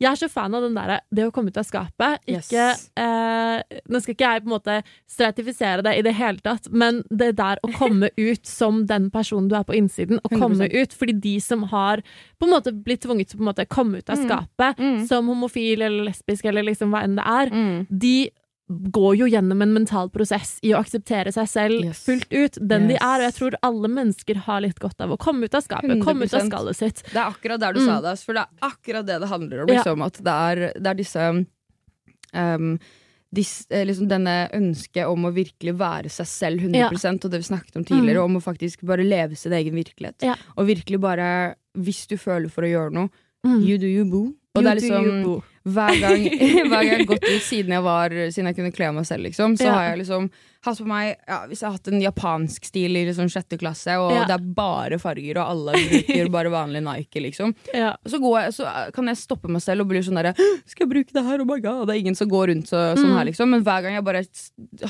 Jeg 0.00 0.10
er 0.12 0.16
så 0.20 0.28
fan 0.30 0.54
av 0.54 0.62
den 0.62 0.74
der, 0.74 1.00
det 1.14 1.26
å 1.28 1.32
komme 1.34 1.48
ut 1.52 1.56
av 1.60 1.66
skapet. 1.68 2.18
Yes. 2.28 2.48
Ikke 2.50 2.66
eh, 3.02 3.78
Nå 3.88 4.00
skal 4.02 4.14
ikke 4.14 4.28
jeg 4.32 4.42
på 4.44 4.48
en 4.50 4.54
måte 4.56 4.76
stratifisere 5.10 5.82
det 5.86 5.94
i 5.98 6.02
det 6.06 6.14
hele 6.18 6.38
tatt, 6.44 6.68
men 6.70 7.02
det 7.10 7.32
der 7.38 7.60
å 7.64 7.72
komme 7.76 8.10
ut 8.16 8.46
som 8.46 8.84
den 8.88 9.10
personen 9.14 9.48
du 9.50 9.56
er 9.58 9.66
på 9.68 9.76
innsiden, 9.78 10.20
å 10.24 10.28
komme 10.32 10.68
100%. 10.68 10.74
ut 10.82 10.96
fordi 10.98 11.16
de 11.28 11.34
som 11.44 11.62
har 11.72 12.02
på 12.38 12.46
en 12.48 12.52
måte 12.54 12.72
blitt 12.72 13.02
tvunget 13.06 13.32
til 13.34 13.40
å 13.48 13.66
komme 13.68 13.98
ut 14.02 14.10
av 14.10 14.16
skapet 14.22 14.76
Mm. 14.78 15.06
som 15.08 15.26
homofil 15.26 15.80
eller 15.82 16.04
lesbisk 16.10 16.44
eller 16.44 16.62
liksom 16.62 16.90
hva 16.92 17.02
enn 17.06 17.16
det 17.16 17.24
er, 17.26 17.50
Mm. 17.50 17.86
de 17.90 18.30
går 18.68 19.16
jo 19.16 19.26
gjennom 19.32 19.62
en 19.64 19.72
mental 19.72 20.10
prosess 20.12 20.58
i 20.62 20.74
å 20.74 20.78
akseptere 20.82 21.32
seg 21.32 21.48
selv 21.48 21.84
Yes. 21.84 22.02
fullt 22.04 22.30
ut, 22.32 22.58
den 22.60 22.88
de 22.88 22.94
er. 23.00 23.16
Og 23.22 23.26
jeg 23.28 23.34
tror 23.38 23.54
alle 23.62 23.88
mennesker 23.88 24.36
har 24.44 24.60
litt 24.60 24.78
godt 24.78 25.00
av 25.00 25.10
å 25.10 25.18
komme 25.18 25.44
ut 25.48 25.54
av 25.54 25.62
skapet, 25.64 26.02
komme 26.04 26.24
ut 26.28 26.34
av 26.34 26.44
skallet 26.50 26.76
sitt. 26.76 27.02
Det 27.08 27.16
er 27.16 27.30
akkurat 27.32 27.58
der 27.60 27.72
du 27.72 27.80
Mm. 27.80 27.86
sa 27.86 28.00
det, 28.00 28.18
for 28.20 28.32
det 28.34 28.42
er 28.44 28.68
akkurat 28.68 29.06
det 29.06 29.20
det 29.20 29.28
handler 29.28 29.62
om. 29.62 29.68
Ja. 29.68 29.74
Liksom, 29.82 30.04
at 30.04 30.12
det 30.22 30.34
er, 30.34 30.72
det 30.78 30.86
er 30.86 30.94
disse 30.94 31.46
um, 32.34 32.78
dis, 33.34 33.66
eh, 33.70 33.84
liksom 33.86 34.08
Denne 34.08 34.48
ønsket 34.56 35.06
om 35.08 35.24
å 35.28 35.32
virkelig 35.32 35.74
være 35.76 36.10
seg 36.12 36.26
selv 36.26 36.60
100% 36.60 37.24
og 37.24 37.30
det 37.32 37.40
vi 37.42 37.48
snakket 37.54 37.76
om 37.76 37.84
tidligere, 37.84 38.22
om 38.24 38.36
å 38.38 38.42
faktisk 38.44 38.82
bare 38.88 39.04
leve 39.04 39.36
sin 39.36 39.52
egen 39.52 39.74
virkelighet. 39.76 40.22
Ja. 40.22 40.34
Og 40.56 40.66
virkelig 40.68 41.00
bare, 41.00 41.54
hvis 41.76 42.06
du 42.08 42.16
føler 42.16 42.50
for 42.50 42.62
å 42.62 42.70
gjøre 42.72 42.92
noe, 42.92 43.10
Mm. 43.46 43.62
you 43.64 43.78
do 43.78 43.86
you 43.86 44.04
boo. 44.04 44.34
Og 44.56 44.62
You 44.64 44.64
det 44.64 44.70
er 44.70 44.80
liksom 44.80 45.22
boo. 45.24 45.42
Hver 45.66 46.00
gang, 46.00 46.22
hver 46.68 46.70
gang 46.70 46.86
jeg 46.92 46.98
har 46.98 47.08
gått 47.14 47.24
ut 47.28 47.42
siden 47.42 47.72
jeg 47.72 47.82
var 47.82 48.10
Siden 48.30 48.46
jeg 48.52 48.56
kunne 48.56 48.72
kle 48.74 48.92
meg 48.92 49.06
selv, 49.06 49.24
liksom, 49.24 49.56
så 49.58 49.64
Ja. 49.64 49.72
har 49.74 49.84
jeg 49.90 49.98
liksom 50.04 50.30
hatt 50.64 50.78
på 50.82 50.86
meg 50.90 51.16
ja, 51.28 51.46
Hvis 51.46 51.60
jeg 51.62 51.68
har 51.70 51.76
hatt 51.78 51.88
en 51.88 52.00
japansk 52.02 52.64
stil 52.66 52.96
i 52.98 53.04
liksom 53.06 53.28
sjette 53.30 53.56
klasse, 53.58 53.94
og 53.98 54.10
Ja. 54.12 54.24
det 54.26 54.34
er 54.34 54.44
bare 54.58 54.98
farger, 54.98 55.38
og 55.38 55.48
alle 55.54 55.72
bruker 55.72 56.28
bare 56.36 56.50
vanlig 56.50 56.82
Nike, 56.82 57.20
liksom. 57.22 57.54
Ja. 57.72 57.94
Så, 58.06 58.18
går 58.20 58.40
jeg, 58.42 58.54
så 58.58 58.92
kan 58.92 59.06
jeg 59.06 59.16
stoppe 59.16 59.48
meg 59.48 59.62
selv 59.62 59.80
og 59.82 59.88
bli 59.88 60.02
sånn 60.02 60.18
derre 60.18 60.34
Skal 60.66 60.86
jeg 60.86 60.90
bruke 60.92 61.12
det 61.14 61.24
her? 61.24 61.40
Oh 61.40 61.44
my 61.48 61.60
god. 61.60 61.86
Det 61.88 61.94
er 61.96 62.00
ingen 62.02 62.14
som 62.18 62.28
går 62.28 62.48
rundt 62.52 62.68
så, 62.68 62.94
sånn 62.98 63.14
her, 63.16 63.24
liksom. 63.30 63.48
Men 63.54 63.62
hver 63.64 63.82
gang 63.86 63.94
jeg 63.94 64.04
bare 64.04 64.24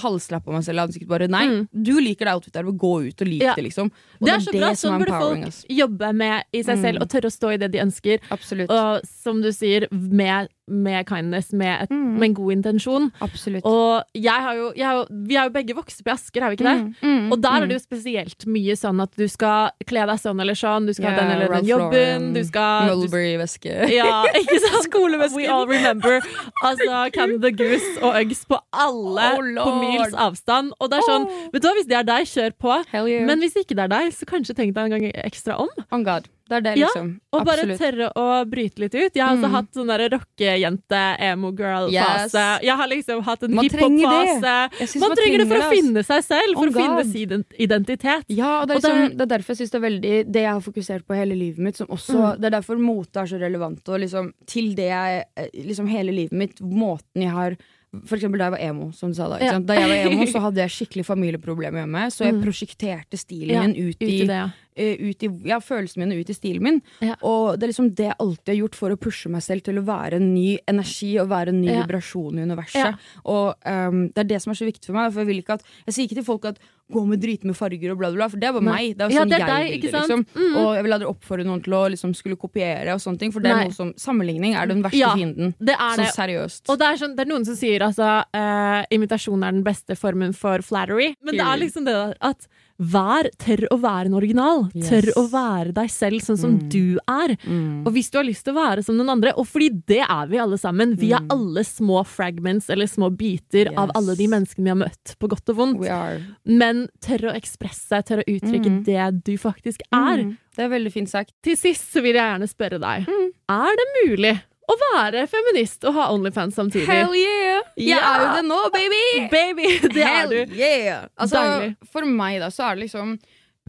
halvslapper 0.03 0.53
meg 0.53 0.65
selv 0.67 0.81
i 0.81 0.85
ansiktet, 0.87 1.09
bare 1.09 1.29
Nei, 1.29 1.45
Mm. 1.49 1.69
du 1.73 1.93
liker 2.01 2.25
det 2.27 2.35
outfitet 2.35 2.57
her, 2.65 2.73
gå 2.73 2.93
ut 3.09 3.21
og 3.23 3.27
lik 3.29 3.41
det, 3.41 3.65
liksom. 3.69 3.91
Og 4.21 4.27
Det 4.27 4.35
er 4.35 4.41
så 4.41 4.53
bra. 4.59 4.75
som 4.75 4.91
Sånn 4.93 4.99
burde 5.05 5.21
folk 5.21 5.45
altså. 5.45 5.67
jobbe 5.69 6.13
med 6.15 6.45
i 6.53 6.63
seg 6.63 6.79
selv 6.79 6.99
Mm. 6.99 7.03
og 7.03 7.09
tørre 7.09 7.29
å 7.29 7.37
stå 7.37 7.53
i 7.55 7.57
det 7.59 7.71
de 7.73 7.79
ønsker. 7.79 8.19
Absolutt. 8.31 8.71
Og 8.71 9.01
som 9.07 9.43
du 9.43 9.51
sier, 9.53 9.87
med, 9.93 10.49
med 10.69 11.07
kindness, 11.09 11.53
med, 11.53 11.83
et, 11.85 11.91
Mm. 11.91 12.15
med 12.19 12.23
en 12.29 12.35
god 12.35 12.53
intensjon. 12.53 13.11
Absolutt. 13.21 13.65
Og 13.65 14.03
jeg 14.15 14.33
har 14.47 14.55
jo, 14.55 14.73
jeg 14.77 14.87
har 14.87 14.95
jo 15.01 15.05
Vi 15.29 15.37
er 15.37 15.45
jo 15.49 15.51
begge 15.51 15.75
vokst 15.75 16.01
opp 16.01 16.09
i 16.09 16.11
Asker, 16.13 16.43
er 16.43 16.51
vi 16.51 16.57
ikke 16.57 16.69
det? 16.69 16.77
Mm, 17.03 17.09
mm, 17.27 17.33
Og 17.33 17.41
der 17.43 17.51
mm. 17.51 17.63
er 17.63 17.67
det 17.67 17.77
jo 17.79 17.85
spesielt 17.87 18.47
mye 18.47 18.77
sånn 18.77 19.03
at 19.03 19.13
du 19.17 19.27
skal 19.29 19.71
kle 19.87 20.07
deg 20.07 20.19
sånn 20.21 20.41
eller 20.41 20.55
sånn, 20.55 20.87
du 20.87 20.93
skal 20.95 21.11
ha 21.11 21.17
den 21.21 21.31
eller 21.35 21.47
den 21.49 21.55
Ralph 21.57 21.69
jobben, 21.69 22.33
du 22.35 22.43
skal 22.45 22.89
Mulberry-veske. 22.93 23.75
Ja, 23.95 24.25
ikke 24.35 24.59
sant? 24.65 24.85
Skolevesken. 24.89 25.37
We 25.37 25.47
all 25.49 25.67
remember. 25.67 26.21
Altså 26.65 27.11
Canada 27.13 27.51
Goose 27.51 27.99
og 28.03 28.15
Uggs 28.23 28.45
på 28.49 28.59
alle 28.73 29.29
Oh, 29.39 29.65
på 29.65 29.73
mils 29.81 30.15
avstand. 30.15 30.73
Og 30.81 30.91
det 30.91 30.99
er 30.99 31.07
sånn, 31.09 31.27
Oh. 31.29 31.49
vet 31.53 31.63
du 31.63 31.69
hva, 31.69 31.75
hvis 31.77 31.87
det 31.89 31.97
er 31.99 32.05
deg, 32.09 32.27
kjør 32.27 32.53
på. 32.59 32.75
Yeah. 32.95 33.25
Men 33.27 33.41
hvis 33.41 33.55
ikke 33.57 33.75
det 33.77 33.85
er 33.89 33.93
deg, 33.93 34.13
så 34.13 34.25
kanskje 34.29 34.55
tenk 34.57 34.75
deg 34.75 34.85
en 34.85 34.91
gang 34.97 35.13
ekstra 35.25 35.59
om. 35.61 35.69
On 35.93 36.05
God. 36.05 36.29
Det 36.49 36.57
er 36.57 36.61
det, 36.65 36.73
Ja, 36.79 36.87
liksom. 36.89 37.09
Og 37.33 37.45
bare 37.45 37.61
Absolutt. 37.61 37.79
tørre 37.79 38.07
å 38.17 38.27
bryte 38.49 38.79
litt 38.81 38.95
ut. 38.95 39.13
Jeg 39.15 39.23
har 39.23 39.37
også 39.37 39.49
Mm. 39.49 39.53
hatt 39.53 39.73
sånn 39.77 39.91
rockejente, 40.15 41.01
emo-girl-fase. 41.21 42.35
Yes. 42.35 42.63
Jeg 42.65 42.77
har 42.77 42.89
liksom 42.89 43.23
hatt 43.27 43.43
en 43.45 43.53
hiphop-fase. 43.59 44.55
Man, 45.01 45.09
Man 45.09 45.17
trenger 45.19 45.39
det 45.39 45.49
for 45.49 45.59
å 45.59 45.71
finne 45.73 46.05
seg 46.05 46.25
selv, 46.25 46.55
for 46.55 46.67
Oh 46.67 46.71
å 46.71 46.79
finne 46.79 47.05
sin 47.13 47.45
identitet. 47.59 48.25
Ja, 48.29 48.63
og 48.63 48.69
det 48.69 48.77
er, 48.77 48.81
liksom, 48.81 49.17
det 49.17 49.21
er 49.27 49.33
derfor 49.39 49.55
jeg 49.55 49.61
synes 49.63 49.71
det 49.71 49.79
er 49.83 49.87
veldig 49.91 50.33
Det 50.33 50.43
jeg 50.43 50.53
har 50.53 50.61
fokusert 50.61 51.05
på 51.07 51.15
hele 51.17 51.35
livet 51.37 51.59
mitt, 51.59 51.77
som 51.77 51.87
også 51.89 52.17
Mm. 52.19 52.41
Det 52.41 52.45
er 52.53 52.61
derfor 52.61 52.79
mote 52.81 53.17
er 53.21 53.27
så 53.27 53.39
relevant, 53.41 53.89
og 53.89 54.01
liksom 54.01 54.33
til 54.47 54.75
det 54.75 54.89
jeg 54.89 55.25
eh, 55.37 55.49
Liksom 55.69 55.89
hele 55.89 56.13
livet 56.13 56.33
mitt, 56.33 56.61
måten 56.61 57.23
jeg 57.23 57.31
har 57.31 57.57
for 58.05 58.17
eksempel 58.19 58.37
da 58.37 58.51
jeg 58.51 58.53
var 58.53 58.59
emo, 58.61 58.93
som 58.93 59.09
du 59.09 59.15
sa 59.17 59.29
da. 59.31 59.39
Ja. 59.43 59.59
Da 59.59 59.73
jeg 59.75 59.89
var 59.89 60.13
emo, 60.13 60.27
så 60.27 60.41
hadde 60.45 60.57
jeg 60.61 60.69
skikkelig 60.69 61.07
familieproblemer 61.07 61.87
hjemme, 61.87 62.03
så 62.13 62.25
jeg 62.27 62.35
Mm. 62.35 62.43
prosjekterte 62.45 63.17
stilen 63.17 63.61
min 63.75 63.89
ut 63.89 63.97
Ut 63.97 64.03
i, 64.03 64.21
i 64.23 64.27
det, 64.27 64.29
ja. 64.29 64.49
Eh, 64.79 65.03
ut 65.11 65.27
i 65.27 65.31
ja, 65.51 65.59
følelsene 65.65 66.07
mine 66.07 66.21
ut 66.23 66.31
i 66.31 66.37
stilen 66.37 66.65
min. 66.65 66.81
Ja. 67.05 67.19
Og 67.27 67.59
det 67.59 67.69
er 67.69 67.73
liksom 67.75 67.91
det 67.99 68.09
jeg 68.09 68.19
alltid 68.25 68.55
har 68.55 68.61
gjort 68.63 68.79
for 68.79 68.95
å 68.95 69.01
pushe 69.01 69.33
meg 69.33 69.45
selv 69.45 69.67
til 69.67 69.83
å 69.83 69.85
være 69.89 70.23
en 70.23 70.31
ny 70.33 70.49
energi 70.71 71.13
og 71.21 71.31
være 71.35 71.55
en 71.55 71.61
ny 71.61 71.69
Ja. 71.73 71.83
vibrasjon 71.83 72.39
i 72.39 72.47
universet. 72.49 72.99
Og 73.27 73.55
um, 73.67 74.09
det 74.15 74.25
er 74.25 74.33
det 74.35 74.43
som 74.43 74.55
er 74.55 74.61
så 74.63 74.69
viktig 74.69 74.89
for 74.89 74.97
meg. 74.97 75.13
For 75.13 75.25
jeg, 75.25 75.31
vil 75.33 75.43
ikke 75.43 75.59
at, 75.59 75.65
jeg 75.87 75.97
sier 75.97 76.09
ikke 76.09 76.21
til 76.23 76.29
folk 76.31 76.49
at 76.53 76.61
gå 76.89 77.03
med 77.05 77.21
drit 77.21 77.43
med 77.45 77.57
farger 77.57 77.93
og 77.93 77.99
bla, 78.01 78.09
bla, 78.09 78.17
bla, 78.17 78.29
for 78.33 78.41
det 78.41 78.51
var 78.57 78.65
meg. 78.65 78.95
Det 78.97 79.05
var 79.05 79.13
sånn 79.13 79.33
det 79.33 79.41
jeg 79.43 79.49
deg, 79.51 79.65
vil 79.67 79.75
ikke 79.77 79.89
det, 79.89 79.93
sant? 79.93 80.09
liksom. 80.09 80.23
Mm. 80.39 80.55
Og 80.57 80.69
jeg 80.79 80.87
vil 80.87 80.97
aldri 80.97 81.09
oppfordre 81.11 81.45
noen 81.49 81.65
til 81.67 81.75
å 81.77 81.83
liksom, 81.93 82.15
skulle 82.17 82.39
kopiere 82.41 82.95
og 82.97 83.03
sånne 83.05 83.21
ting, 83.21 83.35
for 83.35 83.45
det 83.45 83.51
er 83.53 83.61
Nei. 83.61 83.67
noe 83.69 83.77
som 83.77 83.91
Sammenligning 84.01 84.55
er 84.57 84.71
den 84.71 84.81
verste 84.87 85.11
fienden. 85.19 85.53
Det 85.61 85.77
er 85.77 86.01
det. 86.01 86.07
seriøst. 86.17 86.65
Og 86.73 86.79
det 86.81 86.89
er, 86.89 87.01
sånn, 87.03 87.17
det 87.19 87.27
er 87.27 87.31
noen 87.35 87.45
som 87.49 87.59
sier 87.59 87.85
altså 87.85 88.09
uh, 88.25 88.81
imitasjon 88.95 89.45
er 89.45 89.59
den 89.59 89.67
beste 89.67 89.99
formen 90.01 90.33
for 90.37 90.65
flattery. 90.65 91.11
Men 91.21 91.37
det 91.37 91.45
er 91.45 91.61
liksom 91.61 91.85
det 91.89 91.99
at 92.25 92.49
vær, 92.79 93.27
tør 93.43 93.65
å 93.75 93.79
være 93.83 94.07
en 94.07 94.15
original. 94.15 94.61
Yes. 94.75 94.89
Tør 94.89 95.09
å 95.19 95.25
være 95.33 95.73
deg 95.75 95.89
selv 95.91 96.21
sånn 96.23 96.39
som 96.39 96.53
Mm. 96.59 96.69
du 96.71 96.99
er. 97.09 97.37
Mm. 97.45 97.87
Og 97.87 97.93
hvis 97.93 98.11
du 98.11 98.19
har 98.19 98.25
lyst 98.25 98.45
til 98.45 98.55
å 98.55 98.59
være 98.63 98.85
som 98.85 98.97
noen 98.97 99.11
andre, 99.11 99.33
og 99.37 99.47
fordi 99.47 99.83
det 99.87 100.01
er 100.09 100.27
vi 100.31 100.39
alle 100.39 100.57
sammen, 100.57 100.95
vi 100.97 101.11
er 101.13 101.21
Mm. 101.21 101.27
alle 101.31 101.65
små 101.65 102.05
fragments 102.07 102.71
eller 102.71 102.87
små 102.87 103.11
biter 103.17 103.73
av 103.77 103.91
alle 103.97 104.15
de 104.15 104.27
menneskene 104.29 104.63
vi 104.63 104.69
har 104.71 104.77
møtt, 104.89 105.17
på 105.19 105.29
godt 105.29 105.49
og 105.51 105.57
vondt. 105.57 106.23
Men 106.47 106.89
tør 107.01 107.33
å 107.33 107.35
ekspresse, 107.35 108.03
tør 108.05 108.23
å 108.23 108.29
uttrykke 108.29 108.71
Mm. 108.71 108.85
det 108.85 109.25
du 109.25 109.37
faktisk 109.37 109.81
er. 109.93 110.19
Mm. 110.23 110.37
Det 110.57 110.65
er 110.65 110.69
veldig 110.69 110.93
fint 110.93 111.09
sagt. 111.09 111.33
Til 111.43 111.57
sist 111.57 111.93
så 111.93 112.01
vil 112.03 112.15
jeg 112.15 112.23
gjerne 112.23 112.49
spørre 112.49 112.79
deg, 112.81 113.07
er 113.49 113.77
det 113.77 113.89
mulig 114.07 114.41
å 114.69 114.75
være 114.95 115.27
feminist 115.27 115.83
og 115.89 115.95
ha 115.95 116.13
Onlyfans 116.13 116.55
samtidig? 116.55 116.87
Hell 116.87 117.15
yeah! 117.15 117.48
Jeg 117.79 117.89
Ja! 117.95 117.99
er 118.15 118.25
jo 118.25 118.31
det 118.37 118.45
nå, 118.49 118.59
baby! 118.75 119.03
Baby, 119.31 119.69
det 119.95 120.03
er 120.05 120.27
du. 120.33 120.55
yeah! 120.57 121.07
Altså, 121.19 121.75
for 121.93 122.05
meg 122.09 122.41
da, 122.43 122.49
så 122.51 122.67
er 122.71 122.75
det 122.79 122.87
liksom 122.89 123.15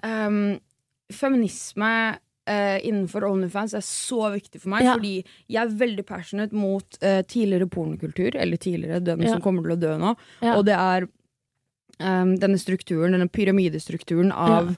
um, 0.04 0.60
Feminisme 1.14 1.92
uh, 2.50 2.78
innenfor 2.86 3.26
Onlyfans 3.28 3.74
er 3.78 3.84
så 3.86 4.32
viktig 4.34 4.62
for 4.64 4.70
meg, 4.74 4.84
Ja. 4.88 4.94
fordi 4.98 5.14
jeg 5.50 5.62
er 5.62 5.76
veldig 5.84 6.06
passionate 6.10 6.54
mot 6.58 6.98
uh, 7.04 7.22
tidligere 7.30 7.70
pornokultur, 7.70 8.36
eller 8.36 8.58
tidligere 8.58 9.00
den 9.04 9.22
Ja. 9.26 9.34
som 9.36 9.42
kommer 9.46 9.64
til 9.68 9.76
å 9.78 9.80
dø 9.80 9.98
nå, 10.02 10.16
Ja. 10.42 10.56
og 10.58 10.66
det 10.66 10.76
er 10.78 11.08
um, 12.00 12.36
denne 12.40 12.58
strukturen, 12.62 13.12
denne 13.14 13.28
pyramidestrukturen 13.30 14.32
av 14.32 14.76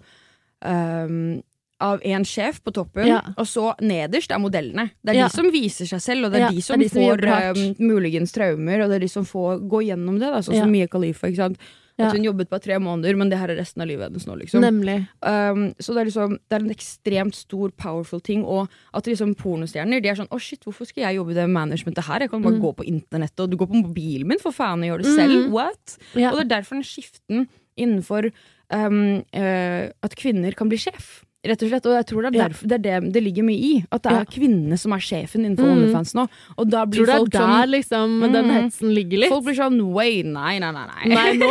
ehm, 0.65 1.41
av 1.81 1.99
en 2.05 2.23
sjef 2.23 2.61
på 2.63 2.71
toppen, 2.75 3.07
Ja. 3.07 3.21
og 3.35 3.45
så 3.49 3.73
nederst 3.81 4.31
er 4.31 4.39
modellene. 4.39 4.91
Det 5.03 5.15
er 5.15 5.19
Ja. 5.19 5.27
de 5.27 5.35
som 5.35 5.51
viser 5.51 5.85
seg 5.89 5.99
selv, 6.01 6.25
og 6.25 6.31
det 6.31 6.39
er 6.41 6.45
Ja, 6.45 6.49
de 6.49 6.55
det 6.55 6.63
som 6.63 6.79
er 6.79 6.83
de 6.83 6.89
som 6.89 7.01
får 7.01 7.17
ehm, 7.25 7.75
muligens 7.79 8.31
traumer, 8.31 8.83
og 8.83 8.89
det 8.89 8.95
er 9.01 9.05
de 9.07 9.07
som 9.09 9.25
får 9.25 9.67
gå 9.67 9.83
gjennom 9.89 10.19
det. 10.19 10.29
Da, 10.31 10.39
sånn 10.45 10.61
som 10.61 10.71
Mia 10.71 10.87
Khalifa. 10.87 11.27
Ikke 11.27 11.35
sant? 11.47 11.57
At 12.01 12.13
hun 12.15 12.23
jobbet 12.23 12.49
bare 12.49 12.61
tre 12.63 12.79
måneder, 12.81 13.15
men 13.15 13.29
det 13.29 13.37
her 13.37 13.49
er 13.51 13.57
resten 13.59 13.81
av 13.83 13.87
livet 13.87 14.07
hennes 14.09 14.25
nå. 14.25 14.33
Liksom. 14.39 14.61
Nemlig. 14.63 15.07
Um, 15.21 15.75
så 15.77 15.93
det 15.93 16.01
er, 16.01 16.05
liksom, 16.09 16.31
det 16.49 16.55
er 16.57 16.63
en 16.63 16.73
ekstremt 16.73 17.35
stor, 17.35 17.69
powerful 17.77 18.19
ting. 18.19 18.43
Og 18.43 18.67
at 18.91 19.05
liksom 19.05 19.35
pornostjerner 19.35 20.01
De 20.01 20.09
er 20.09 20.15
sånn 20.15 20.27
'Å, 20.29 20.39
shit, 20.41 20.63
hvorfor 20.65 20.87
skal 20.87 21.03
jeg 21.03 21.17
jobbe 21.17 21.31
i 21.31 21.33
det 21.35 21.47
managementet 21.47 22.05
her?' 22.05 22.21
Jeg 22.21 22.31
kan 22.31 22.41
bare 22.41 22.57
Mm. 22.57 22.61
gå 22.61 22.75
på 22.75 22.85
internettet, 22.87 23.39
og 23.39 23.49
du 23.51 23.57
går 23.57 23.67
på 23.69 23.83
mobilen 23.83 24.25
min, 24.25 24.39
for 24.39 24.51
faen, 24.51 24.81
og 24.81 24.89
gjør 24.89 25.03
det 25.03 25.15
selv. 25.15 25.45
Mm. 25.45 25.51
What? 25.51 25.97
Og 26.15 26.37
det 26.37 26.51
er 26.51 26.61
derfor 26.61 26.75
den 26.75 26.83
skiften 26.83 27.47
innenfor 27.77 28.31
um, 28.71 29.17
uh, 29.35 29.89
at 30.01 30.15
kvinner 30.15 30.55
kan 30.55 30.69
bli 30.69 30.77
sjef. 30.77 31.23
Rett 31.43 31.63
og 31.65 31.69
slett, 31.71 31.85
og 31.89 31.95
jeg 31.97 32.05
tror 32.05 32.21
det 32.21 32.35
er, 32.35 32.37
Ja. 32.37 32.47
det, 32.61 32.71
er 32.85 32.99
det 33.01 33.13
det 33.13 33.21
ligger 33.23 33.41
mye 33.41 33.57
i. 33.57 33.85
At 33.91 34.03
det 34.03 34.11
er 34.11 34.19
Ja. 34.19 34.25
kvinnene 34.29 34.77
som 34.77 34.93
er 34.93 34.99
sjefen 35.01 35.41
innenfor 35.41 35.65
Mm. 35.65 35.73
OnlyFans 35.89 36.13
nå. 36.13 36.29
Og 36.55 36.69
da 36.69 36.85
blir 36.85 37.03
Tror 37.03 37.17
folk 37.17 37.31
det 37.31 37.39
er 37.41 37.41
sånn 37.41 37.61
der 37.61 37.67
liksom 37.79 38.31
den 38.31 38.45
Mm. 38.45 38.51
hetsen 38.61 38.93
ligger 38.93 39.17
litt? 39.17 39.29
Folk 39.29 39.45
blir 39.45 39.55
sånn 39.57 39.81
Wait, 39.91 40.23
nei, 40.23 40.59
nei, 40.59 40.71
nei. 40.71 40.85
nei. 40.85 41.15
Nei, 41.15 41.31
nå 41.37 41.49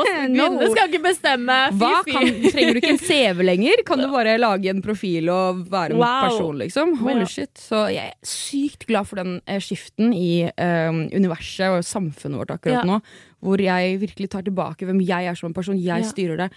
No. 0.60 0.70
skal 0.70 0.88
ikke 0.88 1.02
bestemme. 1.02 1.70
Fy, 1.72 1.78
Hva? 1.80 2.04
fy. 2.04 2.12
Kan, 2.12 2.22
trenger 2.52 2.72
du 2.74 2.80
ikke 2.80 2.90
en 2.90 2.98
CV 2.98 3.42
lenger? 3.42 3.82
Kan 3.84 3.98
du 3.98 4.06
bare 4.06 4.38
lage 4.38 4.68
en 4.70 4.80
profil 4.80 5.28
og 5.28 5.66
være 5.68 5.90
en 5.90 5.96
Wow. 5.98 6.28
person, 6.28 6.54
liksom? 6.58 6.94
Holy 6.98 7.18
Ja. 7.18 7.24
shit. 7.24 7.54
Så 7.54 7.88
jeg 7.92 8.12
er 8.12 8.14
sykt 8.22 8.86
glad 8.86 9.08
for 9.08 9.16
den 9.16 9.40
eh, 9.48 9.58
skiften 9.58 10.14
i 10.14 10.52
eh, 10.56 10.90
universet 11.18 11.66
og 11.66 11.82
samfunnet 11.82 12.38
vårt 12.38 12.54
akkurat 12.60 12.84
Ja. 12.84 12.86
nå. 12.86 13.02
Hvor 13.42 13.58
jeg 13.58 13.98
virkelig 13.98 14.30
tar 14.30 14.42
tilbake 14.42 14.86
hvem 14.86 15.00
jeg 15.04 15.26
er 15.26 15.34
som 15.34 15.48
en 15.48 15.54
person. 15.54 15.76
Jeg 15.76 16.04
styrer 16.04 16.36
det. 16.36 16.50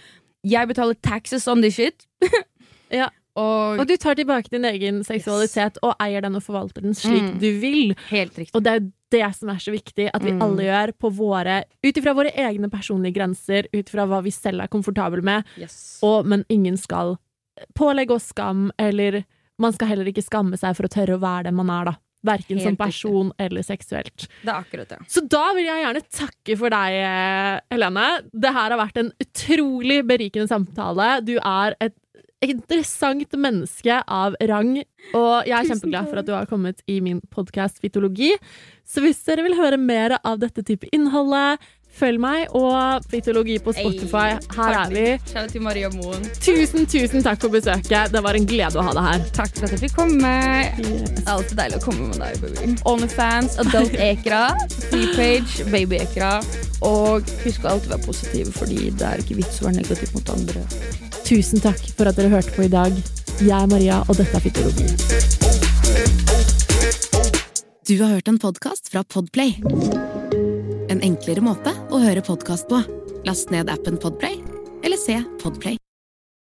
Jeg 0.44 0.68
betaler 0.68 0.94
taxes 1.02 1.48
on 1.48 1.60
this 1.62 1.74
shit. 1.74 2.06
Ja. 2.92 3.08
Og, 3.36 3.80
Og 3.80 3.86
du 3.88 3.96
tar 3.96 4.14
tilbake 4.14 4.48
din 4.52 4.64
egen 4.64 5.02
seksualitet 5.04 5.78
og 5.82 5.96
eier 6.00 6.22
den 6.22 6.36
og 6.38 6.42
forvalter 6.46 6.82
den 6.82 6.94
slik 6.94 7.22
Mm. 7.34 7.38
du 7.40 7.48
vil. 7.60 7.94
helt 8.10 8.32
riktig. 8.38 8.54
Og 8.54 8.62
det 8.62 8.70
er 8.72 8.80
jo 8.80 8.92
det 9.10 9.34
som 9.36 9.48
er 9.50 9.58
så 9.58 9.72
viktig, 9.74 10.10
at 10.14 10.22
vi 10.22 10.30
Mm. 10.32 10.42
alle 10.42 10.62
gjør 10.62 10.92
på 10.98 11.10
våre 11.14 11.64
Ut 11.84 11.94
ifra 11.96 12.14
våre 12.14 12.30
egne 12.34 12.70
personlige 12.70 13.14
grenser, 13.14 13.66
ut 13.74 13.86
ifra 13.90 14.06
hva 14.06 14.22
vi 14.22 14.30
selv 14.30 14.60
er 14.62 14.68
komfortable 14.68 15.22
med, 15.22 15.44
Yes. 15.58 15.98
og, 16.02 16.26
men 16.26 16.44
ingen 16.48 16.76
skal 16.76 17.18
pålegge 17.74 18.10
oss 18.10 18.28
skam, 18.32 18.70
eller 18.78 19.24
man 19.58 19.72
skal 19.72 19.88
heller 19.88 20.04
ikke 20.06 20.24
skamme 20.24 20.56
seg 20.58 20.74
for 20.76 20.84
å 20.84 20.90
tørre 20.90 21.14
å 21.16 21.20
være 21.20 21.44
den 21.44 21.54
man 21.54 21.70
er, 21.70 21.84
da. 21.84 21.96
Verken 22.24 22.58
som 22.62 22.74
person 22.76 23.26
riktig. 23.28 23.44
eller 23.44 23.62
seksuelt. 23.62 24.28
Det 24.42 24.48
er 24.48 24.64
akkurat 24.64 24.88
det. 24.88 24.98
Så 25.08 25.28
da 25.28 25.52
vil 25.52 25.66
jeg 25.66 25.84
gjerne 25.84 26.02
takke 26.10 26.56
for 26.58 26.70
deg, 26.70 27.60
Helene. 27.70 28.22
Det 28.32 28.50
her 28.52 28.70
har 28.70 28.78
vært 28.80 28.96
en 28.96 29.12
utrolig 29.20 30.02
berikende 30.08 30.48
samtale. 30.48 31.22
Du 31.24 31.36
er 31.38 31.74
et 31.80 31.94
interessant 32.52 33.32
menneske 33.40 34.00
av 34.06 34.36
rang, 34.50 34.76
og 35.14 35.46
jeg 35.48 35.56
er 35.58 35.70
kjempeglad 35.70 36.10
for 36.10 36.20
at 36.20 36.26
du 36.28 36.34
har 36.36 36.46
kommet 36.50 36.82
i 36.90 37.00
min 37.04 37.20
podkast 37.34 37.80
Fitologi. 37.80 38.32
Så 38.84 39.00
hvis 39.04 39.22
dere 39.24 39.46
vil 39.46 39.56
høre 39.58 39.80
mer 39.80 40.18
av 40.22 40.38
dette 40.42 40.62
type 40.66 40.88
innholdet, 40.92 41.58
følg 41.94 42.18
meg 42.18 42.50
og 42.58 43.04
Fitologi 43.06 43.54
på 43.62 43.70
Spotify. 43.76 44.32
Her 44.56 44.72
er 44.80 44.90
vi. 44.90 45.04
Tusen, 46.42 46.88
tusen 46.90 47.22
takk 47.22 47.38
for 47.44 47.54
besøket. 47.54 48.10
Det 48.10 48.22
var 48.24 48.34
en 48.34 48.48
glede 48.50 48.80
å 48.80 48.82
ha 48.88 48.94
deg 48.96 49.06
her. 49.06 49.22
Takk 49.36 49.54
for 49.54 49.68
at 49.68 49.76
jeg 49.76 49.84
fikk 49.84 49.94
komme. 50.00 50.32
Det 50.80 51.22
er 51.22 51.30
alltid 51.36 51.56
deilig 51.62 51.78
å 51.78 51.84
komme 51.86 52.08
med 52.10 52.18
deg, 52.24 52.42
baby. 52.42 52.74
Onlyfans, 52.90 53.54
Adult 53.62 53.94
Ekra, 53.94 54.42
Freepage, 54.90 55.68
Baby 55.70 56.02
Ekra. 56.02 56.34
Og 56.84 57.30
husk 57.46 57.62
å 57.62 57.76
alltid 57.76 57.94
være 57.94 58.06
positiv, 58.10 58.50
fordi 58.58 58.90
det 58.90 59.06
er 59.12 59.22
ikke 59.22 59.38
vits 59.38 59.62
å 59.62 59.70
være 59.70 59.78
negativ 59.84 60.18
mot 60.18 60.34
andre. 60.34 60.66
Tusen 61.24 61.60
takk 61.64 61.80
for 61.96 62.08
at 62.10 62.18
dere 62.18 62.28
hørte 62.32 62.52
på 62.52 62.66
i 62.66 62.72
dag. 62.72 62.92
Jeg 63.40 63.54
er 63.56 63.68
Maria, 63.70 64.02
og 64.04 64.18
dette 64.18 64.36
er 64.36 64.44
Fitologi. 64.44 64.88
Du 67.88 67.96
har 68.02 68.12
hørt 68.16 68.28
en 68.28 68.40
podkast 68.40 68.92
fra 68.92 69.04
Podplay. 69.08 69.56
En 70.92 71.00
enklere 71.00 71.44
måte 71.44 71.72
å 71.88 72.02
høre 72.04 72.24
podkast 72.24 72.68
på. 72.68 72.82
Last 73.24 73.52
ned 73.52 73.72
appen 73.72 73.96
Podplay, 74.00 74.36
eller 74.84 75.00
se 75.00 75.22
podplay.no. 75.40 75.83